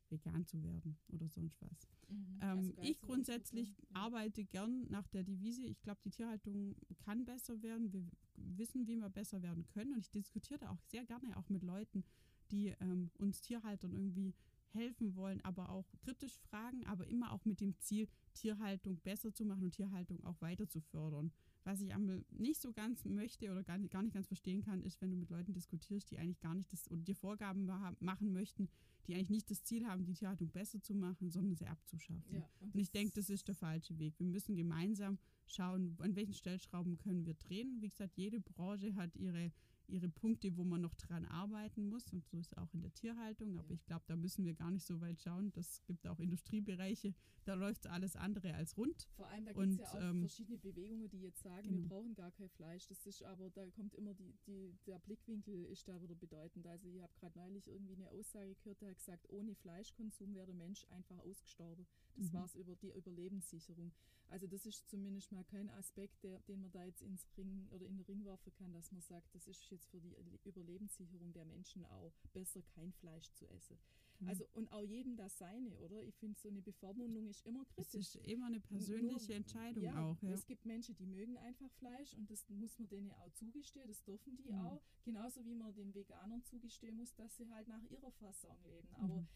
vegan 0.09 0.45
zu 0.45 0.61
werden 0.63 0.97
oder 1.09 1.27
sonst 1.27 1.59
was. 1.61 1.87
Mhm. 2.09 2.39
Ähm, 2.41 2.57
Also 2.57 2.73
ich 2.81 3.01
grundsätzlich 3.01 3.69
ja. 3.69 3.83
arbeite 3.93 4.45
gern 4.45 4.87
nach 4.89 5.07
der 5.07 5.23
Devise, 5.23 5.63
ich 5.63 5.81
glaube, 5.81 5.99
die 6.03 6.11
Tierhaltung 6.11 6.75
kann 6.99 7.25
besser 7.25 7.61
werden. 7.61 7.91
Wir 7.91 8.05
wissen, 8.35 8.87
wie 8.87 8.97
wir 8.97 9.09
besser 9.09 9.41
werden 9.41 9.65
können. 9.65 9.93
Und 9.93 9.99
ich 9.99 10.11
diskutiere 10.11 10.59
da 10.59 10.69
auch 10.69 10.81
sehr 10.83 11.05
gerne 11.05 11.35
auch 11.37 11.49
mit 11.49 11.63
Leuten, 11.63 12.03
die 12.51 12.73
ähm, 12.81 13.11
uns 13.17 13.41
Tierhaltern 13.41 13.93
irgendwie 13.93 14.33
helfen 14.73 15.15
wollen, 15.15 15.41
aber 15.41 15.69
auch 15.69 15.85
kritisch 15.99 16.37
fragen, 16.49 16.85
aber 16.85 17.07
immer 17.07 17.31
auch 17.31 17.45
mit 17.45 17.61
dem 17.61 17.77
Ziel, 17.79 18.07
Tierhaltung 18.33 18.97
besser 18.99 19.33
zu 19.33 19.45
machen 19.45 19.63
und 19.63 19.71
Tierhaltung 19.71 20.23
auch 20.23 20.39
weiter 20.41 20.67
zu 20.67 20.81
fördern. 20.81 21.31
Was 21.63 21.81
ich 21.81 21.93
einmal 21.93 22.23
nicht 22.29 22.61
so 22.61 22.71
ganz 22.71 23.03
möchte 23.03 23.51
oder 23.51 23.63
gar 23.63 23.77
nicht, 23.77 23.91
gar 23.91 24.01
nicht 24.03 24.13
ganz 24.13 24.27
verstehen 24.27 24.61
kann, 24.61 24.83
ist, 24.83 25.01
wenn 25.01 25.11
du 25.11 25.17
mit 25.17 25.29
Leuten 25.29 25.53
diskutierst, 25.53 26.09
die 26.11 26.17
eigentlich 26.17 26.39
gar 26.39 26.53
nicht 26.55 26.71
das 26.71 26.89
oder 26.91 27.01
dir 27.01 27.15
Vorgaben 27.15 27.65
ma- 27.65 27.93
machen 27.99 28.31
möchten, 28.31 28.69
die 29.07 29.15
eigentlich 29.15 29.29
nicht 29.29 29.49
das 29.51 29.63
Ziel 29.63 29.85
haben, 29.87 30.05
die 30.05 30.13
Tierhaltung 30.13 30.49
besser 30.49 30.81
zu 30.81 30.93
machen, 30.93 31.29
sondern 31.29 31.55
sie 31.55 31.67
abzuschaffen. 31.67 32.23
Ja, 32.35 32.47
Und 32.73 32.79
ich 32.79 32.91
denke, 32.91 33.13
das 33.15 33.29
ist 33.29 33.47
der 33.47 33.55
falsche 33.55 33.97
Weg. 33.99 34.13
Wir 34.19 34.27
müssen 34.27 34.55
gemeinsam 34.55 35.17
schauen, 35.45 35.95
an 35.99 36.15
welchen 36.15 36.33
Stellschrauben 36.33 36.97
können 36.97 37.25
wir 37.25 37.33
drehen. 37.33 37.81
Wie 37.81 37.89
gesagt, 37.89 38.15
jede 38.17 38.39
Branche 38.39 38.95
hat 38.95 39.15
ihre, 39.15 39.51
ihre 39.87 40.09
Punkte, 40.09 40.55
wo 40.57 40.63
man 40.63 40.81
noch 40.81 40.95
dran 40.95 41.25
arbeiten 41.25 41.87
muss. 41.89 42.11
Und 42.13 42.25
so 42.25 42.37
ist 42.37 42.47
es 42.51 42.57
auch 42.57 42.73
in 42.73 42.81
der 42.81 42.93
Tierhaltung. 42.93 43.57
Aber 43.57 43.69
Ja. 43.69 43.73
ich 43.75 43.85
glaube, 43.85 44.03
da 44.07 44.15
müssen 44.15 44.45
wir 44.45 44.53
gar 44.53 44.71
nicht 44.71 44.85
so 44.85 44.99
weit 45.01 45.21
schauen. 45.21 45.51
Das 45.53 45.83
gibt 45.85 46.05
auch 46.07 46.19
Industriebereiche, 46.19 47.13
da 47.45 47.53
läuft 47.53 47.87
alles 47.87 48.15
andere 48.15 48.53
als 48.53 48.75
rund. 48.77 49.07
Vor 49.15 49.27
allem, 49.27 49.45
da 49.45 49.53
gibt 49.53 49.63
Und, 49.63 49.71
es 49.73 49.77
ja 49.79 49.87
auch 49.99 50.01
ähm, 50.09 50.19
verschiedene 50.19 50.57
Bewegungen, 50.57 51.09
die 51.09 51.21
jetzt 51.21 51.41
sagen, 51.41 51.69
wir 51.69 51.77
genau. 51.77 51.87
brauchen 51.87 52.13
gar 52.15 52.31
kein 52.31 52.49
Fleisch. 52.49 52.87
Das 52.87 53.05
ist 53.05 53.23
aber, 53.23 53.49
da 53.49 53.65
kommt 53.71 53.95
immer 53.95 54.13
die, 54.13 54.33
die, 54.45 54.75
der 54.85 54.99
Blickwinkel 54.99 55.65
ist 55.65 55.87
da 55.87 56.01
wieder 56.01 56.15
bedeutend. 56.15 56.67
Also 56.67 56.87
ich 56.89 57.01
habe 57.01 57.13
gerade 57.19 57.37
neulich 57.39 57.67
irgendwie 57.67 57.95
eine 57.95 58.09
Aussage 58.09 58.55
gehört, 58.55 58.81
der 58.81 58.89
hat 58.89 58.97
gesagt, 58.97 59.29
ohne 59.29 59.55
Fleischkonsum 59.55 60.33
wäre 60.35 60.47
der 60.47 60.55
Mensch 60.55 60.85
einfach 60.89 61.17
ausgestorben. 61.19 61.87
Das 62.15 62.29
Mhm. 62.29 62.33
war 62.33 62.45
es 62.45 62.55
über 62.55 62.75
die 62.75 62.91
Überlebenssicherung. 62.91 63.91
Also 64.29 64.47
das 64.47 64.65
ist 64.65 64.87
zumindest 64.89 65.31
mal 65.31 65.43
kein 65.45 65.69
Aspekt, 65.71 66.21
der, 66.23 66.39
den 66.41 66.61
man 66.61 66.71
da 66.71 66.83
jetzt 66.83 67.01
ins 67.01 67.25
Ring 67.37 67.67
oder 67.71 67.85
in 67.85 67.97
den 67.97 68.05
Ring 68.05 68.25
werfen 68.25 68.51
kann, 68.53 68.73
dass 68.73 68.91
man 68.91 69.01
sagt, 69.01 69.33
das 69.33 69.47
ist 69.47 69.69
jetzt 69.71 69.87
für 69.89 69.99
die 70.01 70.15
Überlebenssicherung 70.43 71.31
der 71.33 71.45
Menschen 71.45 71.85
auch 71.85 72.13
besser, 72.33 72.61
kein 72.75 72.91
Fleisch 72.93 73.31
zu 73.33 73.47
essen. 73.49 73.77
Mhm. 74.19 74.29
Also 74.29 74.45
und 74.53 74.71
auch 74.71 74.81
jedem 74.83 75.15
das 75.15 75.37
seine, 75.37 75.77
oder? 75.77 76.01
Ich 76.03 76.15
finde, 76.17 76.39
so 76.39 76.49
eine 76.49 76.61
Bevormundung 76.61 77.27
ist 77.27 77.45
immer 77.45 77.61
Es 77.75 77.91
kritisch. 77.91 78.15
ist 78.15 78.27
immer 78.27 78.47
eine 78.47 78.59
persönliche 78.59 79.27
Nur- 79.27 79.35
Entscheidung 79.35 79.83
ja, 79.83 80.03
auch. 80.03 80.21
Ja. 80.23 80.31
Es 80.31 80.45
gibt 80.45 80.65
Menschen, 80.65 80.95
die 80.95 81.05
mögen 81.05 81.37
einfach 81.37 81.69
Fleisch 81.73 82.13
und 82.15 82.29
das 82.29 82.47
muss 82.49 82.77
man 82.79 82.87
denen 82.89 83.11
auch 83.11 83.31
zugestehen, 83.33 83.87
das 83.87 84.03
dürfen 84.03 84.35
die 84.37 84.51
Mhm. 84.51 84.59
auch. 84.65 84.81
Genauso 85.03 85.45
wie 85.45 85.53
man 85.55 85.73
den 85.75 85.93
Veganern 85.93 86.43
zugestehen 86.43 86.95
muss, 86.97 87.13
dass 87.15 87.37
sie 87.37 87.47
halt 87.49 87.67
nach 87.67 87.83
ihrer 87.83 88.11
Fassung 88.11 88.57
leben. 88.65 88.89
Aber 88.95 89.21
Mhm. 89.21 89.27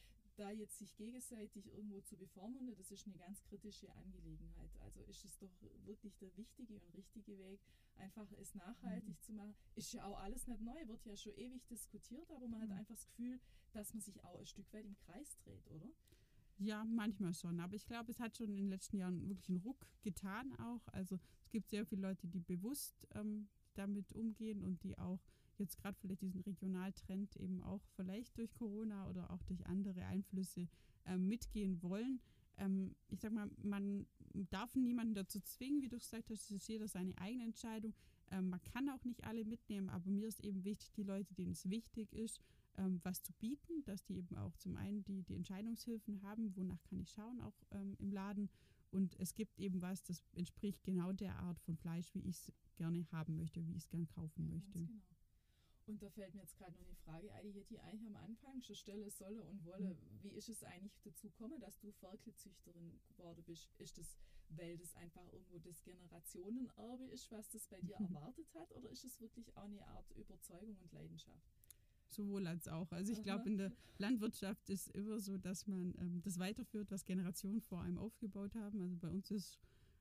Da 0.41 0.49
jetzt 0.49 0.79
sich 0.79 0.95
gegenseitig 0.95 1.67
irgendwo 1.67 2.01
zu 2.01 2.17
bevormunden, 2.17 2.75
das 2.75 2.89
ist 2.89 3.05
eine 3.05 3.15
ganz 3.17 3.43
kritische 3.43 3.93
Angelegenheit. 3.93 4.71
Also 4.79 5.01
ist 5.03 5.23
es 5.23 5.37
doch 5.37 5.51
wirklich 5.85 6.17
der 6.17 6.35
wichtige 6.35 6.79
und 6.79 6.95
richtige 6.95 7.37
Weg, 7.37 7.59
einfach 7.97 8.27
es 8.39 8.55
nachhaltig 8.55 9.17
mhm. 9.17 9.21
zu 9.21 9.33
machen. 9.33 9.53
Ist 9.75 9.93
ja 9.93 10.03
auch 10.05 10.19
alles 10.19 10.47
nicht 10.47 10.61
neu, 10.61 10.87
wird 10.87 11.05
ja 11.05 11.15
schon 11.15 11.35
ewig 11.35 11.63
diskutiert, 11.67 12.31
aber 12.31 12.47
man 12.47 12.59
mhm. 12.59 12.63
hat 12.63 12.79
einfach 12.79 12.95
das 12.95 13.05
Gefühl, 13.05 13.39
dass 13.73 13.93
man 13.93 14.01
sich 14.01 14.23
auch 14.23 14.39
ein 14.39 14.47
Stück 14.47 14.73
weit 14.73 14.85
im 14.85 14.97
Kreis 14.97 15.37
dreht, 15.43 15.67
oder? 15.69 15.89
Ja, 16.57 16.83
manchmal 16.85 17.33
schon. 17.33 17.59
Aber 17.59 17.75
ich 17.75 17.85
glaube, 17.85 18.11
es 18.11 18.19
hat 18.19 18.37
schon 18.37 18.49
in 18.49 18.57
den 18.57 18.69
letzten 18.69 18.97
Jahren 18.97 19.27
wirklich 19.27 19.49
einen 19.49 19.61
Ruck 19.61 19.87
getan 20.01 20.53
auch. 20.59 20.87
Also 20.87 21.19
es 21.43 21.51
gibt 21.51 21.69
sehr 21.69 21.85
viele 21.85 22.01
Leute, 22.01 22.27
die 22.27 22.39
bewusst 22.39 23.07
ähm, 23.13 23.47
damit 23.75 24.13
umgehen 24.13 24.63
und 24.63 24.83
die 24.83 24.97
auch 24.97 25.19
jetzt 25.57 25.77
gerade 25.77 25.97
vielleicht 25.99 26.21
diesen 26.21 26.41
Regionaltrend 26.41 27.35
eben 27.37 27.61
auch 27.61 27.81
vielleicht 27.95 28.37
durch 28.37 28.53
Corona 28.53 29.09
oder 29.09 29.29
auch 29.31 29.43
durch 29.43 29.65
andere 29.65 30.05
Einflüsse 30.05 30.67
äh, 31.05 31.17
mitgehen 31.17 31.81
wollen. 31.81 32.19
Ähm, 32.57 32.95
ich 33.09 33.19
sag 33.19 33.31
mal, 33.31 33.49
man 33.63 34.05
darf 34.49 34.75
niemanden 34.75 35.13
dazu 35.13 35.39
zwingen, 35.39 35.81
wie 35.81 35.89
du 35.89 35.97
gesagt 35.97 36.29
hast, 36.29 36.43
es 36.43 36.51
ist 36.51 36.67
jeder 36.67 36.87
seine 36.87 37.17
eigene 37.17 37.43
Entscheidung. 37.43 37.93
Ähm, 38.29 38.49
man 38.49 38.61
kann 38.61 38.89
auch 38.89 39.03
nicht 39.03 39.23
alle 39.23 39.43
mitnehmen, 39.43 39.89
aber 39.89 40.09
mir 40.09 40.27
ist 40.27 40.43
eben 40.43 40.63
wichtig, 40.63 40.91
die 40.93 41.03
Leute, 41.03 41.33
denen 41.33 41.51
es 41.51 41.69
wichtig 41.69 42.13
ist, 42.13 42.39
ähm, 42.77 42.99
was 43.03 43.23
zu 43.23 43.33
bieten, 43.33 43.83
dass 43.85 44.05
die 44.05 44.17
eben 44.17 44.35
auch 44.37 44.55
zum 44.57 44.77
einen 44.77 45.03
die, 45.03 45.23
die 45.23 45.35
Entscheidungshilfen 45.35 46.21
haben, 46.21 46.55
wonach 46.55 46.81
kann 46.83 46.99
ich 46.99 47.11
schauen, 47.11 47.41
auch 47.41 47.55
ähm, 47.71 47.95
im 47.99 48.11
Laden. 48.11 48.49
Und 48.91 49.17
es 49.19 49.33
gibt 49.33 49.57
eben 49.59 49.81
was, 49.81 50.03
das 50.03 50.23
entspricht 50.33 50.83
genau 50.83 51.13
der 51.13 51.37
Art 51.39 51.59
von 51.61 51.77
Fleisch, 51.77 52.13
wie 52.13 52.19
ich 52.19 52.35
es 52.35 52.53
gerne 52.75 53.05
haben 53.11 53.37
möchte, 53.37 53.65
wie 53.65 53.71
ich 53.71 53.83
es 53.83 53.89
gerne 53.89 54.05
kaufen 54.07 54.45
ja, 54.45 54.53
möchte. 54.53 54.79
Genau. 54.79 55.01
Und 55.91 56.01
da 56.01 56.09
fällt 56.09 56.33
mir 56.33 56.41
jetzt 56.41 56.57
gerade 56.57 56.71
noch 56.77 56.85
eine 56.85 56.95
Frage 56.95 57.33
ein, 57.33 57.51
die 57.51 57.59
hätte 57.59 57.73
ich 57.73 57.81
eigentlich 57.81 58.07
am 58.07 58.15
Anfang 58.15 58.61
schon 58.61 58.77
stellen 58.77 59.09
sollen 59.09 59.41
und 59.41 59.65
wolle. 59.65 59.89
Mhm. 59.89 60.23
Wie 60.23 60.29
ist 60.29 60.47
es 60.47 60.63
eigentlich 60.63 60.97
dazu 61.03 61.29
gekommen, 61.29 61.59
dass 61.59 61.79
du 61.79 61.91
Ferkelzüchterin 61.91 62.97
geworden 63.09 63.43
bist? 63.45 63.69
Ist 63.77 63.97
das, 63.97 64.17
weil 64.49 64.77
das 64.77 64.95
einfach 64.95 65.25
irgendwo 65.33 65.59
das 65.59 65.83
Generationenerbe 65.83 67.03
ist, 67.07 67.29
was 67.29 67.49
das 67.49 67.67
bei 67.67 67.81
dir 67.81 67.95
erwartet 67.99 68.47
hat? 68.55 68.73
Oder 68.73 68.89
ist 68.89 69.03
es 69.03 69.19
wirklich 69.19 69.55
auch 69.57 69.65
eine 69.65 69.85
Art 69.85 70.09
Überzeugung 70.11 70.77
und 70.81 70.93
Leidenschaft? 70.93 71.51
Sowohl 72.07 72.47
als 72.47 72.69
auch. 72.69 72.89
Also 72.93 73.11
ich 73.11 73.21
glaube, 73.21 73.49
in 73.49 73.57
der 73.57 73.73
Landwirtschaft 73.97 74.69
ist 74.69 74.87
immer 74.89 75.19
so, 75.19 75.37
dass 75.37 75.67
man 75.67 75.93
ähm, 75.99 76.21
das 76.21 76.39
weiterführt, 76.39 76.89
was 76.89 77.03
Generationen 77.03 77.59
vor 77.59 77.81
einem 77.81 77.97
aufgebaut 77.97 78.55
haben. 78.55 78.81
Also 78.81 78.95
bei 78.95 79.09
uns 79.09 79.29
ist 79.29 79.59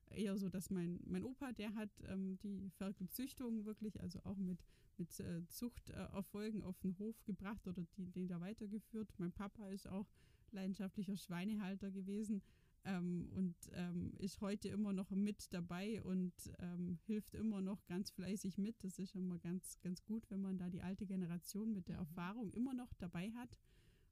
eher 0.09 0.37
so, 0.37 0.47
dass 0.47 0.69
mein, 0.69 1.01
mein 1.05 1.23
Opa, 1.23 1.51
der 1.51 1.73
hat 1.75 1.89
ähm, 2.07 2.37
die 2.39 2.69
Ferkelzüchtung 2.69 3.65
wirklich, 3.65 3.99
also 3.99 4.19
auch 4.23 4.37
mit, 4.37 4.63
mit 4.97 5.19
äh, 5.19 5.45
Zuchterfolgen 5.47 6.63
auf 6.63 6.79
den 6.79 6.97
Hof 6.99 7.23
gebracht 7.25 7.67
oder 7.67 7.83
die, 7.97 8.09
den 8.11 8.27
da 8.27 8.41
weitergeführt. 8.41 9.13
Mein 9.17 9.31
Papa 9.31 9.67
ist 9.69 9.87
auch 9.87 10.07
leidenschaftlicher 10.51 11.17
Schweinehalter 11.17 11.91
gewesen 11.91 12.41
ähm, 12.83 13.29
und 13.35 13.55
ähm, 13.73 14.13
ist 14.17 14.41
heute 14.41 14.69
immer 14.69 14.93
noch 14.93 15.11
mit 15.11 15.53
dabei 15.53 16.01
und 16.03 16.33
ähm, 16.59 16.99
hilft 17.05 17.35
immer 17.35 17.61
noch 17.61 17.85
ganz 17.85 18.11
fleißig 18.11 18.57
mit. 18.57 18.83
Das 18.83 18.99
ist 18.99 19.15
immer 19.15 19.39
ganz, 19.39 19.79
ganz 19.81 20.03
gut, 20.03 20.29
wenn 20.29 20.41
man 20.41 20.57
da 20.57 20.69
die 20.69 20.81
alte 20.81 21.05
Generation 21.05 21.73
mit 21.73 21.87
der 21.87 21.95
mhm. 21.95 22.01
Erfahrung 22.01 22.51
immer 22.51 22.73
noch 22.73 22.93
dabei 22.95 23.31
hat. 23.31 23.59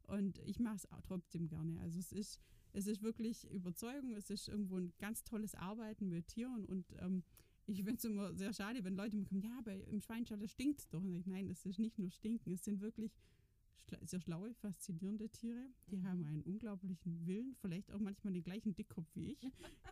Und 0.04 0.40
ich 0.40 0.60
mache 0.60 0.78
es 0.78 0.88
trotzdem 1.04 1.48
gerne. 1.48 1.80
Also 1.82 2.00
es 2.00 2.12
ist 2.12 2.40
es 2.74 2.88
ist 2.88 3.02
wirklich 3.02 3.50
Überzeugung, 3.50 4.16
es 4.16 4.30
ist 4.30 4.48
irgendwo 4.48 4.78
ein 4.78 4.94
ganz 5.00 5.24
tolles 5.24 5.56
Arbeiten 5.56 6.10
mit 6.10 6.28
Tieren 6.28 6.66
und 6.66 6.86
ähm, 7.00 7.24
ich 7.70 7.84
finde 7.84 7.96
es 7.96 8.06
immer 8.06 8.34
sehr 8.34 8.54
schade, 8.54 8.84
wenn 8.84 8.96
Leute 8.96 9.16
mir 9.16 9.26
kommen, 9.26 9.42
ja, 9.42 9.58
aber 9.58 9.74
im 9.88 10.02
Schweinstall 10.02 10.48
stinkt 10.48 10.80
es 10.80 10.90
doch. 10.90 11.02
Und 11.02 11.14
ich, 11.14 11.26
nein, 11.26 11.50
es 11.50 11.66
ist 11.66 11.80
nicht 11.80 11.98
nur 12.00 12.10
stinken, 12.10 12.54
es 12.54 12.64
sind 12.64 12.82
wirklich 12.82 13.12
sehr 14.02 14.22
schlaue, 14.22 14.54
faszinierende 14.56 15.30
Tiere. 15.30 15.66
Die 15.90 15.98
mhm. 15.98 16.08
haben 16.08 16.26
einen 16.26 16.42
unglaublichen 16.44 17.26
Willen, 17.26 17.56
vielleicht 17.62 17.92
auch 17.92 18.00
manchmal 18.00 18.34
den 18.34 18.44
gleichen 18.44 18.76
Dickkopf 18.76 19.08
wie 19.16 19.32
ich. 19.32 19.40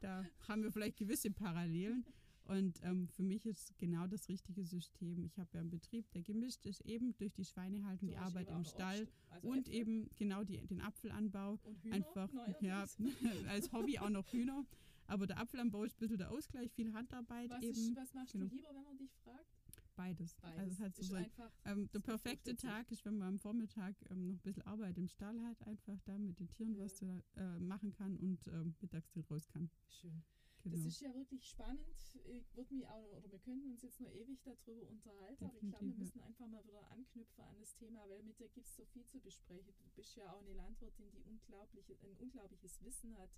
Da 0.01 0.25
haben 0.47 0.63
wir 0.63 0.71
vielleicht 0.71 0.97
gewisse 0.97 1.31
Parallelen. 1.31 2.05
Und 2.45 2.79
ähm, 2.83 3.09
für 3.09 3.23
mich 3.23 3.45
ist 3.45 3.77
genau 3.77 4.07
das 4.07 4.29
richtige 4.29 4.63
System. 4.63 5.25
Ich 5.25 5.37
habe 5.37 5.49
ja 5.53 5.59
einen 5.59 5.69
Betrieb, 5.69 6.09
der 6.11 6.21
gemischt 6.21 6.65
ist, 6.65 6.79
eben 6.85 7.13
durch 7.17 7.33
die 7.33 7.43
Schweinehaltung, 7.43 8.07
die 8.07 8.15
Arbeit 8.15 8.49
im 8.49 8.63
Stall 8.63 9.07
also 9.29 9.49
und 9.49 9.67
Äpfel. 9.67 9.73
eben 9.73 10.09
genau 10.15 10.45
die, 10.45 10.65
den 10.65 10.79
Apfelanbau. 10.79 11.59
Und 11.63 11.83
Hühner, 11.83 11.95
einfach 11.95 12.29
ja, 12.61 12.85
als 13.49 13.73
Hobby 13.73 13.99
auch 13.99 14.09
noch 14.09 14.31
Hühner. 14.31 14.65
Aber 15.07 15.25
der 15.25 15.39
Apfelanbau 15.39 15.83
ist 15.83 15.95
ein 15.95 15.99
bisschen 15.99 16.17
der 16.17 16.31
Ausgleich, 16.31 16.71
viel 16.73 16.93
Handarbeit 16.93 17.49
was 17.49 17.63
eben. 17.63 17.77
Ist, 17.77 17.95
was 17.95 18.13
machst 18.13 18.33
genau. 18.33 18.45
du 18.45 18.55
lieber, 18.55 18.69
wenn 18.73 18.83
man 18.83 18.97
dich 18.97 19.13
fragt? 19.23 19.57
Beides. 19.95 20.35
Beides. 20.35 20.59
Also 20.59 20.71
es 20.73 20.79
hat 20.79 20.95
so 20.95 21.01
ist 21.01 21.09
sein, 21.09 21.31
ähm, 21.65 21.89
der 21.91 21.99
perfekte 21.99 22.55
Tag 22.55 22.91
ist, 22.91 23.03
wenn 23.05 23.17
man 23.17 23.29
am 23.29 23.39
Vormittag 23.39 23.95
ähm, 24.11 24.27
noch 24.27 24.35
ein 24.35 24.41
bisschen 24.41 24.67
Arbeit 24.67 24.97
im 24.97 25.07
Stall 25.07 25.41
hat, 25.41 25.65
einfach 25.65 25.99
da 26.05 26.17
mit 26.17 26.39
den 26.39 26.49
Tieren 26.49 26.75
ja. 26.75 26.85
was 26.85 26.97
zu, 26.97 27.23
äh, 27.35 27.59
machen 27.59 27.91
kann 27.91 28.15
und 28.17 28.45
ähm, 28.47 28.75
mittags 28.79 29.11
raus 29.31 29.47
kann. 29.47 29.71
Schön. 29.87 30.23
Genau. 30.63 30.75
Das 30.75 30.85
ist 30.85 31.01
ja 31.01 31.13
wirklich 31.13 31.47
spannend. 31.47 31.79
Ich 32.25 32.55
würde 32.55 32.73
mich 32.73 32.87
auch, 32.87 33.11
oder 33.13 33.31
wir 33.31 33.39
könnten 33.39 33.71
uns 33.71 33.81
jetzt 33.81 34.01
noch 34.01 34.11
ewig 34.11 34.41
darüber 34.43 34.89
unterhalten, 34.89 35.45
Definitiv, 35.45 35.47
aber 35.47 35.57
ich 35.61 35.69
glaube, 35.69 35.85
wir 35.85 35.97
müssen 35.97 36.21
einfach 36.21 36.47
mal 36.47 36.65
wieder 36.65 36.91
anknüpfen 36.91 37.43
an 37.43 37.55
das 37.59 37.73
Thema, 37.75 38.07
weil 38.09 38.21
mit 38.23 38.39
dir 38.39 38.49
gibt 38.49 38.67
es 38.67 38.75
so 38.75 38.85
viel 38.85 39.05
zu 39.05 39.19
besprechen. 39.19 39.73
Du 39.79 39.89
bist 39.95 40.15
ja 40.15 40.31
auch 40.31 40.41
eine 40.41 40.53
Landwirtin, 40.53 41.09
die 41.11 41.21
unglaubliche, 41.23 41.93
ein 42.03 42.17
unglaubliches 42.17 42.83
Wissen 42.83 43.17
hat 43.17 43.29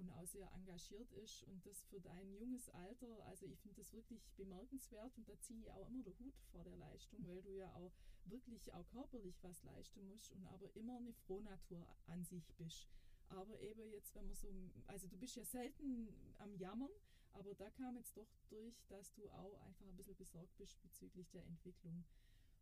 und 0.00 0.10
auch 0.10 0.26
sehr 0.26 0.50
engagiert 0.52 1.12
ist 1.12 1.42
und 1.44 1.64
das 1.66 1.82
für 1.82 2.00
dein 2.00 2.32
junges 2.32 2.68
Alter, 2.70 3.24
also 3.26 3.46
ich 3.46 3.60
finde 3.60 3.76
das 3.76 3.92
wirklich 3.92 4.22
bemerkenswert 4.36 5.16
und 5.18 5.28
da 5.28 5.38
ziehe 5.40 5.60
ich 5.60 5.70
auch 5.70 5.86
immer 5.88 6.02
den 6.02 6.18
Hut 6.18 6.34
vor 6.50 6.64
der 6.64 6.76
Leistung, 6.76 7.26
weil 7.26 7.42
du 7.42 7.50
ja 7.50 7.72
auch 7.74 7.92
wirklich 8.24 8.72
auch 8.72 8.88
körperlich 8.88 9.42
was 9.42 9.62
leisten 9.62 10.06
musst 10.08 10.32
und 10.32 10.46
aber 10.46 10.74
immer 10.74 10.96
eine 10.96 11.12
Frohnatur 11.12 11.86
an 12.06 12.24
sich 12.24 12.52
bist. 12.54 12.88
Aber 13.28 13.60
eben 13.60 13.90
jetzt, 13.92 14.14
wenn 14.14 14.26
man 14.26 14.34
so, 14.34 14.48
also 14.86 15.06
du 15.06 15.16
bist 15.16 15.36
ja 15.36 15.44
selten 15.44 16.08
am 16.38 16.54
Jammern, 16.56 16.90
aber 17.32 17.54
da 17.54 17.70
kam 17.70 17.96
jetzt 17.96 18.16
doch 18.16 18.28
durch, 18.48 18.82
dass 18.88 19.12
du 19.12 19.28
auch 19.30 19.54
einfach 19.60 19.86
ein 19.86 19.96
bisschen 19.96 20.16
besorgt 20.16 20.56
bist 20.56 20.80
bezüglich 20.82 21.30
der 21.30 21.44
Entwicklung. 21.46 22.04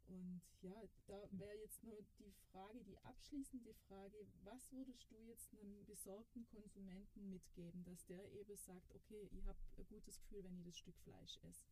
Und 0.08 0.40
ja, 0.62 0.74
da 1.06 1.20
wäre 1.32 1.54
jetzt 1.58 1.84
nur 1.84 1.98
die 2.18 2.32
Frage, 2.50 2.82
die 2.84 2.98
abschließende 2.98 3.74
Frage, 3.86 4.16
was 4.42 4.72
würdest 4.72 5.10
du 5.10 5.16
jetzt 5.26 5.52
einem 5.52 5.84
besorgten 5.84 6.46
Konsumenten 6.46 7.28
mitgeben, 7.28 7.84
dass 7.84 8.06
der 8.06 8.24
eben 8.32 8.56
sagt, 8.56 8.90
okay, 8.94 9.28
ich 9.30 9.46
habe 9.46 9.58
ein 9.76 9.86
gutes 9.86 10.18
Gefühl, 10.20 10.44
wenn 10.44 10.58
ich 10.58 10.64
das 10.64 10.78
Stück 10.78 10.98
Fleisch 11.04 11.38
esse? 11.42 11.64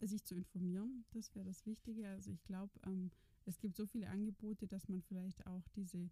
Sich 0.00 0.24
zu 0.24 0.34
informieren, 0.34 1.04
das 1.10 1.34
wäre 1.34 1.46
das 1.46 1.66
Wichtige. 1.66 2.08
Also 2.08 2.30
ich 2.30 2.42
glaube, 2.44 2.72
ähm, 2.84 3.10
es 3.44 3.58
gibt 3.58 3.76
so 3.76 3.86
viele 3.86 4.08
Angebote, 4.08 4.66
dass 4.66 4.88
man 4.88 5.02
vielleicht 5.02 5.46
auch 5.46 5.66
diese 5.74 6.10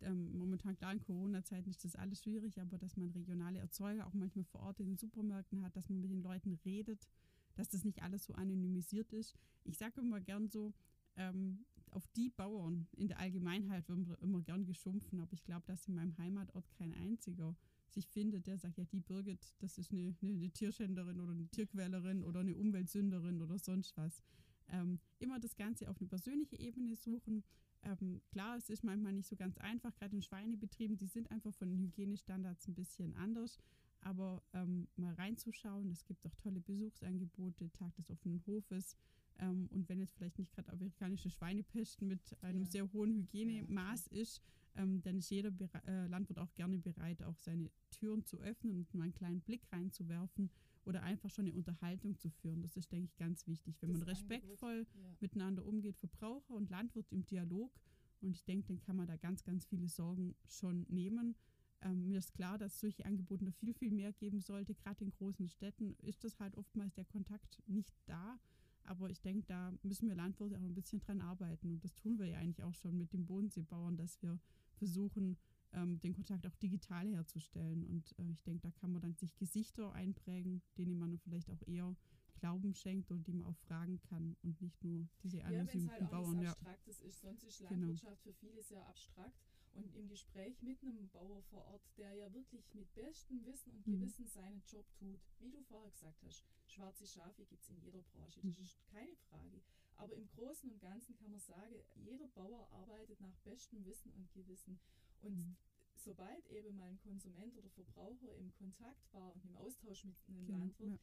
ähm, 0.00 0.36
momentan 0.36 0.76
klar 0.76 0.92
in 0.92 1.00
Corona-Zeiten 1.00 1.70
ist 1.70 1.84
das 1.84 1.96
alles 1.96 2.22
schwierig, 2.22 2.60
aber 2.60 2.78
dass 2.78 2.96
man 2.96 3.10
regionale 3.10 3.58
Erzeuger 3.58 4.06
auch 4.06 4.14
manchmal 4.14 4.44
vor 4.44 4.62
Ort 4.62 4.80
in 4.80 4.86
den 4.86 4.98
Supermärkten 4.98 5.62
hat, 5.62 5.76
dass 5.76 5.88
man 5.88 6.00
mit 6.00 6.10
den 6.10 6.22
Leuten 6.22 6.58
redet, 6.64 7.08
dass 7.54 7.68
das 7.68 7.84
nicht 7.84 8.02
alles 8.02 8.24
so 8.24 8.34
anonymisiert 8.34 9.12
ist. 9.12 9.34
Ich 9.64 9.78
sage 9.78 10.00
immer 10.00 10.20
gern 10.20 10.48
so, 10.48 10.74
ähm, 11.16 11.64
auf 11.90 12.06
die 12.08 12.28
Bauern 12.28 12.88
in 12.96 13.08
der 13.08 13.20
Allgemeinheit 13.20 13.88
wird 13.88 14.20
immer 14.20 14.42
gern 14.42 14.64
geschumpfen, 14.64 15.20
aber 15.20 15.32
ich 15.32 15.44
glaube, 15.44 15.64
dass 15.66 15.86
in 15.86 15.94
meinem 15.94 16.16
Heimatort 16.18 16.68
kein 16.72 16.92
einziger 16.92 17.56
sich 17.88 18.08
findet, 18.08 18.48
der 18.48 18.58
sagt, 18.58 18.78
ja, 18.78 18.84
die 18.84 19.00
Birgit, 19.00 19.54
das 19.60 19.78
ist 19.78 19.92
eine, 19.92 20.14
eine, 20.20 20.32
eine 20.32 20.50
Tierschänderin 20.50 21.20
oder 21.20 21.32
eine 21.32 21.46
Tierquälerin 21.46 22.24
oder 22.24 22.40
eine 22.40 22.56
Umweltsünderin 22.56 23.40
oder 23.40 23.58
sonst 23.58 23.96
was. 23.96 24.22
Ähm, 24.68 24.98
immer 25.20 25.38
das 25.38 25.56
Ganze 25.56 25.88
auf 25.88 26.00
eine 26.00 26.08
persönliche 26.08 26.58
Ebene 26.58 26.96
suchen, 26.96 27.44
ähm, 27.84 28.22
klar, 28.30 28.56
es 28.56 28.70
ist 28.70 28.82
manchmal 28.82 29.12
nicht 29.12 29.28
so 29.28 29.36
ganz 29.36 29.58
einfach, 29.58 29.94
gerade 29.94 30.16
in 30.16 30.22
Schweinebetrieben, 30.22 30.96
die 30.96 31.06
sind 31.06 31.30
einfach 31.30 31.54
von 31.54 31.68
den 31.68 31.78
Hygienestandards 31.80 32.66
ein 32.66 32.74
bisschen 32.74 33.14
anders. 33.14 33.58
Aber 34.04 34.42
ähm, 34.52 34.86
mal 34.96 35.14
reinzuschauen, 35.14 35.90
es 35.90 36.04
gibt 36.04 36.26
auch 36.26 36.34
tolle 36.36 36.60
Besuchsangebote, 36.60 37.70
Tag 37.72 37.94
des 37.96 38.10
offenen 38.10 38.44
Hofes. 38.46 38.96
Ähm, 39.38 39.68
und 39.70 39.88
wenn 39.88 40.00
jetzt 40.00 40.14
vielleicht 40.14 40.38
nicht 40.38 40.52
gerade 40.52 40.70
amerikanische 40.72 41.30
Schweinepest 41.30 42.02
mit 42.02 42.36
einem 42.42 42.64
ja. 42.64 42.70
sehr 42.70 42.92
hohen 42.92 43.14
Hygienemaß 43.14 44.10
ja, 44.10 44.20
ist, 44.20 44.42
ähm, 44.76 45.02
dann 45.02 45.18
ist 45.18 45.30
jeder 45.30 45.50
Bere 45.50 45.82
äh, 45.86 46.06
Landwirt 46.06 46.38
auch 46.38 46.54
gerne 46.54 46.78
bereit, 46.78 47.22
auch 47.22 47.38
seine 47.38 47.70
Türen 47.90 48.24
zu 48.24 48.40
öffnen 48.40 48.76
und 48.76 48.92
mal 48.94 49.04
einen 49.04 49.14
kleinen 49.14 49.40
Blick 49.40 49.62
reinzuwerfen 49.72 50.50
oder 50.84 51.02
einfach 51.02 51.30
schon 51.30 51.46
eine 51.46 51.54
Unterhaltung 51.54 52.18
zu 52.18 52.28
führen. 52.28 52.60
Das 52.60 52.76
ist, 52.76 52.92
denke 52.92 53.06
ich, 53.06 53.16
ganz 53.16 53.46
wichtig. 53.46 53.76
Wenn 53.80 53.90
das 53.90 54.00
man 54.00 54.08
respektvoll 54.08 54.86
ja. 54.94 55.16
miteinander 55.20 55.64
umgeht, 55.64 55.96
Verbraucher 55.96 56.54
und 56.54 56.70
Landwirt 56.70 57.10
im 57.10 57.24
Dialog. 57.24 57.72
Und 58.20 58.36
ich 58.36 58.44
denke, 58.44 58.68
dann 58.68 58.80
kann 58.80 58.96
man 58.96 59.06
da 59.06 59.16
ganz, 59.16 59.44
ganz 59.44 59.64
viele 59.66 59.88
Sorgen 59.88 60.34
schon 60.46 60.86
nehmen. 60.88 61.36
Ähm, 61.84 62.08
mir 62.08 62.18
ist 62.18 62.32
klar, 62.32 62.58
dass 62.58 62.80
solche 62.80 63.04
Angebote 63.04 63.44
noch 63.44 63.54
viel, 63.54 63.74
viel 63.74 63.90
mehr 63.90 64.12
geben 64.12 64.40
sollte. 64.40 64.74
Gerade 64.74 65.04
in 65.04 65.10
großen 65.10 65.48
Städten 65.48 65.94
ist 66.02 66.24
das 66.24 66.40
halt 66.40 66.56
oftmals 66.56 66.94
der 66.94 67.04
Kontakt 67.04 67.62
nicht 67.66 67.94
da. 68.06 68.38
Aber 68.84 69.08
ich 69.10 69.20
denke, 69.20 69.46
da 69.46 69.72
müssen 69.82 70.08
wir 70.08 70.14
Landwirte 70.14 70.56
auch 70.58 70.62
ein 70.62 70.74
bisschen 70.74 71.00
dran 71.00 71.20
arbeiten. 71.20 71.70
Und 71.72 71.84
das 71.84 71.94
tun 71.94 72.18
wir 72.18 72.26
ja 72.26 72.38
eigentlich 72.38 72.62
auch 72.62 72.74
schon 72.74 72.98
mit 72.98 73.12
den 73.12 73.26
Bodenseebauern, 73.26 73.96
dass 73.96 74.20
wir 74.22 74.38
versuchen, 74.76 75.36
ähm, 75.72 76.00
den 76.00 76.12
Kontakt 76.12 76.46
auch 76.46 76.54
digital 76.56 77.06
herzustellen. 77.08 77.84
Und 77.84 78.14
äh, 78.18 78.30
ich 78.30 78.42
denke, 78.42 78.62
da 78.62 78.70
kann 78.70 78.92
man 78.92 79.02
dann 79.02 79.14
sich 79.14 79.36
Gesichter 79.36 79.92
einprägen, 79.92 80.62
denen 80.78 80.98
man 80.98 81.18
vielleicht 81.18 81.50
auch 81.50 81.62
eher 81.66 81.94
Glauben 82.40 82.74
schenkt 82.74 83.10
und 83.10 83.26
die 83.26 83.32
man 83.32 83.46
auch 83.46 83.56
fragen 83.56 84.00
kann 84.00 84.36
und 84.42 84.60
nicht 84.60 84.84
nur 84.84 85.08
diese 85.22 85.42
anonymen 85.44 85.56
ja, 85.58 85.64
Bauern. 85.64 85.72
Ja, 85.72 85.72
wenn 85.72 85.84
es 85.84 85.90
halt 85.90 86.02
auch 86.02 86.10
Bauern, 86.10 86.46
abstraktes 86.46 87.00
ja. 87.00 87.06
ist, 87.06 87.20
sonst 87.20 87.44
ist 87.44 87.58
genau. 87.58 87.70
Landwirtschaft 87.70 88.22
genau. 88.22 88.36
für 88.36 88.46
viele 88.46 88.62
sehr 88.62 88.86
abstrakt. 88.86 89.40
Und 89.74 89.94
im 89.96 90.08
Gespräch 90.08 90.62
mit 90.62 90.80
einem 90.82 91.08
Bauer 91.08 91.42
vor 91.42 91.64
Ort, 91.66 91.82
der 91.96 92.12
ja 92.14 92.32
wirklich 92.32 92.72
mit 92.74 92.92
bestem 92.94 93.44
Wissen 93.44 93.72
und 93.72 93.86
Mhm. 93.86 94.00
Gewissen 94.00 94.26
seinen 94.26 94.62
Job 94.66 94.86
tut, 94.94 95.20
wie 95.40 95.50
du 95.50 95.60
vorher 95.62 95.90
gesagt 95.90 96.22
hast, 96.22 96.44
schwarze 96.66 97.06
Schafe 97.06 97.44
gibt 97.44 97.62
es 97.62 97.70
in 97.70 97.80
jeder 97.80 98.02
Branche, 98.02 98.40
das 98.40 98.58
Mhm. 98.58 98.62
ist 98.64 98.78
keine 98.86 99.14
Frage. 99.28 99.60
Aber 99.96 100.14
im 100.14 100.28
Großen 100.28 100.70
und 100.70 100.80
Ganzen 100.80 101.16
kann 101.16 101.30
man 101.30 101.40
sagen, 101.40 101.74
jeder 101.96 102.26
Bauer 102.28 102.68
arbeitet 102.72 103.20
nach 103.20 103.36
bestem 103.44 103.84
Wissen 103.84 104.12
und 104.12 104.32
Gewissen. 104.32 104.78
Und 105.22 105.36
Mhm. 105.36 105.56
sobald 105.96 106.46
eben 106.50 106.76
mal 106.76 106.88
ein 106.88 106.98
Konsument 107.00 107.56
oder 107.56 107.70
Verbraucher 107.70 108.34
im 108.36 108.52
Kontakt 108.52 109.12
war 109.12 109.34
und 109.34 109.44
im 109.44 109.56
Austausch 109.56 110.04
mit 110.04 110.16
einem 110.28 110.46
Genau, 110.46 110.58
Landwirt, 110.58 110.90
ja. 110.90 110.98